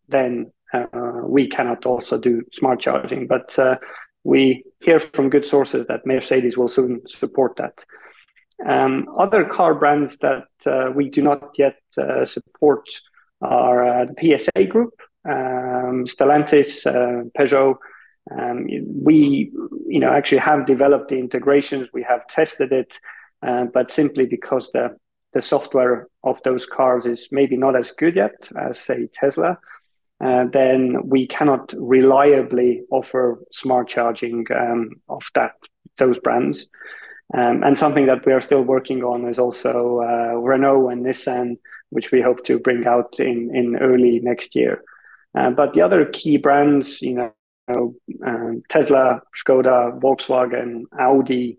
then 0.08 0.52
uh, 0.72 0.86
we 1.24 1.48
cannot 1.48 1.86
also 1.86 2.18
do 2.18 2.42
smart 2.52 2.80
charging. 2.80 3.26
But 3.26 3.58
uh, 3.58 3.76
we 4.24 4.64
hear 4.80 5.00
from 5.00 5.30
good 5.30 5.46
sources 5.46 5.86
that 5.86 6.06
Mercedes 6.06 6.56
will 6.56 6.68
soon 6.68 7.02
support 7.08 7.56
that. 7.56 7.74
Um, 8.66 9.08
other 9.18 9.44
car 9.44 9.74
brands 9.74 10.16
that 10.18 10.44
uh, 10.66 10.90
we 10.94 11.08
do 11.08 11.22
not 11.22 11.50
yet 11.56 11.76
uh, 11.98 12.24
support 12.24 12.88
are 13.40 14.02
uh, 14.02 14.06
the 14.06 14.38
PSA 14.38 14.64
Group, 14.66 14.94
um, 15.28 16.06
Stellantis, 16.06 16.86
uh, 16.86 17.24
Peugeot. 17.36 17.76
Um, 18.30 18.66
we, 19.02 19.50
you 19.88 19.98
know, 19.98 20.12
actually 20.12 20.38
have 20.38 20.64
developed 20.64 21.08
the 21.08 21.18
integrations. 21.18 21.88
We 21.92 22.04
have 22.04 22.26
tested 22.28 22.72
it, 22.72 22.98
but 23.40 23.90
simply 23.90 24.26
because 24.26 24.70
the 24.72 24.96
the 25.34 25.42
software 25.42 26.08
of 26.24 26.42
those 26.44 26.66
cars 26.66 27.06
is 27.06 27.28
maybe 27.30 27.56
not 27.56 27.76
as 27.76 27.90
good 27.90 28.16
yet 28.16 28.34
as 28.56 28.78
say 28.78 29.08
Tesla, 29.12 29.58
uh, 30.22 30.44
then 30.52 30.96
we 31.04 31.26
cannot 31.26 31.74
reliably 31.76 32.82
offer 32.90 33.42
smart 33.50 33.88
charging 33.88 34.46
um, 34.54 34.90
of 35.08 35.22
that 35.34 35.52
those 35.98 36.18
brands. 36.18 36.66
Um, 37.34 37.62
and 37.62 37.78
something 37.78 38.06
that 38.06 38.26
we 38.26 38.32
are 38.32 38.42
still 38.42 38.62
working 38.62 39.02
on 39.02 39.28
is 39.28 39.38
also 39.38 40.00
uh, 40.00 40.36
Renault 40.38 40.88
and 40.88 41.04
Nissan, 41.04 41.56
which 41.90 42.10
we 42.12 42.20
hope 42.20 42.44
to 42.44 42.58
bring 42.58 42.86
out 42.86 43.18
in, 43.18 43.54
in 43.54 43.76
early 43.76 44.20
next 44.20 44.54
year. 44.54 44.82
Uh, 45.34 45.50
but 45.50 45.72
the 45.72 45.80
other 45.80 46.04
key 46.04 46.36
brands, 46.36 47.00
you 47.00 47.14
know, 47.14 47.94
um, 48.26 48.62
Tesla, 48.68 49.22
Skoda, 49.34 49.98
Volkswagen, 49.98 50.82
Audi, 50.98 51.58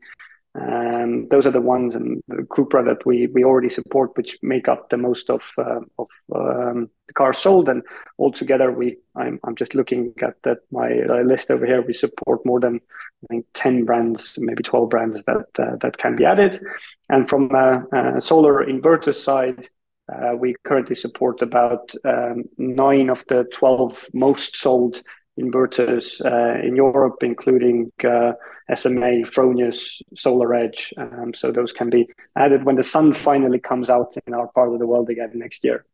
um, 0.55 1.27
those 1.29 1.47
are 1.47 1.51
the 1.51 1.61
ones 1.61 1.95
and 1.95 2.21
the 2.27 2.43
Cupra 2.43 2.83
that 2.85 3.05
we 3.05 3.27
we 3.27 3.43
already 3.43 3.69
support, 3.69 4.15
which 4.15 4.37
make 4.43 4.67
up 4.67 4.89
the 4.89 4.97
most 4.97 5.29
of 5.29 5.41
uh, 5.57 5.79
of 5.97 6.07
um, 6.35 6.89
the 7.07 7.13
cars 7.13 7.39
sold. 7.39 7.69
And 7.69 7.81
altogether, 8.19 8.71
we 8.71 8.97
I'm 9.15 9.39
I'm 9.43 9.55
just 9.55 9.73
looking 9.73 10.13
at 10.21 10.35
that 10.43 10.59
my 10.71 10.89
list 11.23 11.49
over 11.49 11.65
here. 11.65 11.81
We 11.81 11.93
support 11.93 12.45
more 12.45 12.59
than 12.59 12.75
I 13.23 13.25
think 13.29 13.45
ten 13.55 13.83
brands, 13.83 14.35
maybe 14.37 14.61
twelve 14.61 14.89
brands 14.89 15.23
that 15.23 15.47
uh, 15.57 15.75
that 15.81 15.97
can 15.97 16.15
be 16.15 16.25
added. 16.25 16.61
And 17.09 17.27
from 17.27 17.49
a, 17.55 17.85
a 17.91 18.21
solar 18.21 18.63
inverter 18.63 19.15
side, 19.15 19.69
uh, 20.13 20.35
we 20.35 20.55
currently 20.65 20.95
support 20.95 21.41
about 21.41 21.95
um, 22.05 22.43
nine 22.57 23.09
of 23.09 23.23
the 23.27 23.45
twelve 23.51 24.07
most 24.13 24.55
sold 24.55 25.01
inverters 25.39 26.23
uh, 26.23 26.65
in 26.65 26.75
Europe, 26.75 27.17
including 27.21 27.91
uh, 28.03 28.33
SMA, 28.75 29.23
Fronius, 29.25 30.01
Solar 30.15 30.53
Edge. 30.53 30.93
Um, 30.97 31.33
so 31.33 31.51
those 31.51 31.71
can 31.71 31.89
be 31.89 32.07
added 32.35 32.65
when 32.65 32.75
the 32.75 32.83
sun 32.83 33.13
finally 33.13 33.59
comes 33.59 33.89
out 33.89 34.15
in 34.27 34.33
our 34.33 34.47
part 34.47 34.73
of 34.73 34.79
the 34.79 34.87
world 34.87 35.09
again 35.09 35.31
next 35.33 35.63
year. 35.63 35.85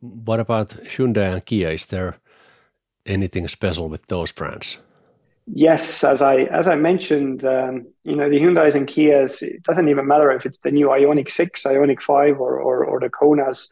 What 0.00 0.40
about 0.40 0.70
Hyundai 0.70 1.32
and 1.32 1.44
Kia? 1.44 1.70
Is 1.70 1.86
there 1.86 2.16
anything 3.04 3.48
special 3.48 3.88
with 3.88 4.06
those 4.06 4.32
brands? 4.32 4.78
Yes, 5.48 6.02
as 6.02 6.22
I 6.22 6.38
as 6.42 6.66
I 6.66 6.74
mentioned, 6.74 7.44
um, 7.44 7.86
you 8.02 8.16
know 8.16 8.28
the 8.28 8.40
Hyundai's 8.40 8.74
and 8.74 8.88
Kias. 8.88 9.42
It 9.42 9.62
doesn't 9.62 9.88
even 9.88 10.06
matter 10.06 10.32
if 10.32 10.44
it's 10.44 10.58
the 10.58 10.72
new 10.72 10.90
Ionic 10.90 11.30
Six, 11.30 11.64
Ionic 11.64 12.02
Five, 12.02 12.40
or 12.40 12.58
or, 12.58 12.84
or 12.84 12.98
the 12.98 13.08
Konas. 13.08 13.68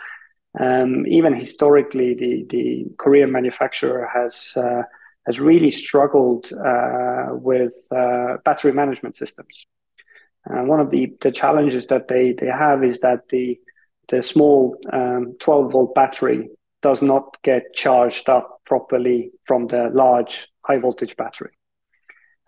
Um, 0.58 1.04
even 1.08 1.34
historically, 1.34 2.14
the 2.14 2.46
the 2.48 2.86
Korean 2.96 3.32
manufacturer 3.32 4.08
has 4.14 4.52
uh, 4.56 4.82
has 5.26 5.40
really 5.40 5.70
struggled 5.70 6.52
uh, 6.52 7.28
with 7.30 7.72
uh, 7.90 8.36
battery 8.44 8.72
management 8.72 9.16
systems. 9.16 9.66
One 10.46 10.78
of 10.78 10.90
the, 10.90 11.14
the 11.22 11.32
challenges 11.32 11.86
that 11.86 12.08
they, 12.08 12.32
they 12.32 12.48
have 12.48 12.84
is 12.84 12.98
that 12.98 13.28
the, 13.30 13.58
the 14.10 14.22
small 14.22 14.76
um, 14.92 15.36
12 15.40 15.72
volt 15.72 15.94
battery 15.94 16.50
does 16.82 17.00
not 17.00 17.38
get 17.42 17.72
charged 17.74 18.28
up 18.28 18.60
properly 18.66 19.30
from 19.46 19.68
the 19.68 19.90
large 19.94 20.46
high 20.60 20.76
voltage 20.76 21.16
battery. 21.16 21.52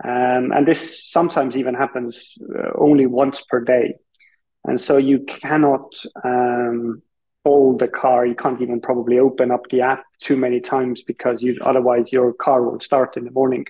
Um, 0.05 0.53
and 0.53 0.67
this 0.69 1.11
sometimes 1.11 1.57
even 1.57 1.75
happens 1.75 2.35
uh, 2.55 2.69
only 2.77 3.07
once 3.07 3.43
per 3.49 3.61
day. 3.61 3.95
And 4.65 4.79
so 4.79 4.99
you 4.99 5.25
cannot 5.25 5.95
um, 6.23 7.01
hold 7.47 7.79
the 7.79 7.89
car. 8.03 8.27
You 8.27 8.35
can't 8.35 8.61
even 8.61 8.81
probably 8.81 9.19
open 9.19 9.51
up 9.51 9.65
the 9.71 9.81
app 9.93 10.03
too 10.27 10.37
many 10.37 10.61
times 10.61 11.03
because 11.03 11.43
you 11.45 11.51
otherwise 11.71 12.13
your 12.13 12.33
car 12.33 12.63
won't 12.63 12.83
start 12.83 13.17
in 13.17 13.25
the 13.25 13.39
morning. 13.41 13.67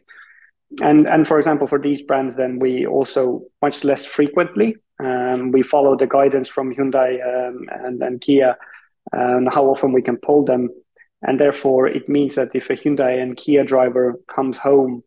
And 0.88 1.06
and 1.06 1.22
for 1.28 1.38
example, 1.40 1.66
for 1.68 1.80
these 1.86 2.02
brands, 2.08 2.34
then 2.36 2.52
we 2.64 2.86
also 2.86 3.22
much 3.62 3.84
less 3.84 4.04
frequently 4.18 4.70
um, 4.98 5.52
we 5.52 5.62
follow 5.62 5.96
the 5.96 6.06
guidance 6.06 6.48
from 6.48 6.74
Hyundai 6.74 7.10
um, 7.30 7.68
and, 7.70 8.02
and 8.02 8.20
Kia 8.20 8.56
and 9.12 9.48
how 9.52 9.66
often 9.66 9.92
we 9.92 10.02
can 10.02 10.16
pull 10.16 10.44
them. 10.44 10.68
And 11.22 11.40
therefore, 11.40 11.86
it 11.86 12.08
means 12.08 12.34
that 12.36 12.50
if 12.54 12.70
a 12.70 12.74
Hyundai 12.74 13.22
and 13.22 13.36
Kia 13.36 13.64
driver 13.64 14.14
comes 14.28 14.56
home, 14.56 15.02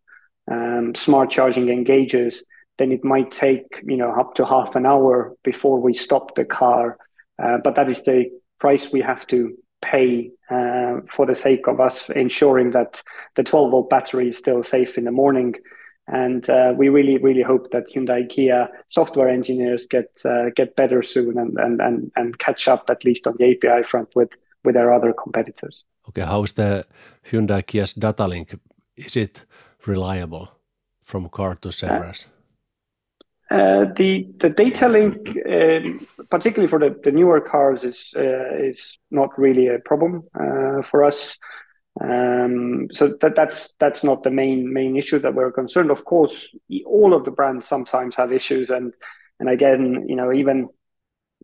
um, 0.50 0.94
smart 0.94 1.30
charging 1.30 1.68
engages, 1.68 2.42
then 2.78 2.92
it 2.92 3.04
might 3.04 3.30
take 3.30 3.66
you 3.84 3.96
know 3.96 4.10
up 4.12 4.34
to 4.34 4.44
half 4.44 4.74
an 4.74 4.86
hour 4.86 5.34
before 5.44 5.78
we 5.80 5.94
stop 5.94 6.34
the 6.34 6.44
car. 6.44 6.96
Uh, 7.42 7.58
but 7.64 7.74
that 7.76 7.90
is 7.90 8.02
the 8.02 8.26
price 8.60 8.92
we 8.92 9.00
have 9.00 9.26
to 9.28 9.56
pay 9.82 10.30
uh, 10.50 11.00
for 11.14 11.26
the 11.26 11.34
sake 11.34 11.66
of 11.66 11.80
us 11.80 12.08
ensuring 12.10 12.70
that 12.72 13.02
the 13.36 13.42
12 13.42 13.70
volt 13.70 13.90
battery 13.90 14.28
is 14.28 14.38
still 14.38 14.62
safe 14.62 14.98
in 14.98 15.04
the 15.04 15.10
morning. 15.10 15.54
And 16.06 16.48
uh, 16.50 16.74
we 16.76 16.88
really, 16.88 17.18
really 17.18 17.42
hope 17.42 17.70
that 17.70 17.88
Hyundai 17.88 18.28
Kia 18.28 18.68
software 18.88 19.28
engineers 19.28 19.86
get 19.86 20.10
uh, 20.24 20.50
get 20.56 20.74
better 20.74 21.02
soon 21.02 21.38
and, 21.38 21.56
and, 21.58 21.80
and, 21.80 22.12
and 22.16 22.38
catch 22.38 22.66
up 22.68 22.90
at 22.90 23.04
least 23.04 23.26
on 23.26 23.36
the 23.38 23.52
API 23.52 23.84
front 23.84 24.08
with, 24.16 24.30
with 24.64 24.74
their 24.74 24.92
other 24.92 25.12
competitors. 25.12 25.84
Okay, 26.08 26.22
how 26.22 26.42
is 26.42 26.52
the 26.52 26.84
Hyundai 27.30 27.64
Kia's 27.64 27.92
data 27.92 28.26
link? 28.26 28.58
Is 28.96 29.16
it 29.16 29.44
reliable 29.86 30.48
from 31.04 31.28
car 31.28 31.54
to 31.56 31.70
servers? 31.70 32.26
Uh, 33.50 33.70
uh, 33.80 33.84
the 33.96 34.26
the 34.38 34.48
data 34.48 34.88
link, 34.88 35.16
um, 35.48 36.06
particularly 36.30 36.68
for 36.68 36.78
the, 36.78 36.98
the 37.02 37.10
newer 37.10 37.40
cars, 37.40 37.84
is 37.84 38.12
uh, 38.16 38.54
is 38.56 38.98
not 39.10 39.36
really 39.38 39.68
a 39.68 39.78
problem 39.78 40.22
uh, 40.34 40.82
for 40.82 41.04
us. 41.04 41.36
Um, 42.00 42.88
so 42.92 43.16
that 43.20 43.34
that's 43.34 43.74
that's 43.80 44.04
not 44.04 44.22
the 44.22 44.30
main 44.30 44.72
main 44.72 44.96
issue 44.96 45.18
that 45.20 45.34
we're 45.34 45.52
concerned. 45.52 45.90
Of 45.90 46.04
course, 46.04 46.48
all 46.86 47.14
of 47.14 47.24
the 47.24 47.30
brands 47.30 47.66
sometimes 47.66 48.16
have 48.16 48.32
issues, 48.32 48.70
and 48.70 48.92
and 49.40 49.48
again, 49.48 50.06
you 50.08 50.16
know, 50.16 50.32
even 50.32 50.68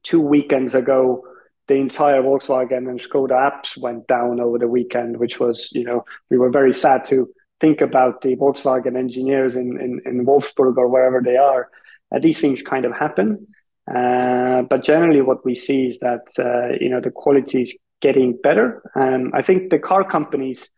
two 0.03 0.21
weekends 0.21 0.75
ago, 0.75 1.25
the 1.69 1.75
entire 1.75 2.23
Volkswagen 2.23 2.89
and 2.89 3.01
Skoda 3.01 3.33
apps 3.33 3.77
went 3.77 4.07
down 4.07 4.41
over 4.41 4.59
the 4.59 4.69
weekend, 4.69 5.17
which 5.17 5.41
was 5.41 5.71
you 5.73 5.85
know 5.85 6.05
we 6.31 6.39
were 6.39 6.51
very 6.51 6.73
sad 6.73 7.05
to 7.07 7.29
think 7.61 7.81
about 7.81 8.21
the 8.21 8.37
Volkswagen 8.37 8.97
engineers 8.97 9.57
in 9.57 9.81
in, 9.81 10.01
in 10.05 10.27
Wolfsburg 10.27 10.77
or 10.77 10.89
wherever 10.89 11.21
they 11.21 11.37
are 11.37 11.69
uh, 12.15 12.19
these 12.19 12.39
things 12.39 12.63
kind 12.63 12.85
of 12.85 12.93
happen. 12.93 13.47
Uh, 13.89 14.63
but 14.63 14.83
generally, 14.83 15.23
what 15.23 15.45
we 15.45 15.55
see 15.55 15.87
is 15.87 15.99
that 16.01 16.27
uh, 16.39 16.77
you 16.81 16.89
know 16.89 17.01
the 17.01 17.11
quality 17.11 17.63
is 17.63 17.75
getting 18.01 18.37
better. 18.43 18.83
Um, 18.95 19.31
I 19.33 19.43
think 19.43 19.71
the 19.71 19.79
car 19.79 20.05
companies 20.05 20.69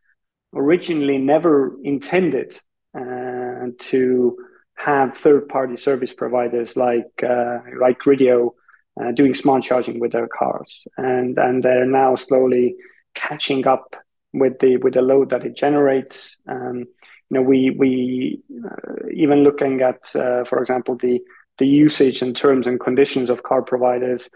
originally 0.55 1.19
never 1.19 1.77
intended 1.85 2.59
uh, 2.97 3.67
to 3.79 4.37
have 4.75 5.17
third-party 5.17 5.77
service 5.77 6.13
providers 6.13 6.77
like 6.77 7.11
uh, 7.23 7.59
like 7.81 7.99
Grideo 7.99 8.51
uh, 9.01 9.13
doing 9.13 9.35
smart 9.35 9.63
charging 9.63 10.01
with 10.01 10.13
their 10.13 10.29
cars, 10.29 10.85
and 10.97 11.39
and 11.39 11.63
they're 11.63 11.87
now 11.87 12.15
slowly 12.15 12.77
catching 13.15 13.67
up 13.67 13.97
with 14.33 14.59
the 14.61 14.77
with 14.77 14.95
the 14.95 15.03
load 15.03 15.31
that 15.31 15.45
it 15.45 15.57
generates. 15.57 16.37
Um, 16.47 16.85
know, 17.37 17.43
we 17.43 17.71
we 17.71 18.41
uh, 18.65 19.09
even 19.13 19.45
looking 19.45 19.83
at, 19.83 19.99
uh, 20.15 20.45
for 20.45 20.61
example, 20.61 20.97
the 20.97 21.21
the 21.59 21.67
usage 21.67 22.23
and 22.23 22.37
terms 22.37 22.67
and 22.67 22.81
conditions 22.81 23.31
of 23.31 23.43
car 23.43 23.63
providers. 23.63 24.29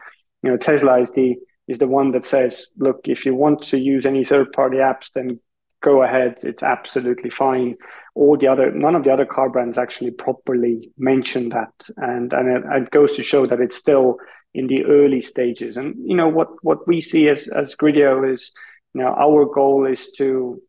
You 0.43 0.51
know, 0.51 0.57
Tesla 0.57 1.01
is 1.01 1.11
the 1.11 1.37
is 1.69 1.79
the 1.79 1.87
one 1.87 2.11
that 2.13 2.27
says, 2.27 2.67
look, 2.77 3.01
if 3.05 3.25
you 3.25 3.35
want 3.35 3.63
to 3.63 3.79
use 3.79 4.05
any 4.05 4.25
third 4.25 4.53
party 4.53 4.79
apps, 4.79 5.11
then 5.15 5.41
go 5.83 6.03
ahead. 6.03 6.39
It's 6.43 6.63
absolutely 6.63 7.31
fine. 7.31 7.77
All 8.15 8.37
the 8.37 8.49
other, 8.49 8.71
none 8.73 8.95
of 8.95 9.05
the 9.05 9.13
other 9.13 9.25
car 9.25 9.49
brands 9.49 9.79
actually 9.79 10.11
properly 10.11 10.91
mention 10.99 11.51
that, 11.51 11.73
and 11.97 12.33
and 12.33 12.49
it, 12.49 12.65
it 12.83 12.91
goes 12.91 13.13
to 13.15 13.23
show 13.23 13.47
that 13.47 13.61
it's 13.61 13.77
still 13.77 14.17
in 14.55 14.67
the 14.67 14.85
early 14.85 15.21
stages. 15.21 15.77
And 15.77 15.95
you 15.99 16.17
know 16.17 16.29
what 16.29 16.49
what 16.63 16.87
we 16.87 17.01
see 17.01 17.29
as 17.29 17.49
as 17.49 17.77
Gridio 17.77 18.31
is, 18.31 18.53
you 18.95 19.03
know, 19.03 19.09
our 19.09 19.47
goal 19.47 19.87
is 19.87 20.11
to 20.19 20.61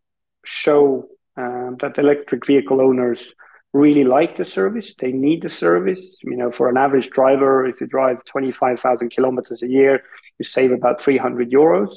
show 0.45 1.07
um, 1.37 1.77
that 1.79 1.97
electric 1.97 2.45
vehicle 2.45 2.81
owners 2.81 3.33
really 3.73 4.03
like 4.03 4.35
the 4.35 4.45
service. 4.45 4.93
They 4.97 5.11
need 5.11 5.41
the 5.41 5.49
service. 5.49 6.17
You 6.21 6.37
know, 6.37 6.51
for 6.51 6.69
an 6.69 6.77
average 6.77 7.09
driver, 7.09 7.65
if 7.65 7.81
you 7.81 7.87
drive 7.87 8.23
25,000 8.25 9.09
kilometers 9.09 9.63
a 9.63 9.67
year, 9.67 10.03
you 10.39 10.45
save 10.45 10.71
about 10.71 11.01
300 11.01 11.51
euros. 11.51 11.95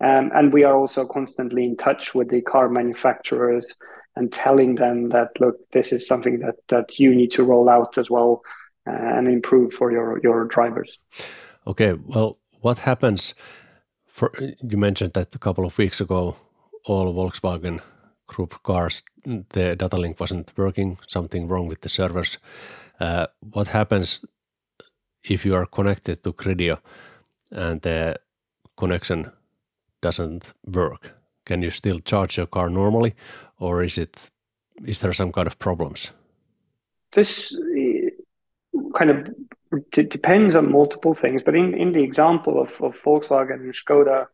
Um, 0.00 0.30
and 0.34 0.52
we 0.52 0.64
are 0.64 0.76
also 0.76 1.06
constantly 1.06 1.64
in 1.64 1.76
touch 1.76 2.14
with 2.14 2.28
the 2.30 2.40
car 2.40 2.68
manufacturers 2.68 3.66
and 4.14 4.32
telling 4.32 4.76
them 4.76 5.08
that, 5.08 5.28
look, 5.40 5.56
this 5.72 5.92
is 5.92 6.06
something 6.06 6.40
that, 6.40 6.56
that 6.68 6.98
you 6.98 7.14
need 7.14 7.30
to 7.32 7.42
roll 7.42 7.68
out 7.68 7.98
as 7.98 8.10
well 8.10 8.42
uh, 8.86 8.92
and 8.92 9.28
improve 9.28 9.72
for 9.72 9.90
your, 9.90 10.20
your 10.22 10.44
drivers. 10.44 10.98
Okay, 11.66 11.94
well, 11.94 12.38
what 12.60 12.78
happens 12.78 13.34
for, 14.06 14.32
you 14.38 14.76
mentioned 14.76 15.14
that 15.14 15.34
a 15.34 15.38
couple 15.38 15.64
of 15.64 15.76
weeks 15.78 16.00
ago, 16.00 16.36
all 16.84 17.12
Volkswagen 17.12 17.80
Group 18.28 18.62
cars, 18.62 19.02
the 19.24 19.74
data 19.74 19.96
link 19.96 20.20
wasn't 20.20 20.52
working, 20.56 20.98
something 21.08 21.48
wrong 21.48 21.66
with 21.66 21.80
the 21.80 21.88
servers. 21.88 22.38
Uh, 23.00 23.26
what 23.40 23.68
happens 23.68 24.24
if 25.24 25.44
you 25.44 25.54
are 25.54 25.66
connected 25.66 26.22
to 26.22 26.32
Grideo 26.32 26.78
and 27.50 27.80
the 27.82 28.16
connection 28.76 29.32
doesn't 30.00 30.52
work? 30.64 31.14
Can 31.44 31.62
you 31.62 31.70
still 31.70 31.98
charge 32.00 32.36
your 32.36 32.46
car 32.46 32.68
normally, 32.68 33.14
or 33.58 33.82
is 33.82 33.98
it 33.98 34.30
is 34.86 34.98
there 35.00 35.12
some 35.12 35.32
kind 35.32 35.46
of 35.46 35.58
problems? 35.58 36.12
This 37.12 37.54
eh, 37.76 38.10
kind 38.94 39.10
of 39.10 39.28
depends 39.90 40.56
on 40.56 40.70
multiple 40.70 41.14
things, 41.14 41.42
but 41.44 41.54
in, 41.54 41.74
in 41.74 41.92
the 41.92 42.02
example 42.02 42.60
of, 42.60 42.70
of 42.80 42.94
Volkswagen 43.02 43.60
and 43.60 43.74
Skoda, 43.74 44.26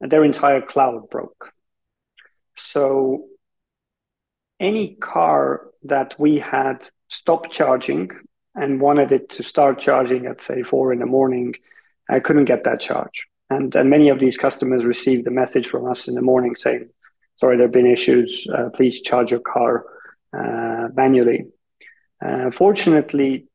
their 0.00 0.24
entire 0.24 0.60
cloud 0.60 1.08
broke. 1.10 1.52
So 2.56 3.26
any 4.60 4.94
car 4.96 5.68
that 5.84 6.18
we 6.18 6.38
had 6.38 6.88
stopped 7.08 7.52
charging 7.52 8.10
and 8.54 8.80
wanted 8.80 9.12
it 9.12 9.28
to 9.30 9.42
start 9.42 9.78
charging 9.78 10.26
at 10.26 10.42
say 10.42 10.62
four 10.62 10.92
in 10.92 10.98
the 10.98 11.06
morning, 11.06 11.54
I 12.08 12.20
couldn't 12.20 12.46
get 12.46 12.64
that 12.64 12.80
charge. 12.80 13.26
And, 13.50 13.74
and 13.74 13.90
many 13.90 14.08
of 14.08 14.18
these 14.18 14.36
customers 14.36 14.84
received 14.84 15.26
a 15.26 15.30
message 15.30 15.68
from 15.68 15.88
us 15.88 16.08
in 16.08 16.14
the 16.14 16.22
morning 16.22 16.56
saying, 16.56 16.88
sorry, 17.36 17.56
there 17.56 17.66
have 17.66 17.72
been 17.72 17.86
issues. 17.86 18.46
Uh, 18.52 18.70
please 18.70 19.00
charge 19.00 19.30
your 19.30 19.40
car 19.40 19.84
uh, 20.36 20.88
manually. 20.94 21.46
Uh, 22.24 22.50
fortunately, 22.50 23.46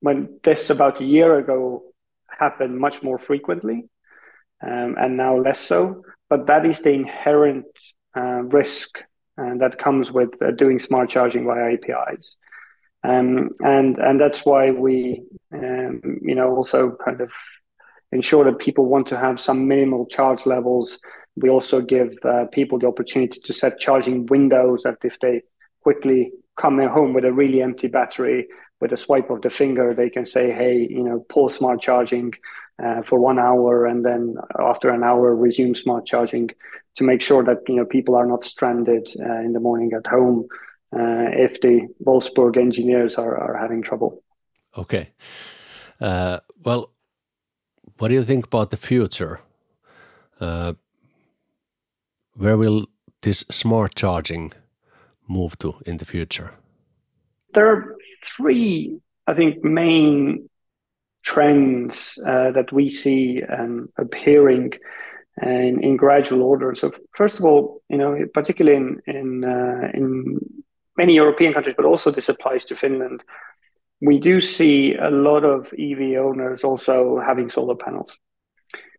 when 0.00 0.38
this 0.42 0.70
about 0.70 1.00
a 1.00 1.04
year 1.04 1.38
ago 1.38 1.82
happened 2.28 2.78
much 2.78 3.02
more 3.02 3.18
frequently 3.18 3.84
um, 4.62 4.96
and 4.98 5.16
now 5.16 5.36
less 5.36 5.60
so, 5.60 6.02
but 6.28 6.48
that 6.48 6.66
is 6.66 6.80
the 6.80 6.90
inherent 6.90 7.66
uh, 8.16 8.42
risk 8.42 8.98
and 9.36 9.60
that 9.60 9.78
comes 9.78 10.10
with 10.10 10.30
uh, 10.42 10.50
doing 10.50 10.78
smart 10.78 11.08
charging 11.08 11.44
via 11.44 11.74
APIs. 11.74 12.36
Um, 13.04 13.50
and 13.60 13.98
and 13.98 14.20
that's 14.20 14.44
why 14.44 14.70
we 14.70 15.22
um, 15.52 16.00
you 16.22 16.34
know 16.34 16.56
also 16.56 16.96
kind 17.04 17.20
of 17.20 17.30
ensure 18.12 18.44
that 18.44 18.58
people 18.58 18.86
want 18.86 19.06
to 19.08 19.18
have 19.18 19.40
some 19.40 19.68
minimal 19.68 20.06
charge 20.06 20.46
levels. 20.46 20.98
We 21.36 21.50
also 21.50 21.80
give 21.80 22.14
uh, 22.24 22.46
people 22.46 22.78
the 22.78 22.86
opportunity 22.86 23.40
to 23.40 23.52
set 23.52 23.78
charging 23.78 24.26
windows 24.26 24.82
that 24.84 24.98
if 25.04 25.18
they 25.20 25.42
quickly 25.82 26.32
come 26.56 26.78
home 26.88 27.12
with 27.12 27.24
a 27.24 27.32
really 27.32 27.62
empty 27.62 27.88
battery, 27.88 28.48
with 28.80 28.92
a 28.92 28.96
swipe 28.96 29.30
of 29.30 29.42
the 29.42 29.50
finger, 29.50 29.94
they 29.94 30.10
can 30.10 30.26
say, 30.26 30.50
"Hey, 30.50 30.86
you 30.90 31.02
know, 31.02 31.24
pause 31.28 31.54
smart 31.54 31.80
charging 31.80 32.32
uh, 32.82 33.02
for 33.02 33.18
one 33.20 33.38
hour, 33.38 33.86
and 33.86 34.04
then 34.04 34.36
after 34.58 34.90
an 34.90 35.04
hour, 35.04 35.34
resume 35.34 35.74
smart 35.74 36.06
charging." 36.06 36.50
To 36.96 37.04
make 37.04 37.20
sure 37.20 37.44
that 37.44 37.58
you 37.68 37.76
know 37.76 37.84
people 37.84 38.14
are 38.14 38.26
not 38.26 38.44
stranded 38.44 39.08
uh, 39.20 39.40
in 39.40 39.52
the 39.52 39.60
morning 39.60 39.92
at 39.92 40.06
home 40.06 40.46
uh, 40.92 41.28
if 41.32 41.60
the 41.60 41.88
Wolfsburg 42.04 42.56
engineers 42.56 43.16
are, 43.16 43.36
are 43.36 43.56
having 43.56 43.82
trouble. 43.82 44.22
Okay. 44.76 45.10
Uh, 46.00 46.40
well, 46.64 46.92
what 47.98 48.08
do 48.08 48.14
you 48.14 48.24
think 48.24 48.46
about 48.46 48.70
the 48.70 48.76
future? 48.76 49.40
Uh, 50.40 50.74
where 52.34 52.56
will 52.56 52.86
this 53.22 53.44
smart 53.50 53.94
charging 53.94 54.52
move 55.28 55.58
to 55.58 55.74
in 55.86 55.96
the 55.96 56.04
future? 56.04 56.54
There 57.54 57.66
are 57.66 57.96
three, 58.24 59.00
I 59.26 59.34
think, 59.34 59.64
main 59.64 60.48
trends 61.22 62.18
uh, 62.24 62.52
that 62.52 62.72
we 62.72 62.88
see 62.88 63.42
um, 63.42 63.88
appearing 63.96 64.72
in, 65.42 65.82
in 65.82 65.96
gradual 65.96 66.42
order. 66.42 66.74
So, 66.74 66.92
first 67.14 67.38
of 67.38 67.44
all, 67.44 67.82
you 67.88 67.98
know, 67.98 68.16
particularly 68.32 68.76
in 68.76 69.00
in 69.06 69.44
uh, 69.44 69.90
in 69.94 70.38
many 70.96 71.14
European 71.14 71.52
countries, 71.52 71.76
but 71.76 71.86
also 71.86 72.10
this 72.10 72.28
applies 72.28 72.64
to 72.66 72.76
Finland. 72.76 73.22
We 74.00 74.18
do 74.18 74.40
see 74.40 74.94
a 74.94 75.10
lot 75.10 75.44
of 75.44 75.72
EV 75.78 76.18
owners 76.18 76.64
also 76.64 77.20
having 77.24 77.50
solar 77.50 77.76
panels. 77.76 78.16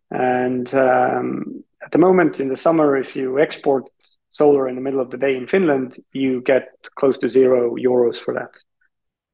And 0.09 0.73
um, 0.73 1.63
at 1.83 1.91
the 1.91 1.97
moment 1.97 2.39
in 2.39 2.49
the 2.49 2.55
summer, 2.55 2.97
if 2.97 3.15
you 3.15 3.39
export 3.39 3.89
solar 4.31 4.67
in 4.67 4.75
the 4.75 4.81
middle 4.81 4.99
of 4.99 5.09
the 5.09 5.17
day 5.17 5.35
in 5.35 5.47
Finland, 5.47 5.97
you 6.13 6.41
get 6.41 6.69
close 6.95 7.17
to 7.19 7.29
zero 7.29 7.75
euros 7.75 8.17
for 8.17 8.33
that. 8.33 8.57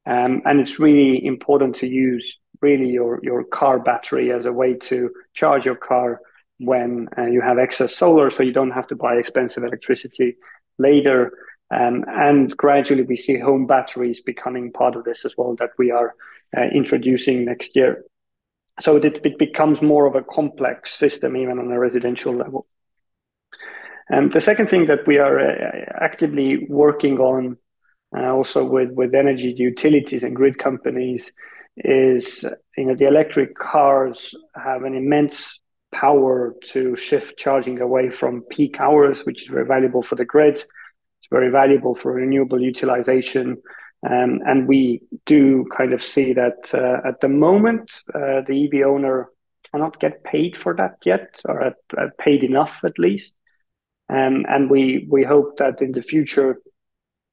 Um, 0.06 0.42
and 0.44 0.60
it's 0.60 0.78
really 0.78 1.24
important 1.24 1.76
to 1.76 1.86
use 1.86 2.38
really 2.60 2.88
your, 2.88 3.20
your 3.22 3.44
car 3.44 3.78
battery 3.78 4.32
as 4.32 4.44
a 4.46 4.52
way 4.52 4.74
to 4.74 5.10
charge 5.32 5.64
your 5.64 5.76
car 5.76 6.20
when 6.58 7.08
uh, 7.18 7.26
you 7.26 7.40
have 7.40 7.58
excess 7.58 7.94
solar, 7.94 8.30
so 8.30 8.42
you 8.42 8.52
don't 8.52 8.70
have 8.70 8.86
to 8.88 8.96
buy 8.96 9.14
expensive 9.14 9.64
electricity 9.64 10.36
later. 10.78 11.32
Um, 11.70 12.04
and 12.08 12.56
gradually, 12.56 13.02
we 13.02 13.16
see 13.16 13.38
home 13.38 13.66
batteries 13.66 14.20
becoming 14.20 14.72
part 14.72 14.96
of 14.96 15.04
this 15.04 15.24
as 15.24 15.34
well 15.36 15.56
that 15.56 15.70
we 15.78 15.90
are 15.90 16.14
uh, 16.56 16.62
introducing 16.62 17.44
next 17.44 17.74
year. 17.74 18.04
So 18.80 18.96
it, 18.96 19.20
it, 19.24 19.38
becomes 19.38 19.82
more 19.82 20.06
of 20.06 20.14
a 20.14 20.22
complex 20.22 20.92
system, 20.94 21.36
even 21.36 21.58
on 21.58 21.70
a 21.70 21.78
residential 21.78 22.34
level. 22.34 22.66
And 24.08 24.32
the 24.32 24.40
second 24.40 24.68
thing 24.68 24.86
that 24.86 25.06
we 25.06 25.18
are 25.18 25.38
uh, 25.38 25.84
actively 26.00 26.66
working 26.68 27.18
on, 27.18 27.56
uh, 28.16 28.32
also 28.32 28.64
with, 28.64 28.90
with 28.90 29.14
energy 29.14 29.54
utilities 29.56 30.22
and 30.22 30.36
grid 30.36 30.58
companies, 30.58 31.32
is 31.76 32.44
you 32.76 32.84
know 32.84 32.94
the 32.94 33.06
electric 33.06 33.56
cars 33.56 34.34
have 34.54 34.84
an 34.84 34.94
immense 34.94 35.58
power 35.94 36.54
to 36.72 36.96
shift 36.96 37.38
charging 37.38 37.80
away 37.80 38.10
from 38.10 38.42
peak 38.50 38.80
hours, 38.80 39.24
which 39.24 39.42
is 39.42 39.48
very 39.48 39.66
valuable 39.66 40.02
for 40.02 40.16
the 40.16 40.24
grid, 40.24 40.54
it's 41.24 41.30
very 41.30 41.50
valuable 41.50 41.94
for 41.94 42.12
renewable 42.12 42.60
utilization. 42.60 43.62
Um, 44.04 44.40
and 44.46 44.68
we 44.68 45.00
do 45.24 45.64
kind 45.74 45.94
of 45.94 46.02
see 46.02 46.34
that 46.34 46.74
uh, 46.74 47.08
at 47.08 47.20
the 47.22 47.28
moment, 47.28 47.90
uh, 48.14 48.42
the 48.46 48.66
EV 48.66 48.86
owner 48.86 49.30
cannot 49.70 49.98
get 49.98 50.22
paid 50.24 50.58
for 50.58 50.74
that 50.74 50.96
yet, 51.04 51.28
or 51.46 51.62
at, 51.62 51.76
at 51.96 52.18
paid 52.18 52.44
enough 52.44 52.80
at 52.84 52.98
least. 52.98 53.32
Um, 54.10 54.44
and 54.46 54.68
we 54.68 55.06
we 55.08 55.24
hope 55.24 55.56
that 55.56 55.80
in 55.80 55.92
the 55.92 56.02
future, 56.02 56.60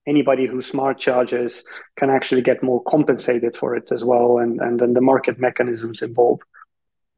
anybody 0.08 0.48
who 0.48 0.62
smart 0.62 0.98
charges 0.98 1.66
can 1.98 2.10
actually 2.10 2.42
get 2.42 2.64
more 2.64 2.82
compensated 2.84 3.58
for 3.58 3.76
it 3.76 3.92
as 3.92 4.06
well, 4.06 4.38
and 4.38 4.62
and 4.62 4.80
then 4.80 4.94
the 4.94 5.02
market 5.02 5.38
mechanisms 5.38 6.02
involved. 6.02 6.44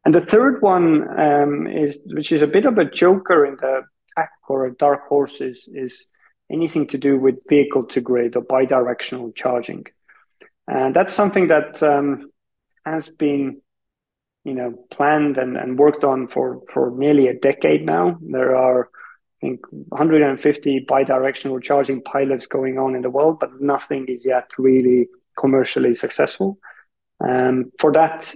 And 0.06 0.14
the 0.14 0.22
third 0.22 0.62
one 0.62 1.08
um, 1.20 1.68
is, 1.68 2.00
which 2.06 2.32
is 2.32 2.42
a 2.42 2.48
bit 2.48 2.66
of 2.66 2.78
a 2.78 2.90
joker 2.90 3.46
in 3.46 3.56
the 3.56 3.84
pack 4.16 4.32
or 4.50 4.66
a 4.66 4.76
dark 4.76 5.08
horse, 5.08 5.40
is 5.40 5.68
is 5.74 6.06
anything 6.52 6.88
to 6.88 6.98
do 6.98 7.18
with 7.18 7.48
vehicle 7.48 7.84
to 7.86 8.02
grid 8.02 8.36
or 8.36 8.44
bidirectional 8.44 9.34
charging. 9.36 9.86
And 10.68 10.96
that's 10.96 11.14
something 11.14 11.48
that 11.48 11.82
um, 11.84 12.32
has 12.86 13.10
been, 13.10 13.62
you 14.44 14.54
know, 14.54 14.74
planned 14.92 15.38
and, 15.38 15.58
and 15.58 15.80
worked 15.80 16.04
on 16.04 16.28
for, 16.28 16.62
for 16.72 16.92
nearly 16.92 17.28
a 17.28 17.34
decade 17.34 17.86
now. 17.86 18.18
There 18.22 18.56
are, 18.56 18.90
I 19.42 19.48
think, 19.48 19.62
150 19.72 20.86
bidirectional 20.90 21.62
charging 21.62 22.02
pilots 22.02 22.46
going 22.46 22.78
on 22.78 22.96
in 22.96 23.02
the 23.02 23.10
world, 23.10 23.40
but 23.40 23.62
nothing 23.62 24.06
is 24.08 24.26
yet 24.26 24.48
really 24.58 25.08
commercially 25.38 25.96
successful. 25.96 26.60
Um, 27.20 27.72
for 27.80 27.92
that, 27.94 28.34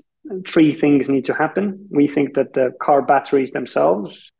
three 0.47 0.73
things 0.73 1.09
need 1.09 1.25
to 1.25 1.33
happen. 1.33 1.87
We 1.89 2.07
think 2.07 2.35
that 2.35 2.53
the 2.53 2.71
car 2.81 3.01
batteries 3.01 3.51
themselves 3.51 4.31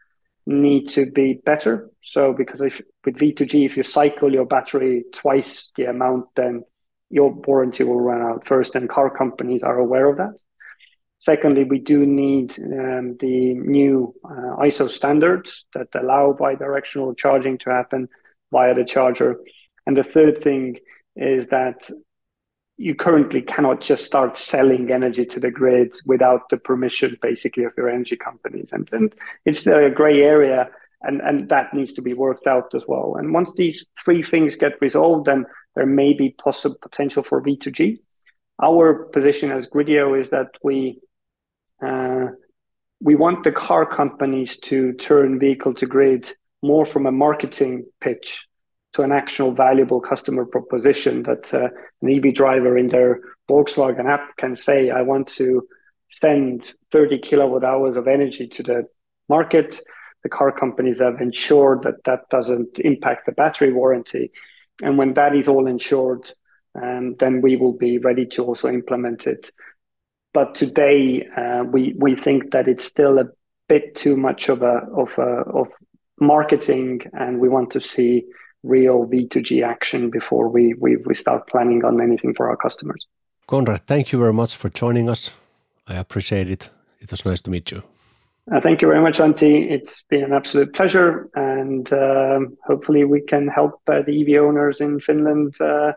need 0.45 0.89
to 0.89 1.05
be 1.05 1.39
better. 1.45 1.89
So 2.01 2.33
because 2.33 2.61
if 2.61 2.81
with 3.05 3.15
V2G, 3.15 3.65
if 3.65 3.77
you 3.77 3.83
cycle 3.83 4.31
your 4.31 4.45
battery 4.45 5.03
twice 5.13 5.71
the 5.75 5.85
amount, 5.85 6.27
then 6.35 6.63
your 7.09 7.31
warranty 7.31 7.83
will 7.83 7.99
run 7.99 8.21
out 8.21 8.47
first, 8.47 8.75
and 8.75 8.89
car 8.89 9.09
companies 9.09 9.63
are 9.63 9.77
aware 9.77 10.09
of 10.09 10.17
that. 10.17 10.33
Secondly, 11.19 11.63
we 11.63 11.79
do 11.79 12.05
need 12.05 12.57
um, 12.59 13.17
the 13.19 13.53
new 13.55 14.13
uh, 14.23 14.61
ISO 14.61 14.89
standards 14.89 15.65
that 15.73 15.87
allow 15.95 16.35
bidirectional 16.39 17.17
charging 17.17 17.57
to 17.59 17.69
happen 17.71 18.07
via 18.51 18.75
the 18.75 18.85
charger. 18.85 19.37
And 19.85 19.97
the 19.97 20.03
third 20.03 20.43
thing 20.43 20.77
is 21.15 21.47
that 21.47 21.89
you 22.77 22.93
currently 22.93 23.41
cannot 23.41 23.81
just 23.81 24.05
start 24.05 24.37
selling 24.37 24.91
energy 24.91 25.25
to 25.25 25.39
the 25.39 25.49
grid 25.49 25.95
without 26.05 26.49
the 26.49 26.57
permission, 26.57 27.17
basically, 27.21 27.63
of 27.63 27.73
your 27.75 27.89
energy 27.89 28.15
companies. 28.15 28.69
And, 28.71 28.87
and 28.91 29.13
it's 29.45 29.65
a 29.65 29.89
gray 29.89 30.21
area, 30.21 30.69
and, 31.01 31.19
and 31.21 31.49
that 31.49 31.73
needs 31.73 31.93
to 31.93 32.01
be 32.01 32.13
worked 32.13 32.45
out 32.45 32.75
as 32.75 32.83
well. 32.87 33.15
And 33.17 33.33
once 33.33 33.51
these 33.55 33.85
three 34.03 34.21
things 34.21 34.55
get 34.55 34.79
resolved, 34.79 35.25
then 35.25 35.45
there 35.75 35.87
may 35.87 36.13
be 36.13 36.29
possible 36.29 36.77
potential 36.79 37.23
for 37.23 37.41
V2G. 37.41 37.99
Our 38.63 39.05
position 39.05 39.51
as 39.51 39.67
Grideo 39.67 40.19
is 40.19 40.29
that 40.29 40.49
we 40.63 40.99
uh, 41.85 42.27
we 42.99 43.13
want 43.15 43.43
the 43.43 43.51
car 43.51 43.85
companies 43.85 44.57
to 44.57 44.93
turn 44.93 45.39
vehicle 45.39 45.75
to 45.75 45.85
grid 45.85 46.33
more 46.63 46.85
from 46.85 47.05
a 47.05 47.11
marketing 47.11 47.85
pitch 48.01 48.46
to 48.97 49.03
an 49.03 49.11
actual 49.11 49.51
valuable 49.51 50.01
customer 50.01 50.43
proposition 50.43 51.21
that 51.23 51.53
uh, 51.53 51.69
an 52.01 52.09
EV 52.09 52.33
driver 52.33 52.75
in 52.75 52.87
their 52.87 53.19
Volkswagen 53.47 54.09
app 54.09 54.35
can 54.37 54.55
say, 54.55 54.89
I 54.89 55.03
want 55.03 55.27
to 55.39 55.67
send 56.09 56.73
30 56.91 57.19
kilowatt 57.19 57.63
hours 57.63 57.95
of 57.95 58.07
energy 58.07 58.47
to 58.47 58.63
the 58.63 58.87
market. 59.29 59.79
The 60.23 60.29
car 60.29 60.51
companies 60.51 60.99
have 60.99 61.21
ensured 61.21 61.83
that 61.83 62.03
that 62.05 62.21
doesn't 62.31 62.79
impact 62.79 63.27
the 63.27 63.33
battery 63.33 63.71
warranty. 63.71 64.31
And 64.81 64.97
when 64.97 65.13
that 65.13 65.35
is 65.35 65.47
all 65.47 65.67
insured, 65.67 66.31
um, 66.73 67.15
then 67.19 67.41
we 67.41 67.55
will 67.55 67.73
be 67.73 67.99
ready 67.99 68.25
to 68.25 68.45
also 68.45 68.67
implement 68.67 69.27
it. 69.27 69.51
But 70.33 70.55
today, 70.55 71.27
uh, 71.37 71.63
we 71.63 71.93
we 71.97 72.15
think 72.15 72.51
that 72.51 72.67
it's 72.67 72.85
still 72.85 73.17
a 73.19 73.29
bit 73.69 73.95
too 73.95 74.17
much 74.17 74.49
of 74.49 74.61
a 74.61 74.81
of 74.95 75.09
a, 75.17 75.41
of 75.61 75.67
marketing, 76.19 77.01
and 77.13 77.39
we 77.39 77.49
want 77.49 77.71
to 77.71 77.81
see 77.81 78.25
real 78.67 79.05
V2G 79.05 79.63
action 79.63 80.09
before 80.09 80.49
we, 80.49 80.73
we 80.75 80.97
we 80.97 81.15
start 81.15 81.47
planning 81.47 81.83
on 81.85 82.01
anything 82.01 82.33
for 82.33 82.49
our 82.49 82.57
customers. 82.57 83.07
Konrad, 83.47 83.81
thank 83.87 84.11
you 84.11 84.19
very 84.19 84.33
much 84.33 84.55
for 84.55 84.69
joining 84.69 85.09
us. 85.09 85.31
I 85.87 85.95
appreciate 85.95 86.51
it. 86.51 86.69
It 86.99 87.11
was 87.11 87.25
nice 87.25 87.41
to 87.41 87.51
meet 87.51 87.71
you. 87.71 87.81
Uh, 88.51 88.61
thank 88.61 88.81
you 88.81 88.87
very 88.87 89.01
much, 89.01 89.19
Antti. 89.19 89.69
It's 89.69 90.03
been 90.09 90.23
an 90.23 90.33
absolute 90.33 90.73
pleasure, 90.73 91.29
and 91.35 91.91
um, 91.93 92.57
hopefully 92.65 93.03
we 93.03 93.21
can 93.21 93.47
help 93.47 93.81
uh, 93.87 94.01
the 94.01 94.21
EV 94.21 94.41
owners 94.41 94.79
in 94.79 94.99
Finland 95.01 95.59
uh, 95.59 95.91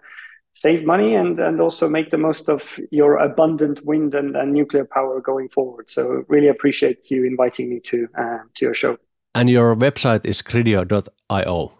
save 0.54 0.84
money 0.84 1.14
and, 1.14 1.38
and 1.38 1.60
also 1.60 1.88
make 1.88 2.10
the 2.10 2.18
most 2.18 2.48
of 2.48 2.62
your 2.90 3.18
abundant 3.18 3.84
wind 3.84 4.14
and, 4.14 4.36
and 4.36 4.52
nuclear 4.52 4.84
power 4.84 5.20
going 5.20 5.48
forward. 5.48 5.90
So 5.90 6.24
really 6.28 6.48
appreciate 6.48 7.10
you 7.10 7.24
inviting 7.24 7.70
me 7.70 7.80
to 7.80 8.08
uh, 8.18 8.38
to 8.56 8.64
your 8.64 8.74
show. 8.74 8.96
And 9.34 9.48
your 9.48 9.76
website 9.76 10.26
is 10.26 10.42
cridio.io. 10.42 11.72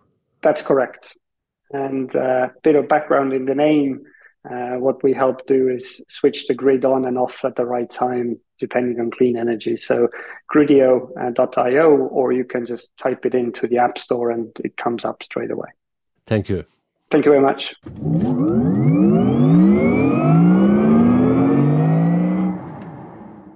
That's 0.43 0.63
correct. 0.63 1.17
And 1.73 2.15
a 2.15 2.21
uh, 2.21 2.49
bit 2.63 2.77
of 2.77 2.89
background 2.89 3.33
in 3.33 3.45
the 3.45 3.55
name. 3.55 4.01
Uh, 4.51 4.79
what 4.79 5.03
we 5.03 5.13
help 5.13 5.47
do 5.47 5.69
is 5.69 6.01
switch 6.09 6.47
the 6.47 6.55
grid 6.55 6.85
on 6.85 7.05
and 7.05 7.19
off 7.19 7.45
at 7.45 7.57
the 7.57 7.65
right 7.65 7.91
time, 7.91 8.41
depending 8.59 8.99
on 8.99 9.11
clean 9.11 9.37
energy. 9.37 9.77
So 9.77 10.09
cridio.io, 10.55 11.97
or 12.11 12.33
you 12.33 12.45
can 12.45 12.67
just 12.67 12.91
type 12.97 13.27
it 13.27 13.35
into 13.35 13.69
the 13.69 13.79
App 13.79 13.99
Store 13.99 14.31
and 14.31 14.47
it 14.65 14.77
comes 14.83 15.05
up 15.05 15.23
straight 15.23 15.51
away. 15.51 15.69
Thank 16.27 16.49
you. 16.49 16.65
Thank 17.11 17.27
you 17.27 17.33
very 17.33 17.45
much. 17.45 17.75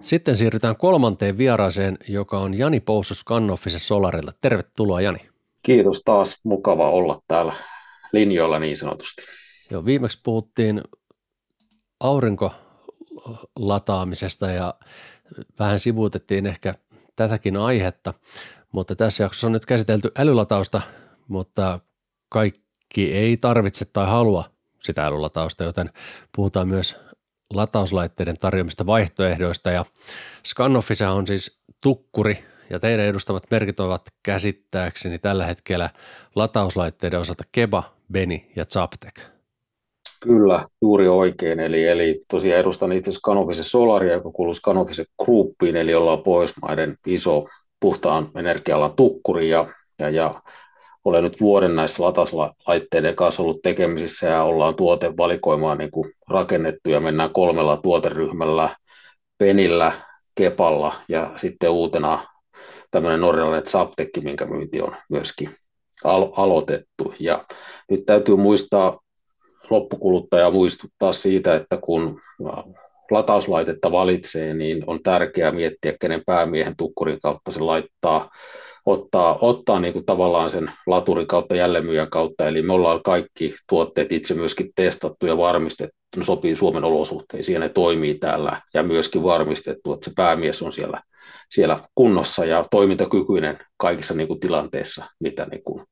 Sitten 0.00 0.36
siirrytään 0.36 0.76
kolmanteen 0.76 1.38
vieraaseen, 1.38 1.98
joka 2.08 2.38
on 2.38 2.58
Jani 2.58 2.80
Poussus 2.80 3.24
Kannoffisen 3.24 3.80
Solarilta. 3.80 4.32
Tervetuloa 4.40 5.00
Jani. 5.00 5.33
Kiitos 5.64 6.02
taas, 6.04 6.40
mukava 6.44 6.90
olla 6.90 7.22
täällä 7.28 7.54
linjoilla 8.12 8.58
niin 8.58 8.76
sanotusti. 8.76 9.22
Joo, 9.70 9.84
viimeksi 9.84 10.20
puhuttiin 10.24 10.82
aurinkolataamisesta 12.00 14.50
ja 14.50 14.74
vähän 15.58 15.80
sivuutettiin 15.80 16.46
ehkä 16.46 16.74
tätäkin 17.16 17.56
aihetta, 17.56 18.14
mutta 18.72 18.96
tässä 18.96 19.22
jaksossa 19.22 19.46
on 19.46 19.52
nyt 19.52 19.66
käsitelty 19.66 20.10
älylatausta, 20.18 20.80
mutta 21.28 21.80
kaikki 22.28 23.12
ei 23.12 23.36
tarvitse 23.36 23.84
tai 23.84 24.06
halua 24.06 24.44
sitä 24.80 25.06
älylatausta, 25.06 25.64
joten 25.64 25.90
puhutaan 26.36 26.68
myös 26.68 26.96
latauslaitteiden 27.54 28.38
tarjoamista 28.38 28.86
vaihtoehdoista 28.86 29.70
ja 29.70 29.84
Scanoffissa 30.46 31.10
on 31.10 31.26
siis 31.26 31.60
tukkuri 31.80 32.44
ja 32.70 32.78
teidän 32.78 33.06
edustamat 33.06 33.42
merkit 33.50 33.80
ovat 33.80 34.02
käsittääkseni 34.22 35.18
tällä 35.18 35.46
hetkellä 35.46 35.90
latauslaitteiden 36.34 37.20
osalta 37.20 37.44
Keba, 37.52 37.94
Beni 38.12 38.50
ja 38.56 38.64
Zaptek. 38.64 39.20
Kyllä, 40.20 40.66
juuri 40.82 41.08
oikein. 41.08 41.60
Eli, 41.60 41.86
eli 41.86 42.20
tosiaan 42.30 42.60
edustan 42.60 42.92
itse 42.92 43.12
Scanofisen 43.12 43.64
Solaria, 43.64 44.12
joka 44.12 44.30
kuuluu 44.30 44.54
Scanofisen 44.54 45.06
Groupiin, 45.24 45.76
eli 45.76 45.94
ollaan 45.94 46.22
Pohjoismaiden 46.22 46.96
iso 47.06 47.48
puhtaan 47.80 48.30
energialan 48.34 48.96
tukkuri 48.96 49.50
ja, 49.50 49.66
ja, 49.98 50.10
ja 50.10 50.42
olen 51.04 51.24
nyt 51.24 51.40
vuoden 51.40 51.76
näissä 51.76 52.02
latauslaitteiden 52.02 53.16
kanssa 53.16 53.42
ollut 53.42 53.62
tekemisissä 53.62 54.26
ja 54.26 54.42
ollaan 54.42 54.74
tuotevalikoimaa 54.74 55.74
niin 55.74 55.90
kuin 55.90 56.12
rakennettu 56.30 56.90
ja 56.90 57.00
mennään 57.00 57.32
kolmella 57.32 57.76
tuoteryhmällä, 57.76 58.76
Penillä, 59.38 59.92
Kepalla 60.34 60.94
ja 61.08 61.30
sitten 61.36 61.70
uutena 61.70 62.33
tämmöinen 62.94 63.20
norjalainen 63.20 63.66
Zaptekki, 63.66 64.20
minkä 64.20 64.46
myynti 64.46 64.80
on 64.80 64.96
myöskin 65.08 65.48
alo- 66.04 66.32
aloitettu. 66.36 67.14
Ja 67.20 67.44
nyt 67.90 68.06
täytyy 68.06 68.36
muistaa 68.36 69.00
loppukuluttaja 69.70 70.50
muistuttaa 70.50 71.12
siitä, 71.12 71.54
että 71.54 71.76
kun 71.76 72.20
latauslaitetta 73.10 73.92
valitsee, 73.92 74.54
niin 74.54 74.84
on 74.86 75.02
tärkeää 75.02 75.52
miettiä, 75.52 75.96
kenen 76.00 76.22
päämiehen 76.26 76.76
tukkurin 76.76 77.20
kautta 77.20 77.52
se 77.52 77.60
laittaa 77.60 78.30
ottaa, 78.86 79.38
ottaa 79.40 79.80
niin 79.80 79.92
kuin 79.92 80.04
tavallaan 80.04 80.50
sen 80.50 80.72
laturin 80.86 81.26
kautta 81.26 81.56
jälleenmyyjän 81.56 82.10
kautta, 82.10 82.48
eli 82.48 82.62
me 82.62 82.72
ollaan 82.72 83.02
kaikki 83.02 83.54
tuotteet 83.68 84.12
itse 84.12 84.34
myöskin 84.34 84.70
testattu 84.76 85.26
ja 85.26 85.36
varmistettu, 85.36 85.96
ne 86.16 86.24
sopii 86.24 86.56
Suomen 86.56 86.84
olosuhteisiin 86.84 87.54
ja 87.54 87.60
ne 87.60 87.68
toimii 87.68 88.14
täällä, 88.14 88.60
ja 88.74 88.82
myöskin 88.82 89.22
varmistettu, 89.22 89.92
että 89.92 90.04
se 90.04 90.12
päämies 90.16 90.62
on 90.62 90.72
siellä, 90.72 91.00
siellä 91.54 91.78
kunnossa 91.94 92.44
ja 92.44 92.64
toimintakykyinen 92.70 93.58
kaikissa 93.76 94.14
niin 94.14 94.28
kuin 94.28 94.40
tilanteissa, 94.40 95.04
mitä 95.20 95.46
niin 95.50 95.62
kuin 95.64 95.84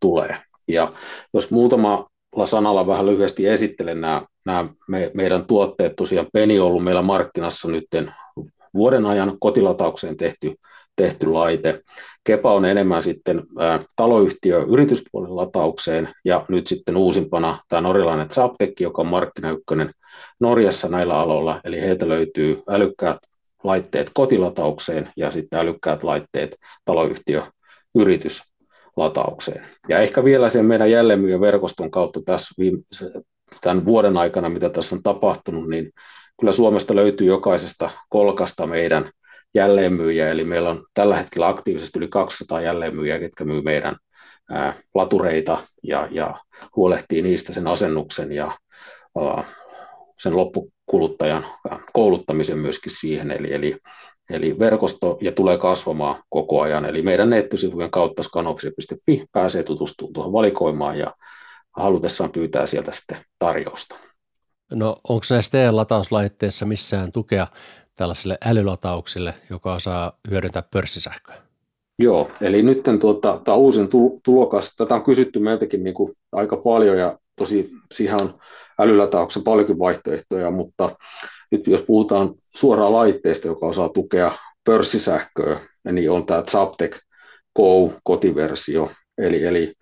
tulee. 0.00 0.36
Ja 0.68 0.90
jos 1.34 1.50
muutama 1.50 2.06
sanalla 2.44 2.86
vähän 2.86 3.06
lyhyesti 3.06 3.46
esittelen 3.46 4.00
nämä, 4.00 4.22
nämä 4.46 4.68
me, 4.88 5.10
meidän 5.14 5.46
tuotteet, 5.46 5.96
tosiaan 5.96 6.26
Peni 6.32 6.60
on 6.60 6.66
ollut 6.66 6.84
meillä 6.84 7.02
markkinassa 7.02 7.68
nyt 7.68 7.86
vuoden 8.74 9.06
ajan 9.06 9.36
kotilataukseen 9.40 10.16
tehty 10.16 10.54
tehty 11.02 11.26
laite. 11.26 11.80
Kepa 12.24 12.54
on 12.54 12.64
enemmän 12.64 13.02
sitten 13.02 13.38
ä, 13.38 13.80
taloyhtiö 13.96 14.64
yrityspuolen 14.68 15.36
lataukseen 15.36 16.08
ja 16.24 16.44
nyt 16.48 16.66
sitten 16.66 16.96
uusimpana 16.96 17.58
tämä 17.68 17.82
norjalainen 17.82 18.30
Zaptek, 18.30 18.80
joka 18.80 19.02
on 19.02 19.08
markkinaykkönen 19.08 19.90
Norjassa 20.40 20.88
näillä 20.88 21.18
aloilla, 21.18 21.60
eli 21.64 21.80
heiltä 21.80 22.08
löytyy 22.08 22.62
älykkäät 22.68 23.18
laitteet 23.64 24.10
kotilataukseen 24.14 25.08
ja 25.16 25.30
sitten 25.30 25.60
älykkäät 25.60 26.02
laitteet 26.02 26.56
taloyhtiö 26.84 27.42
yrityslataukseen. 27.94 29.66
Ja 29.88 29.98
ehkä 29.98 30.24
vielä 30.24 30.50
sen 30.50 30.64
meidän 30.64 30.90
jälleenmyyjän 30.90 31.40
verkoston 31.40 31.90
kautta 31.90 32.20
tässä 32.24 32.54
viime, 32.58 32.78
tämän 33.60 33.84
vuoden 33.84 34.16
aikana, 34.16 34.48
mitä 34.48 34.68
tässä 34.70 34.96
on 34.96 35.02
tapahtunut, 35.02 35.68
niin 35.68 35.90
kyllä 36.40 36.52
Suomesta 36.52 36.96
löytyy 36.96 37.26
jokaisesta 37.26 37.90
kolkasta 38.08 38.66
meidän 38.66 39.10
jälleenmyyjiä, 39.54 40.30
eli 40.30 40.44
meillä 40.44 40.70
on 40.70 40.86
tällä 40.94 41.16
hetkellä 41.16 41.48
aktiivisesti 41.48 41.98
yli 41.98 42.08
200 42.08 42.60
jälleenmyyjiä, 42.60 43.16
jotka 43.16 43.44
myy 43.44 43.62
meidän 43.62 43.96
latureita 44.94 45.58
ja, 45.82 46.08
ja 46.10 46.34
huolehtii 46.76 47.22
niistä 47.22 47.52
sen 47.52 47.66
asennuksen 47.66 48.32
ja 48.32 48.58
sen 50.22 50.36
loppukuluttajan 50.36 51.46
kouluttamisen 51.92 52.58
myöskin 52.58 52.92
siihen, 53.00 53.30
eli, 53.30 53.52
eli, 53.52 53.76
eli 54.30 54.58
verkosto 54.58 55.18
ja 55.20 55.32
tulee 55.32 55.58
kasvamaan 55.58 56.22
koko 56.28 56.60
ajan, 56.60 56.84
eli 56.84 57.02
meidän 57.02 57.30
nettisivujen 57.30 57.90
kautta 57.90 58.22
skanofisi.fi 58.22 59.24
pääsee 59.32 59.62
tutustumaan 59.62 60.12
tuohon 60.12 60.32
valikoimaan 60.32 60.98
ja 60.98 61.14
halutessaan 61.76 62.30
pyytää 62.30 62.66
sieltä 62.66 62.92
sitten 62.92 63.18
tarjousta. 63.38 63.96
No 64.70 64.96
onko 65.08 65.24
näissä 65.30 65.50
teidän 65.50 65.76
latauslaitteissa 65.76 66.66
missään 66.66 67.12
tukea 67.12 67.46
tällaisille 67.96 68.38
älylatauksille, 68.44 69.34
joka 69.50 69.74
osaa 69.74 70.12
hyödyntää 70.30 70.62
pörssisähköä? 70.72 71.36
Joo, 71.98 72.30
eli 72.40 72.62
nyt 72.62 72.82
tuota, 73.00 73.40
tämä 73.44 73.56
uusin 73.56 73.88
tulokas, 74.22 74.76
tätä 74.76 74.94
on 74.94 75.02
kysytty 75.02 75.38
meiltäkin 75.38 75.84
niin 75.84 75.94
kuin 75.94 76.12
aika 76.32 76.56
paljon 76.56 76.98
ja 76.98 77.18
tosi 77.36 77.70
siihen 77.92 78.22
on 78.22 78.40
älylatauksen 78.80 79.42
paljonkin 79.42 79.78
vaihtoehtoja, 79.78 80.50
mutta 80.50 80.96
nyt 81.50 81.66
jos 81.66 81.82
puhutaan 81.82 82.34
suoraan 82.56 82.92
laitteesta, 82.92 83.48
joka 83.48 83.66
osaa 83.66 83.88
tukea 83.88 84.32
pörssisähköä, 84.64 85.60
niin 85.92 86.10
on 86.10 86.26
tämä 86.26 86.42
Zaptec 86.50 86.96
Go 87.56 87.92
kotiversio, 88.04 88.90
eli, 89.18 89.44
eli 89.44 89.74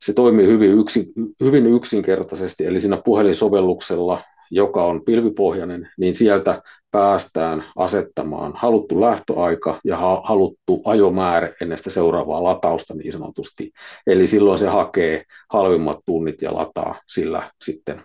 se 0.00 0.12
toimii 0.12 0.46
hyvin, 0.46 0.78
yksin, 0.78 1.06
hyvin 1.40 1.66
yksinkertaisesti, 1.66 2.66
eli 2.66 2.80
siinä 2.80 3.02
puhelinsovelluksella 3.04 4.20
joka 4.50 4.84
on 4.84 5.04
pilvipohjainen, 5.04 5.88
niin 5.98 6.14
sieltä 6.14 6.62
päästään 6.90 7.64
asettamaan 7.76 8.52
haluttu 8.56 9.00
lähtöaika 9.00 9.80
ja 9.84 9.96
haluttu 10.24 10.82
ajomäärä 10.84 11.52
ennen 11.60 11.78
sitä 11.78 11.90
seuraavaa 11.90 12.44
latausta 12.44 12.94
niin 12.94 13.12
sanotusti. 13.12 13.70
Eli 14.06 14.26
silloin 14.26 14.58
se 14.58 14.66
hakee 14.66 15.22
halvimmat 15.52 15.98
tunnit 16.06 16.42
ja 16.42 16.54
lataa 16.54 17.00
sillä 17.06 17.50
sitten 17.64 18.02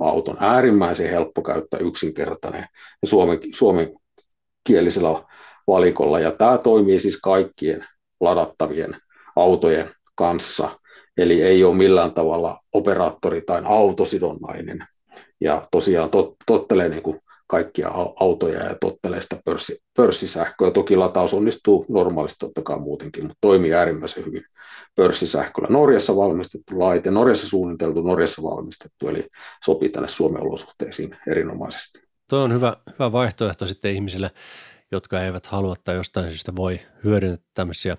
auton. 0.00 0.36
Äärimmäisen 0.40 1.10
helppo 1.10 1.42
käyttää, 1.42 1.80
yksinkertainen 1.80 2.66
ja 3.02 3.08
suomen, 3.08 3.38
suomenkielisellä 3.54 5.24
valikolla. 5.66 6.20
Ja 6.20 6.32
tämä 6.32 6.58
toimii 6.58 7.00
siis 7.00 7.20
kaikkien 7.20 7.84
ladattavien 8.20 8.96
autojen 9.36 9.90
kanssa, 10.14 10.70
eli 11.16 11.42
ei 11.42 11.64
ole 11.64 11.76
millään 11.76 12.12
tavalla 12.12 12.60
operaattori 12.72 13.42
tai 13.46 13.62
autosidonnainen 13.64 14.78
ja 15.40 15.68
tosiaan 15.70 16.10
tot, 16.10 16.34
tottelee 16.46 16.88
niin 16.88 17.02
kuin 17.02 17.20
kaikkia 17.46 17.90
autoja 18.20 18.64
ja 18.64 18.76
tottelee 18.80 19.20
sitä 19.20 19.36
pörssi, 19.44 19.78
pörssisähköä. 19.96 20.70
Toki 20.70 20.96
lataus 20.96 21.34
onnistuu 21.34 21.86
normaalisti 21.88 22.38
totta 22.38 22.62
kai 22.62 22.78
muutenkin, 22.78 23.24
mutta 23.24 23.38
toimii 23.40 23.74
äärimmäisen 23.74 24.26
hyvin 24.26 24.42
pörssisähköllä. 24.94 25.68
Norjassa 25.70 26.16
valmistettu 26.16 26.78
laite, 26.78 27.10
Norjassa 27.10 27.48
suunniteltu, 27.48 28.02
Norjassa 28.02 28.42
valmistettu, 28.42 29.08
eli 29.08 29.28
sopii 29.64 29.88
tänne 29.88 30.08
Suomen 30.08 30.42
olosuhteisiin 30.42 31.16
erinomaisesti. 31.26 32.00
Tuo 32.30 32.38
on 32.38 32.52
hyvä, 32.52 32.76
hyvä 32.98 33.12
vaihtoehto 33.12 33.66
sitten 33.66 33.92
ihmisille, 33.92 34.30
jotka 34.92 35.22
eivät 35.22 35.46
halua 35.46 35.74
tai 35.84 35.94
jostain 35.94 36.26
syystä 36.30 36.56
voi 36.56 36.80
hyödyntää 37.04 37.46
tämmöisiä 37.54 37.96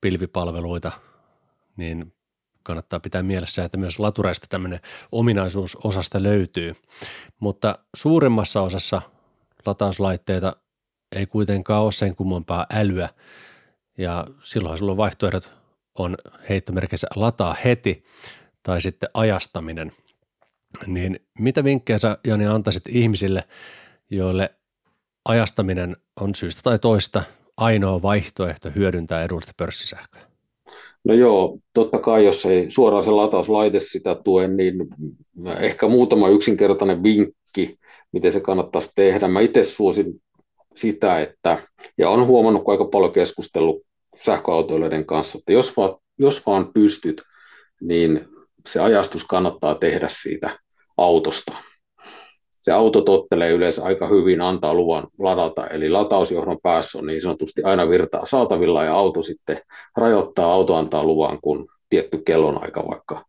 pilvipalveluita, 0.00 0.92
niin 1.76 2.12
kannattaa 2.62 3.00
pitää 3.00 3.22
mielessä, 3.22 3.64
että 3.64 3.78
myös 3.78 3.98
latureista 3.98 4.46
tämmöinen 4.50 4.80
ominaisuus 5.12 5.76
osasta 5.84 6.22
löytyy. 6.22 6.74
Mutta 7.40 7.78
suurimmassa 7.96 8.62
osassa 8.62 9.02
latauslaitteita 9.66 10.56
ei 11.16 11.26
kuitenkaan 11.26 11.82
ole 11.82 11.92
sen 11.92 12.16
kummempaa 12.16 12.66
älyä, 12.72 13.08
ja 13.98 14.26
silloin 14.42 14.78
sulla 14.78 14.92
on 14.92 14.96
vaihtoehdot 14.96 15.50
on 15.98 16.16
heittomerkissä 16.48 17.06
lataa 17.16 17.56
heti 17.64 18.04
tai 18.62 18.80
sitten 18.80 19.08
ajastaminen. 19.14 19.92
Niin 20.86 21.20
mitä 21.38 21.64
vinkkejä 21.64 21.98
sä 21.98 22.18
Jani 22.26 22.46
antaisit 22.46 22.88
ihmisille, 22.88 23.44
joille 24.10 24.50
ajastaminen 25.24 25.96
on 26.20 26.34
syystä 26.34 26.62
tai 26.62 26.78
toista 26.78 27.22
ainoa 27.56 28.02
vaihtoehto 28.02 28.70
hyödyntää 28.74 29.22
edullista 29.22 29.52
pörssisähköä? 29.56 30.22
No 31.04 31.14
joo, 31.14 31.58
totta 31.74 31.98
kai 31.98 32.24
jos 32.24 32.46
ei 32.46 32.70
suoraan 32.70 33.04
se 33.04 33.10
latauslaite 33.10 33.80
sitä 33.80 34.14
tue, 34.14 34.48
niin 34.48 34.74
ehkä 35.60 35.88
muutama 35.88 36.28
yksinkertainen 36.28 37.02
vinkki, 37.02 37.78
miten 38.12 38.32
se 38.32 38.40
kannattaisi 38.40 38.92
tehdä. 38.94 39.28
Mä 39.28 39.40
itse 39.40 39.64
suosin 39.64 40.22
sitä, 40.76 41.20
että, 41.20 41.58
ja 41.98 42.10
on 42.10 42.26
huomannut, 42.26 42.64
kun 42.64 42.74
aika 42.74 42.84
paljon 42.84 43.12
keskustellut 43.12 43.82
sähköautoilijoiden 44.22 45.06
kanssa, 45.06 45.38
että 45.38 45.52
jos 45.52 45.76
vaan, 45.76 45.94
jos 46.18 46.46
vaan 46.46 46.72
pystyt, 46.72 47.22
niin 47.80 48.28
se 48.68 48.80
ajastus 48.80 49.24
kannattaa 49.24 49.74
tehdä 49.74 50.06
siitä 50.10 50.58
autosta 50.96 51.52
se 52.66 52.72
auto 52.72 53.00
tottelee 53.00 53.50
yleensä 53.50 53.84
aika 53.84 54.08
hyvin, 54.08 54.40
antaa 54.40 54.74
luvan 54.74 55.06
ladata, 55.18 55.66
eli 55.66 55.90
latausjohdon 55.90 56.58
päässä 56.62 56.98
on 56.98 57.06
niin 57.06 57.22
sanotusti 57.22 57.62
aina 57.62 57.88
virtaa 57.88 58.26
saatavilla 58.26 58.84
ja 58.84 58.94
auto 58.94 59.22
sitten 59.22 59.60
rajoittaa, 59.96 60.52
auto 60.52 60.74
antaa 60.74 61.04
luvan, 61.04 61.38
kun 61.42 61.68
tietty 61.88 62.18
kellonaika 62.18 62.84
vaikka 62.88 63.24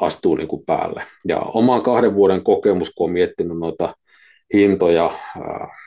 astuu 0.00 0.34
niin 0.34 0.48
kuin 0.48 0.62
päälle. 0.66 1.02
Ja 1.24 1.38
oman 1.38 1.82
kahden 1.82 2.14
vuoden 2.14 2.42
kokemus, 2.42 2.92
kun 2.94 3.04
on 3.04 3.12
miettinyt 3.12 3.58
noita 3.58 3.94
hintoja, 4.54 5.10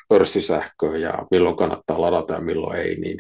pörssisähköä 0.10 0.98
ja 0.98 1.14
milloin 1.32 1.56
kannattaa 1.56 2.02
ladata 2.02 2.34
ja 2.34 2.42
milloin 2.42 2.80
ei, 2.80 2.96
niin 2.96 3.18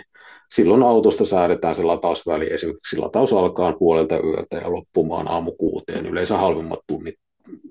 silloin 0.51 0.83
autosta 0.83 1.25
säädetään 1.25 1.75
se 1.75 1.83
latausväli. 1.83 2.53
Esimerkiksi 2.53 2.97
lataus 2.97 3.33
alkaa 3.33 3.73
puolelta 3.73 4.19
yöltä 4.19 4.57
ja 4.57 4.71
loppumaan 4.71 5.27
aamu 5.27 5.51
kuuteen. 5.51 6.05
Yleensä 6.05 6.37
halvimmat 6.37 6.79
tunnit 6.87 7.15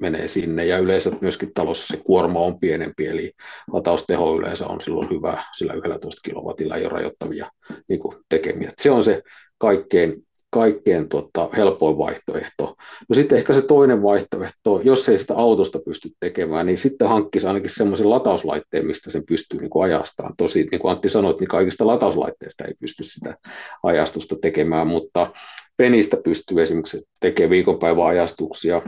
menee 0.00 0.28
sinne 0.28 0.66
ja 0.66 0.78
yleensä 0.78 1.10
myöskin 1.20 1.54
talossa 1.54 1.96
se 1.96 2.02
kuorma 2.04 2.40
on 2.40 2.60
pienempi, 2.60 3.06
eli 3.06 3.32
latausteho 3.72 4.36
yleensä 4.36 4.66
on 4.66 4.80
silloin 4.80 5.10
hyvä, 5.10 5.44
sillä 5.56 5.72
11 5.72 6.20
kilowatilla 6.24 6.76
ei 6.76 6.82
ole 6.82 6.92
rajoittavia 6.92 7.50
niin 7.88 8.00
kuin 8.00 8.16
tekemiä. 8.28 8.70
Se 8.78 8.90
on 8.90 9.04
se 9.04 9.22
kaikkein, 9.58 10.26
kaikkein 10.58 11.08
tota, 11.08 11.48
helpoin 11.56 11.98
vaihtoehto. 11.98 12.74
No 13.08 13.14
sitten 13.14 13.38
ehkä 13.38 13.52
se 13.52 13.62
toinen 13.62 14.02
vaihtoehto, 14.02 14.80
jos 14.84 15.08
ei 15.08 15.18
sitä 15.18 15.34
autosta 15.34 15.78
pysty 15.78 16.08
tekemään, 16.20 16.66
niin 16.66 16.78
sitten 16.78 17.08
hankkisi 17.08 17.46
ainakin 17.46 17.70
semmoisen 17.70 18.10
latauslaitteen, 18.10 18.86
mistä 18.86 19.10
sen 19.10 19.22
pystyy 19.28 19.60
niin 19.60 19.70
kuin 19.70 19.84
ajastamaan. 19.84 20.34
Tosi, 20.36 20.68
niin 20.70 20.80
kuin 20.80 20.92
Antti 20.92 21.08
sanoi, 21.08 21.36
niin 21.40 21.48
kaikista 21.48 21.86
latauslaitteista 21.86 22.64
ei 22.64 22.74
pysty 22.80 23.04
sitä 23.04 23.36
ajastusta 23.82 24.36
tekemään, 24.42 24.86
mutta 24.86 25.32
penistä 25.76 26.16
pystyy 26.24 26.62
esimerkiksi 26.62 27.02
tekemään 27.20 27.50
viikonpäiväajastuksia, 27.50 28.82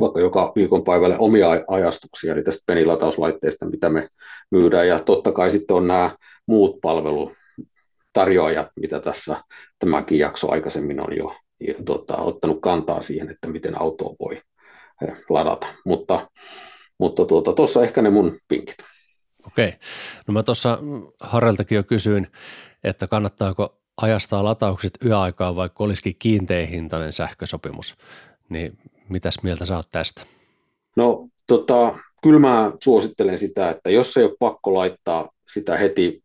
vaikka 0.00 0.20
joka 0.20 0.52
viikonpäivälle 0.56 1.16
omia 1.18 1.48
ajastuksia, 1.68 2.32
eli 2.32 2.42
tästä 2.42 2.62
penilatauslaitteesta, 2.66 3.70
mitä 3.70 3.88
me 3.88 4.08
myydään, 4.50 4.88
ja 4.88 4.98
totta 4.98 5.32
kai 5.32 5.50
sitten 5.50 5.76
on 5.76 5.86
nämä 5.86 6.16
muut 6.46 6.80
palvelutarjoajat, 8.16 8.68
mitä 8.76 9.00
tässä 9.00 9.36
tämäkin 9.78 10.18
jakso 10.18 10.50
aikaisemmin 10.50 11.00
on 11.00 11.16
jo 11.16 11.32
tota, 11.84 12.16
ottanut 12.16 12.60
kantaa 12.60 13.02
siihen, 13.02 13.30
että 13.30 13.48
miten 13.48 13.80
autoa 13.80 14.14
voi 14.20 14.42
eh, 15.02 15.16
ladata, 15.28 15.66
mutta 15.84 16.30
mutta 16.98 17.24
tuota, 17.24 17.52
tuossa 17.52 17.84
ehkä 17.84 18.02
ne 18.02 18.10
mun 18.10 18.38
pinkit. 18.48 18.76
Okei. 19.46 19.72
No 20.26 20.32
mä 20.32 20.42
tuossa 20.42 20.78
Harreltakin 21.20 21.76
jo 21.76 21.82
kysyin, 21.82 22.26
että 22.84 23.06
kannattaako 23.06 23.78
ajastaa 24.02 24.44
lataukset 24.44 24.98
yöaikaan, 25.04 25.56
vaikka 25.56 25.84
olisikin 25.84 26.16
kiinteähintainen 26.18 27.12
sähkösopimus. 27.12 27.96
Niin 28.48 28.78
Mitäs 29.08 29.38
mieltä 29.42 29.64
sä 29.64 29.76
oot 29.76 29.90
tästä? 29.92 30.22
No 30.96 31.28
tota, 31.46 31.98
kyllä 32.22 32.40
mä 32.40 32.72
suosittelen 32.84 33.38
sitä, 33.38 33.70
että 33.70 33.90
jos 33.90 34.16
ei 34.16 34.24
ole 34.24 34.36
pakko 34.38 34.74
laittaa 34.74 35.30
sitä 35.52 35.76
heti 35.76 36.22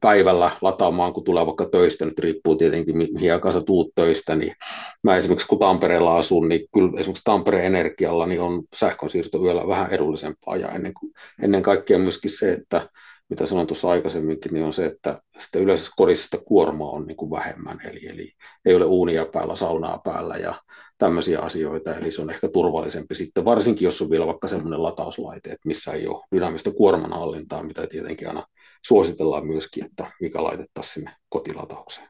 päivällä 0.00 0.50
lataamaan, 0.60 1.12
kun 1.12 1.24
tulee 1.24 1.46
vaikka 1.46 1.68
töistä, 1.72 2.04
nyt 2.04 2.18
riippuu 2.18 2.56
tietenkin 2.56 2.96
mihin 2.96 3.32
aikaan 3.32 3.52
sä 3.52 3.60
tuut 3.60 3.92
töistä, 3.94 4.36
niin 4.36 4.54
mä 5.02 5.16
esimerkiksi 5.16 5.48
kun 5.48 5.58
Tampereella 5.58 6.18
asun, 6.18 6.48
niin 6.48 6.68
kyllä 6.74 7.00
esimerkiksi 7.00 7.24
Tampereen 7.24 7.64
Energialla 7.64 8.26
niin 8.26 8.40
on 8.40 8.62
sähkönsiirto 8.74 9.42
vielä 9.42 9.68
vähän 9.68 9.90
edullisempaa. 9.90 10.56
Ja 10.56 10.68
ennen, 10.68 10.94
kuin, 10.94 11.12
ennen 11.42 11.62
kaikkea 11.62 11.98
myöskin 11.98 12.30
se, 12.30 12.52
että 12.52 12.88
mitä 13.28 13.46
sanoin 13.46 13.66
tuossa 13.66 13.90
aikaisemminkin, 13.90 14.52
niin 14.54 14.64
on 14.64 14.72
se, 14.72 14.86
että 14.86 15.22
sitä 15.38 15.58
yleensä 15.58 15.90
kodissa 15.96 16.24
sitä 16.24 16.38
kuormaa 16.44 16.90
on 16.90 17.06
niin 17.06 17.16
kuin 17.16 17.30
vähemmän, 17.30 17.80
eli, 17.84 18.06
eli 18.06 18.32
ei 18.64 18.74
ole 18.74 18.84
uunia 18.84 19.26
päällä, 19.26 19.56
saunaa 19.56 20.00
päällä 20.04 20.36
ja 20.36 20.54
tämmöisiä 20.98 21.40
asioita, 21.40 21.96
eli 21.96 22.10
se 22.10 22.22
on 22.22 22.30
ehkä 22.30 22.48
turvallisempi 22.48 23.14
sitten, 23.14 23.44
varsinkin 23.44 23.84
jos 23.84 24.02
on 24.02 24.10
vielä 24.10 24.26
vaikka 24.26 24.48
semmoinen 24.48 24.82
latauslaite, 24.82 25.50
että 25.50 25.68
missä 25.68 25.92
ei 25.92 26.06
ole 26.06 26.24
dynaamista 26.34 26.70
kuormanhallintaa, 26.70 27.62
mitä 27.62 27.86
tietenkin 27.86 28.28
aina 28.28 28.46
suositellaan 28.86 29.46
myöskin, 29.46 29.84
että 29.84 30.12
mikä 30.20 30.42
laitettaisiin 30.42 30.94
sinne 30.94 31.16
kotilataukseen. 31.28 32.08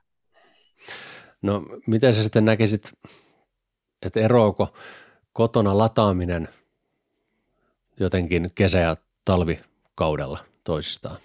No 1.42 1.62
miten 1.86 2.14
sä 2.14 2.22
sitten 2.22 2.44
näkisit, 2.44 2.92
että 4.06 4.20
eroako 4.20 4.68
kotona 5.32 5.78
lataaminen 5.78 6.48
jotenkin 8.00 8.50
kesä- 8.54 8.78
ja 8.78 8.96
talvikaudella 9.24 10.38
toisistaan? 10.64 11.16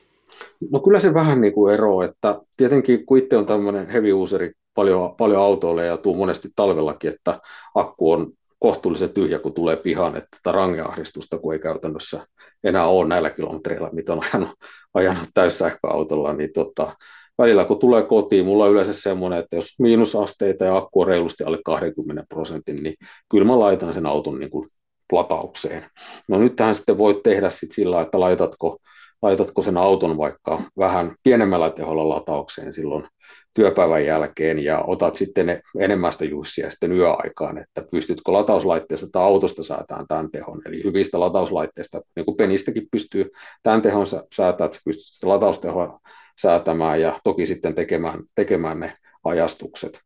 No 0.72 0.80
kyllä 0.80 1.00
se 1.00 1.14
vähän 1.14 1.42
niin 1.42 1.54
kuin 1.54 1.74
eroaa, 1.74 2.06
että 2.06 2.42
tietenkin 2.58 3.06
kun 3.06 3.18
itse 3.18 3.38
on 3.38 3.46
tämmöinen 3.46 3.90
heavy 3.90 4.14
useri, 4.14 4.52
paljon, 4.76 5.16
paljon 5.16 5.42
autoille 5.42 5.86
ja 5.86 5.98
tuu 5.98 6.16
monesti 6.16 6.50
talvellakin, 6.56 7.14
että 7.14 7.42
akku 7.76 8.12
on 8.12 8.34
kohtuullisen 8.60 9.14
tyhjä, 9.14 9.40
kun 9.40 9.54
tulee 9.54 9.76
pihaan, 9.76 10.16
että 10.16 10.30
tätä 10.32 10.52
rangeahdistusta, 10.52 11.38
kun 11.38 11.54
ei 11.54 11.60
käytännössä 11.60 12.28
enää 12.64 12.88
ole 12.88 13.08
näillä 13.08 13.30
kilometreillä, 13.30 13.90
mitä 13.92 14.14
on 14.14 14.22
ajanut, 14.24 14.56
ajanut 14.94 15.30
täyssähköautolla, 15.34 16.34
niin 16.34 16.50
tota, 16.54 16.96
välillä 17.38 17.66
kun 17.66 17.80
tulee 17.80 18.04
kotiin, 18.04 18.46
mulla 18.46 18.66
on 18.66 18.72
yleensä 18.72 18.94
semmoinen, 18.94 19.40
että 19.40 19.56
jos 19.56 19.80
miinusasteita 19.80 20.66
ja 20.66 20.78
akku 20.78 21.02
on 21.02 21.08
reilusti 21.08 21.44
alle 21.44 21.60
20 21.66 22.26
prosentin, 22.30 22.84
niin 22.84 22.96
kyllä 23.30 23.46
mä 23.46 23.60
laitan 23.60 23.94
sen 23.94 24.06
auton 24.06 24.40
niin 24.40 24.50
kuin 24.50 24.68
lataukseen. 25.12 25.86
No 26.28 26.40
nyt 26.40 26.56
tähän 26.56 26.76
sitten 26.76 26.98
voit 26.98 27.24
tehdä 27.24 27.50
sit 27.50 27.72
sillä, 27.72 28.02
että 28.02 28.20
laitatko, 28.20 28.78
laitatko 29.22 29.62
sen 29.62 29.78
auton 29.78 30.18
vaikka 30.18 30.62
vähän 30.78 31.16
pienemmällä 31.24 31.70
teholla 31.70 32.10
lataukseen 32.10 32.74
silloin 32.74 33.08
työpäivän 33.54 34.06
jälkeen 34.06 34.60
ja 34.60 34.84
otat 34.88 35.16
sitten 35.16 35.46
ne 35.46 35.62
enemmän 35.80 36.14
sitä 36.14 36.26
jussia 36.26 36.72
sitten 36.72 36.92
yöaikaan, 36.92 37.58
että 37.58 37.84
pystytkö 37.92 38.32
latauslaitteesta 38.32 39.08
tai 39.12 39.24
autosta 39.24 39.64
säätämään 39.64 40.08
tämän 40.08 40.32
tehon. 40.32 40.62
Eli 40.66 40.84
hyvistä 40.84 41.20
latauslaitteista, 41.20 42.02
niin 42.16 42.26
kuin 42.26 42.38
penistäkin 42.38 42.88
pystyy 42.92 43.32
tämän 43.64 43.82
tehon 43.82 44.06
säätämään, 44.08 44.70
että 44.70 44.82
pystyt 44.86 45.06
sitä 45.06 45.30
lataustehoa 45.30 46.00
säätämään 46.42 47.02
ja 47.02 47.20
toki 47.24 47.46
sitten 47.46 47.76
tekemään, 47.76 48.20
tekemään 48.36 48.80
ne 48.80 48.94
ajastukset. 49.24 50.00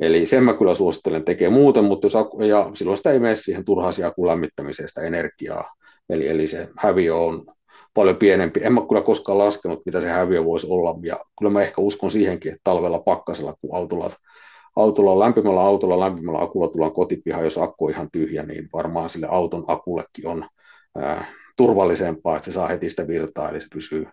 Eli 0.00 0.26
sen 0.26 0.44
mä 0.44 0.54
kyllä 0.54 0.74
suosittelen 0.74 1.24
tekemään 1.24 1.60
muuten, 1.60 1.84
mutta 1.84 2.06
jos, 2.06 2.14
ja 2.48 2.70
silloin 2.74 2.96
sitä 2.96 3.12
ei 3.12 3.18
mene 3.18 3.34
siihen 3.34 3.64
turhaisia 3.64 4.12
lämmittämiseen 4.26 4.88
sitä 4.88 5.02
energiaa. 5.02 5.74
Eli, 6.08 6.28
eli 6.28 6.46
se 6.46 6.68
häviö 6.78 7.16
on 7.16 7.44
paljon 7.94 8.16
pienempi. 8.16 8.60
En 8.62 8.72
mä 8.72 8.80
kyllä 8.88 9.02
koskaan 9.02 9.38
laskenut, 9.38 9.82
mitä 9.86 10.00
se 10.00 10.08
häviö 10.08 10.44
voisi 10.44 10.66
olla, 10.70 10.98
ja 11.02 11.20
kyllä 11.38 11.52
mä 11.52 11.62
ehkä 11.62 11.80
uskon 11.80 12.10
siihenkin, 12.10 12.52
että 12.52 12.60
talvella 12.64 12.98
pakkasella, 12.98 13.56
kun 13.60 13.76
autolla, 13.76 14.10
autolla 14.76 15.18
lämpimällä 15.18 15.60
autolla, 15.60 16.00
lämpimällä 16.00 16.42
akulla 16.42 16.68
tullaan 16.68 16.92
kotipiha, 16.92 17.42
jos 17.42 17.58
akku 17.58 17.84
on 17.84 17.90
ihan 17.90 18.08
tyhjä, 18.12 18.42
niin 18.42 18.68
varmaan 18.72 19.10
sille 19.10 19.26
auton 19.30 19.64
akullekin 19.66 20.26
on 20.26 20.48
ää, 20.98 21.24
turvallisempaa, 21.56 22.36
että 22.36 22.50
se 22.50 22.54
saa 22.54 22.68
heti 22.68 22.90
sitä 22.90 23.08
virtaa, 23.08 23.50
eli 23.50 23.60
se 23.60 23.66
pysyy 23.74 24.06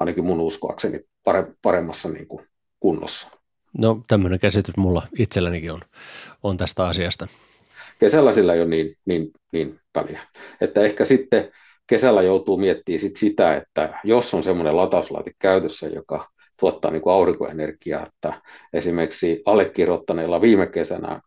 ainakin 0.00 0.24
mun 0.24 0.40
uskoakseni 0.40 1.00
pare, 1.24 1.46
paremmassa 1.62 2.08
niin 2.08 2.28
kuin, 2.28 2.46
kunnossa. 2.80 3.30
No 3.78 4.00
tämmöinen 4.08 4.38
käsitys 4.38 4.76
mulla 4.76 5.02
itsellänikin 5.18 5.72
on, 5.72 5.80
on 6.42 6.56
tästä 6.56 6.86
asiasta. 6.86 7.26
Kesällä 7.98 8.32
sillä 8.32 8.54
ei 8.54 8.60
ole 8.60 8.68
niin, 8.68 8.96
niin, 9.04 9.30
niin 9.52 9.80
väliä. 9.94 10.20
Että 10.60 10.80
ehkä 10.80 11.04
sitten 11.04 11.50
kesällä 11.88 12.22
joutuu 12.22 12.56
miettimään 12.56 13.00
sit 13.00 13.16
sitä, 13.16 13.56
että 13.56 13.98
jos 14.04 14.34
on 14.34 14.42
semmoinen 14.42 14.76
latauslaite 14.76 15.30
käytössä, 15.38 15.86
joka 15.86 16.28
tuottaa 16.60 16.90
niin 16.90 17.02
kuin 17.02 17.12
aurinkoenergiaa, 17.12 18.06
että 18.06 18.42
esimerkiksi 18.72 19.42
allekirjoittaneilla 19.46 20.40
viime 20.40 20.66
kesänä 20.66 21.20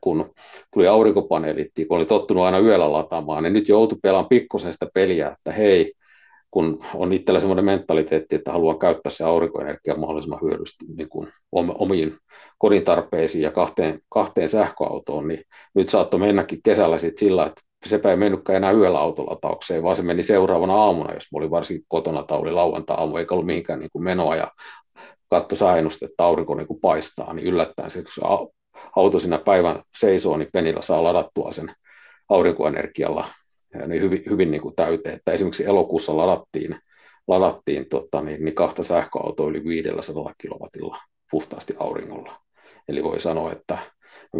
kun 0.00 0.34
tuli 0.74 0.86
aurinkopaneelit, 0.86 1.72
kun 1.88 1.96
oli 1.96 2.06
tottunut 2.06 2.44
aina 2.44 2.58
yöllä 2.58 2.92
lataamaan, 2.92 3.42
niin 3.42 3.52
nyt 3.52 3.68
joutui 3.68 3.98
pelaamaan 4.02 4.28
pikkusen 4.28 4.72
sitä 4.72 4.86
peliä, 4.94 5.28
että 5.28 5.52
hei, 5.52 5.92
kun 6.50 6.84
on 6.94 7.12
itsellä 7.12 7.40
semmoinen 7.40 7.64
mentaliteetti, 7.64 8.36
että 8.36 8.52
haluan 8.52 8.78
käyttää 8.78 9.10
se 9.10 9.24
aurinkoenergia 9.24 9.96
mahdollisimman 9.96 10.38
hyödyllisesti 10.42 10.84
niin 10.96 11.08
kuin 11.08 11.28
omiin 11.78 12.16
kodin 12.58 12.84
tarpeisiin 12.84 13.42
ja 13.42 13.50
kahteen, 13.50 14.00
kahteen 14.08 14.48
sähköautoon, 14.48 15.28
niin 15.28 15.44
nyt 15.74 15.88
saattoi 15.88 16.20
mennäkin 16.20 16.60
kesällä 16.64 16.98
sit 16.98 17.18
sillä, 17.18 17.46
että 17.46 17.62
sepä 17.88 18.10
ei 18.10 18.16
mennytkään 18.16 18.56
enää 18.56 18.72
yöllä 18.72 18.98
autolataukseen, 18.98 19.82
vaan 19.82 19.96
se 19.96 20.02
meni 20.02 20.22
seuraavana 20.22 20.74
aamuna, 20.74 21.14
jos 21.14 21.28
oli 21.34 21.50
varsinkin 21.50 21.86
kotona 21.88 22.22
tai 22.22 22.38
oli 22.38 22.50
lauantai-aamu, 22.50 23.16
eikä 23.16 23.34
ollut 23.34 23.46
mihinkään 23.46 23.80
niin 23.80 23.90
kuin 23.92 24.02
menoa 24.02 24.36
ja 24.36 24.50
katso 25.30 25.56
sääennusta, 25.56 26.06
että 26.06 26.24
aurinko 26.24 26.54
niin 26.54 26.66
kuin 26.66 26.80
paistaa, 26.80 27.32
niin 27.32 27.46
yllättäen 27.46 27.90
se, 27.90 28.02
kun 28.02 28.50
auto 28.96 29.18
siinä 29.20 29.38
päivän 29.38 29.82
seisoo, 29.98 30.36
niin 30.36 30.48
penillä 30.52 30.82
saa 30.82 31.04
ladattua 31.04 31.52
sen 31.52 31.74
aurinkoenergialla 32.28 33.26
niin 33.86 34.02
hyvin, 34.02 34.22
hyvin 34.30 34.50
niin 34.50 34.62
kuin 34.62 34.74
täyteen. 34.76 35.16
Että 35.16 35.32
esimerkiksi 35.32 35.64
elokuussa 35.64 36.16
ladattiin, 36.16 36.76
ladattiin 37.28 37.88
tota, 37.88 38.22
niin, 38.22 38.44
niin 38.44 38.54
kahta 38.54 38.82
sähköautoa 38.82 39.48
yli 39.48 39.64
500 39.64 40.34
kilowatilla 40.38 40.98
puhtaasti 41.30 41.74
auringolla. 41.78 42.36
Eli 42.88 43.04
voi 43.04 43.20
sanoa, 43.20 43.52
että 43.52 43.78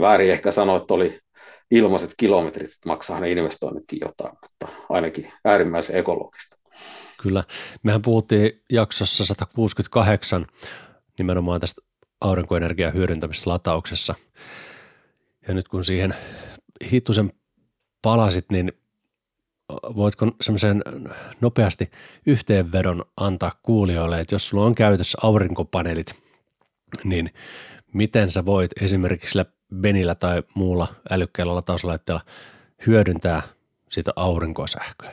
väärin 0.00 0.30
ehkä 0.30 0.50
sanoa, 0.50 0.76
että 0.76 0.94
oli 0.94 1.18
ilmaiset 1.74 2.14
kilometrit, 2.16 2.72
että 2.72 2.88
maksaa 2.88 3.20
ne 3.20 3.30
investoinnitkin 3.30 3.98
jotain, 4.02 4.34
mutta 4.42 4.68
ainakin 4.88 5.32
äärimmäisen 5.44 5.96
ekologista. 5.96 6.56
Kyllä. 7.22 7.44
Mehän 7.82 8.02
puhuttiin 8.02 8.62
jaksossa 8.70 9.24
168 9.24 10.46
nimenomaan 11.18 11.60
tästä 11.60 11.82
aurinkoenergian 12.20 12.94
hyödyntämistä 12.94 13.50
latauksessa. 13.50 14.14
Ja 15.48 15.54
nyt 15.54 15.68
kun 15.68 15.84
siihen 15.84 16.14
hittusen 16.92 17.32
palasit, 18.02 18.50
niin 18.50 18.72
voitko 19.72 20.26
semmoisen 20.40 20.82
nopeasti 21.40 21.90
yhteenvedon 22.26 23.04
antaa 23.16 23.52
kuulijoille, 23.62 24.20
että 24.20 24.34
jos 24.34 24.48
sulla 24.48 24.64
on 24.64 24.74
käytössä 24.74 25.18
aurinkopaneelit, 25.22 26.14
niin 27.04 27.30
miten 27.92 28.30
sä 28.30 28.44
voit 28.44 28.70
esimerkiksi 28.80 29.30
sillä 29.30 29.44
Benillä 29.80 30.14
tai 30.14 30.42
muulla 30.54 30.86
älykkäällä 31.10 31.54
latauslaitteella 31.54 32.20
hyödyntää 32.86 33.42
sitä 33.88 34.12
aurinkosähköä? 34.16 35.10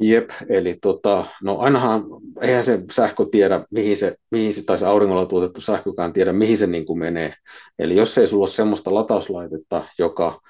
Jep, 0.00 0.30
eli 0.48 0.78
tota, 0.82 1.26
no 1.42 1.58
ainahan, 1.58 2.04
eihän 2.40 2.64
se 2.64 2.80
sähkö 2.92 3.26
tiedä, 3.32 3.64
mihin 3.70 3.96
se, 3.96 4.16
mihin 4.30 4.54
se 4.54 4.64
tai 4.64 4.78
se 4.78 4.86
auringolla 4.86 5.26
tuotettu 5.26 5.60
sähkökään 5.60 6.12
tiedä, 6.12 6.32
mihin 6.32 6.56
se 6.56 6.66
niin 6.66 6.86
kuin 6.86 6.98
menee. 6.98 7.34
Eli 7.78 7.96
jos 7.96 8.18
ei 8.18 8.26
sulla 8.26 8.42
ole 8.42 8.48
sellaista 8.48 8.94
latauslaitetta, 8.94 9.84
joka 9.98 10.40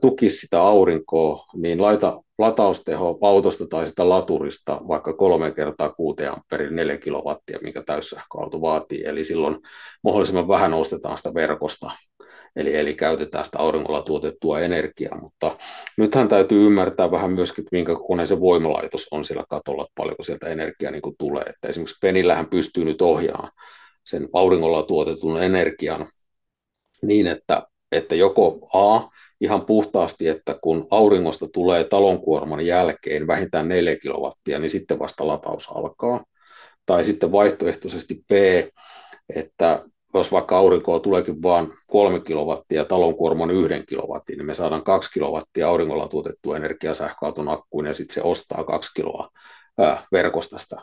tukisi 0.00 0.36
sitä 0.36 0.62
aurinkoa, 0.62 1.46
niin 1.56 1.82
laita 1.82 2.22
latausteho 2.38 3.18
autosta 3.22 3.66
tai 3.66 3.86
sitä 3.86 4.08
laturista 4.08 4.80
vaikka 4.88 5.12
kolme 5.12 5.50
kertaa 5.50 5.92
6 5.92 6.26
amperin 6.26 6.76
4 6.76 6.98
kilowattia, 6.98 7.58
mikä 7.62 7.82
täyssähköauto 7.82 8.60
vaatii. 8.60 9.04
Eli 9.04 9.24
silloin 9.24 9.56
mahdollisimman 10.04 10.48
vähän 10.48 10.74
ostetaan 10.74 11.18
sitä 11.18 11.34
verkosta 11.34 11.90
eli, 12.56 12.76
eli 12.76 12.94
käytetään 12.94 13.44
sitä 13.44 13.58
auringolla 13.58 14.02
tuotettua 14.02 14.60
energiaa, 14.60 15.20
mutta 15.20 15.58
nythän 15.96 16.28
täytyy 16.28 16.66
ymmärtää 16.66 17.10
vähän 17.10 17.32
myöskin, 17.32 17.62
että 17.62 17.76
minkä 17.76 17.94
kokoinen 17.94 18.26
se 18.26 18.40
voimalaitos 18.40 19.08
on 19.10 19.24
siellä 19.24 19.44
katolla, 19.48 19.82
että 19.82 19.92
paljonko 19.94 20.22
sieltä 20.22 20.48
energiaa 20.48 20.92
niin 20.92 21.02
kuin 21.02 21.16
tulee, 21.18 21.42
että 21.42 21.68
esimerkiksi 21.68 21.98
Penillähän 22.00 22.46
pystyy 22.46 22.84
nyt 22.84 23.02
ohjaamaan 23.02 23.52
sen 24.04 24.28
auringolla 24.32 24.82
tuotetun 24.82 25.42
energian 25.42 26.08
niin, 27.02 27.26
että, 27.26 27.62
että 27.92 28.14
joko 28.14 28.68
A, 28.74 29.08
ihan 29.40 29.66
puhtaasti, 29.66 30.28
että 30.28 30.58
kun 30.62 30.86
auringosta 30.90 31.46
tulee 31.52 31.84
talonkuorman 31.84 32.66
jälkeen 32.66 33.26
vähintään 33.26 33.68
4 33.68 33.96
kilowattia, 33.96 34.58
niin 34.58 34.70
sitten 34.70 34.98
vasta 34.98 35.26
lataus 35.26 35.68
alkaa. 35.74 36.24
Tai 36.86 37.04
sitten 37.04 37.32
vaihtoehtoisesti 37.32 38.14
B, 38.28 38.30
että 39.36 39.84
jos 40.18 40.32
vaikka 40.32 40.58
aurinkoa 40.58 41.00
tuleekin 41.00 41.42
vain 41.42 41.72
kolme 41.86 42.20
kilowattia 42.20 42.80
ja 42.80 42.84
talonkuorman 42.84 43.50
yhden 43.50 43.84
kilowattia, 43.88 44.36
niin 44.36 44.46
me 44.46 44.54
saadaan 44.54 44.84
kaksi 44.84 45.10
kilowattia 45.12 45.68
auringolla 45.68 46.08
tuotettua 46.08 46.56
energiaa 46.56 46.94
sähköauton 46.94 47.48
akkuun 47.48 47.86
ja 47.86 47.94
sitten 47.94 48.14
se 48.14 48.22
ostaa 48.22 48.64
kaksi 48.64 48.94
kiloa 48.94 49.30
verkosta 50.12 50.58
sitä 50.58 50.76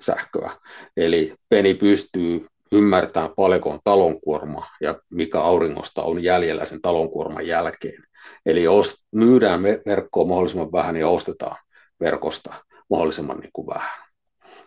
sähköä. 0.00 0.50
Eli 0.96 1.34
peni 1.48 1.74
pystyy 1.74 2.46
ymmärtämään 2.72 3.32
paljonko 3.36 3.70
on 3.70 3.80
talonkuorma 3.84 4.66
ja 4.80 4.94
mikä 5.12 5.40
auringosta 5.40 6.02
on 6.02 6.22
jäljellä 6.22 6.64
sen 6.64 6.80
talonkuorman 6.80 7.46
jälkeen. 7.46 8.02
Eli 8.46 8.64
myydään 9.12 9.62
verkkoa 9.62 10.24
mahdollisimman 10.24 10.72
vähän 10.72 10.96
ja 10.96 11.08
ostetaan 11.08 11.56
verkosta 12.00 12.54
mahdollisimman 12.90 13.40
niin 13.40 13.50
kuin 13.52 13.66
vähän. 13.66 14.10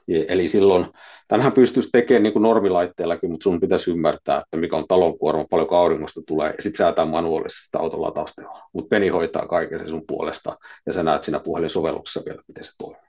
Eli 0.07 0.49
silloin, 0.49 0.85
tänhän 1.27 1.51
pystyisi 1.51 1.89
tekemään 1.91 2.23
niin 2.23 2.33
kuin 2.33 2.43
normilaitteellakin, 2.43 3.31
mutta 3.31 3.43
sun 3.43 3.59
pitäisi 3.59 3.91
ymmärtää, 3.91 4.39
että 4.39 4.57
mikä 4.57 4.75
on 4.75 4.87
talonkuorma, 4.87 5.45
paljonko 5.49 5.77
auringosta 5.77 6.21
tulee, 6.27 6.53
ja 6.57 6.63
sitten 6.63 6.77
säätää 6.77 7.05
manuaalisesti 7.05 7.65
sitä 7.65 7.79
auton 7.79 8.01
lataustehoa. 8.01 8.69
Mutta 8.73 8.89
Peni 8.89 9.09
hoitaa 9.09 9.47
kaiken 9.47 9.79
sen 9.79 9.89
sun 9.89 10.03
puolesta, 10.07 10.57
ja 10.85 10.93
sä 10.93 11.03
näet 11.03 11.23
siinä 11.23 11.39
puhelinsovelluksessa 11.39 12.21
vielä, 12.25 12.41
miten 12.47 12.63
se 12.63 12.71
toimii. 12.77 13.01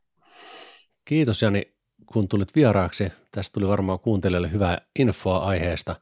Kiitos 1.04 1.42
Jani, 1.42 1.62
kun 2.06 2.28
tulit 2.28 2.54
vieraaksi. 2.56 3.12
Tästä 3.30 3.60
tuli 3.60 3.68
varmaan 3.68 4.00
kuuntelijoille 4.00 4.52
hyvää 4.52 4.78
infoa 4.98 5.38
aiheesta, 5.38 5.96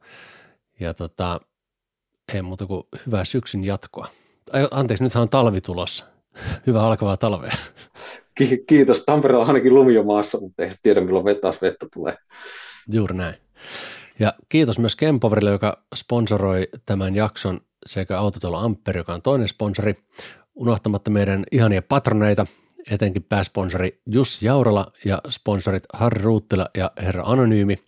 ja 0.79 0.93
tota, 0.93 1.39
ei 2.33 2.41
muuta 2.41 2.65
kuin 2.65 2.83
hyvää 3.05 3.25
syksyn 3.25 3.63
jatkoa. 3.63 4.07
Anteeksi, 4.71 5.03
nythän 5.03 5.21
on 5.21 5.29
talvi 5.29 5.61
tulossa. 5.61 6.05
Hyvää 6.67 6.83
alkavaa 6.83 7.17
talvea. 7.17 7.51
Kiitos. 8.67 9.03
Tampereella 9.05 9.43
on 9.43 9.47
ainakin 9.47 9.75
lumi 9.75 9.93
jo 9.93 10.03
maassa, 10.03 10.39
mutta 10.39 10.63
ei 10.63 10.69
tiedä 10.83 11.01
milloin 11.01 11.25
vettä, 11.25 11.53
vettä 11.61 11.85
tulee. 11.93 12.17
Juuri 12.91 13.15
näin. 13.15 13.35
Ja 14.19 14.33
kiitos 14.49 14.79
myös 14.79 14.95
Kempoverille, 14.95 15.51
joka 15.51 15.83
sponsoroi 15.95 16.67
tämän 16.85 17.15
jakson 17.15 17.61
sekä 17.85 18.19
Autotalo 18.19 18.57
Amperi, 18.57 18.99
joka 18.99 19.13
on 19.13 19.21
toinen 19.21 19.47
sponsori, 19.47 19.95
unohtamatta 20.55 21.09
meidän 21.09 21.43
ihania 21.51 21.81
patroneita, 21.81 22.45
etenkin 22.91 23.23
pääsponsori 23.23 24.01
Jussi 24.05 24.45
Jaurala 24.45 24.91
ja 25.05 25.21
sponsorit 25.29 25.83
Harri 25.93 26.23
Ruuttila 26.23 26.69
ja 26.77 26.91
Herra 27.01 27.23
Anonyymi– 27.25 27.77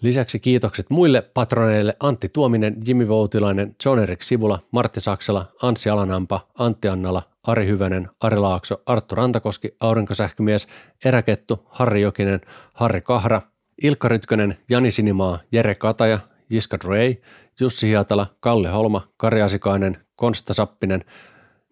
Lisäksi 0.00 0.40
kiitokset 0.40 0.90
muille 0.90 1.22
patroneille 1.22 1.96
Antti 2.00 2.28
Tuominen, 2.28 2.76
Jimmy 2.86 3.08
Voutilainen, 3.08 3.76
John 3.84 3.98
Erik 3.98 4.22
Sivula, 4.22 4.58
Martti 4.70 5.00
Saksala, 5.00 5.46
Anssi 5.62 5.90
Alanampa, 5.90 6.46
Antti 6.54 6.88
Annala, 6.88 7.22
Ari 7.42 7.66
Hyvänen, 7.66 8.08
Ari 8.20 8.36
Laakso, 8.36 8.82
Arttu 8.86 9.14
Rantakoski, 9.14 9.76
Aurinkosähkömies, 9.80 10.68
Eräkettu, 11.04 11.66
Harri 11.66 12.00
Jokinen, 12.00 12.40
Harri 12.72 13.00
Kahra, 13.00 13.42
Ilkka 13.82 14.08
Rytkönen, 14.08 14.56
Jani 14.70 14.90
Sinimaa, 14.90 15.38
Jere 15.52 15.74
Kataja, 15.74 16.18
Jiska 16.50 16.78
Ray, 16.84 17.14
Jussi 17.60 17.88
Hiatala, 17.88 18.26
Kalle 18.40 18.68
Holma, 18.68 19.02
Kari 19.16 19.42
Asikainen, 19.42 19.98
Konsta 20.16 20.54
Sappinen, 20.54 21.04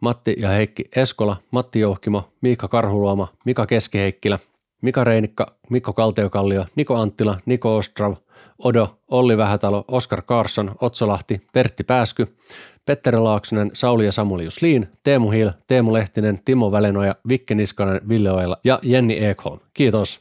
Matti 0.00 0.36
ja 0.38 0.48
Heikki 0.48 0.84
Eskola, 0.96 1.36
Matti 1.50 1.80
Jouhkimo, 1.80 2.32
Miikka 2.40 2.68
Karhuluoma, 2.68 3.28
Mika 3.44 3.66
Keskiheikkilä, 3.66 4.38
Mika 4.84 5.04
Reinikka, 5.04 5.46
Mikko 5.70 5.92
Kalteokallio, 5.92 6.66
Niko 6.76 6.94
Anttila, 6.94 7.38
Niko 7.46 7.76
Ostrav, 7.76 8.14
Odo, 8.58 8.98
Olli 9.08 9.36
Vähätalo, 9.36 9.84
Oskar 9.88 10.22
Karsson, 10.22 10.74
Otsolahti, 10.80 11.40
Pertti 11.52 11.84
Pääsky, 11.84 12.26
Petteri 12.86 13.18
Laaksonen, 13.18 13.70
Sauli 13.74 14.04
ja 14.04 14.12
Samuli 14.12 14.44
Jusliin, 14.44 14.88
Teemu 15.02 15.30
Hil, 15.30 15.50
Teemu 15.66 15.92
Lehtinen, 15.92 16.38
Timo 16.44 16.72
Välenoja, 16.72 17.14
Vikke 17.28 17.54
Niskanen, 17.54 18.00
Ville 18.08 18.32
Oela 18.32 18.56
ja 18.64 18.78
Jenni 18.82 19.24
Ekholm. 19.24 19.58
Kiitos. 19.74 20.20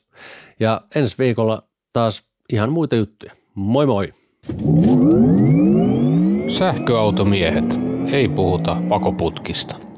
Ja 0.59 0.81
ensi 0.95 1.15
viikolla 1.19 1.63
taas 1.93 2.23
ihan 2.53 2.71
muita 2.71 2.95
juttuja. 2.95 3.31
Moi 3.55 3.85
moi! 3.85 4.13
Sähköautomiehet. 6.47 7.79
Ei 8.11 8.29
puhuta 8.29 8.77
pakoputkista. 8.89 9.92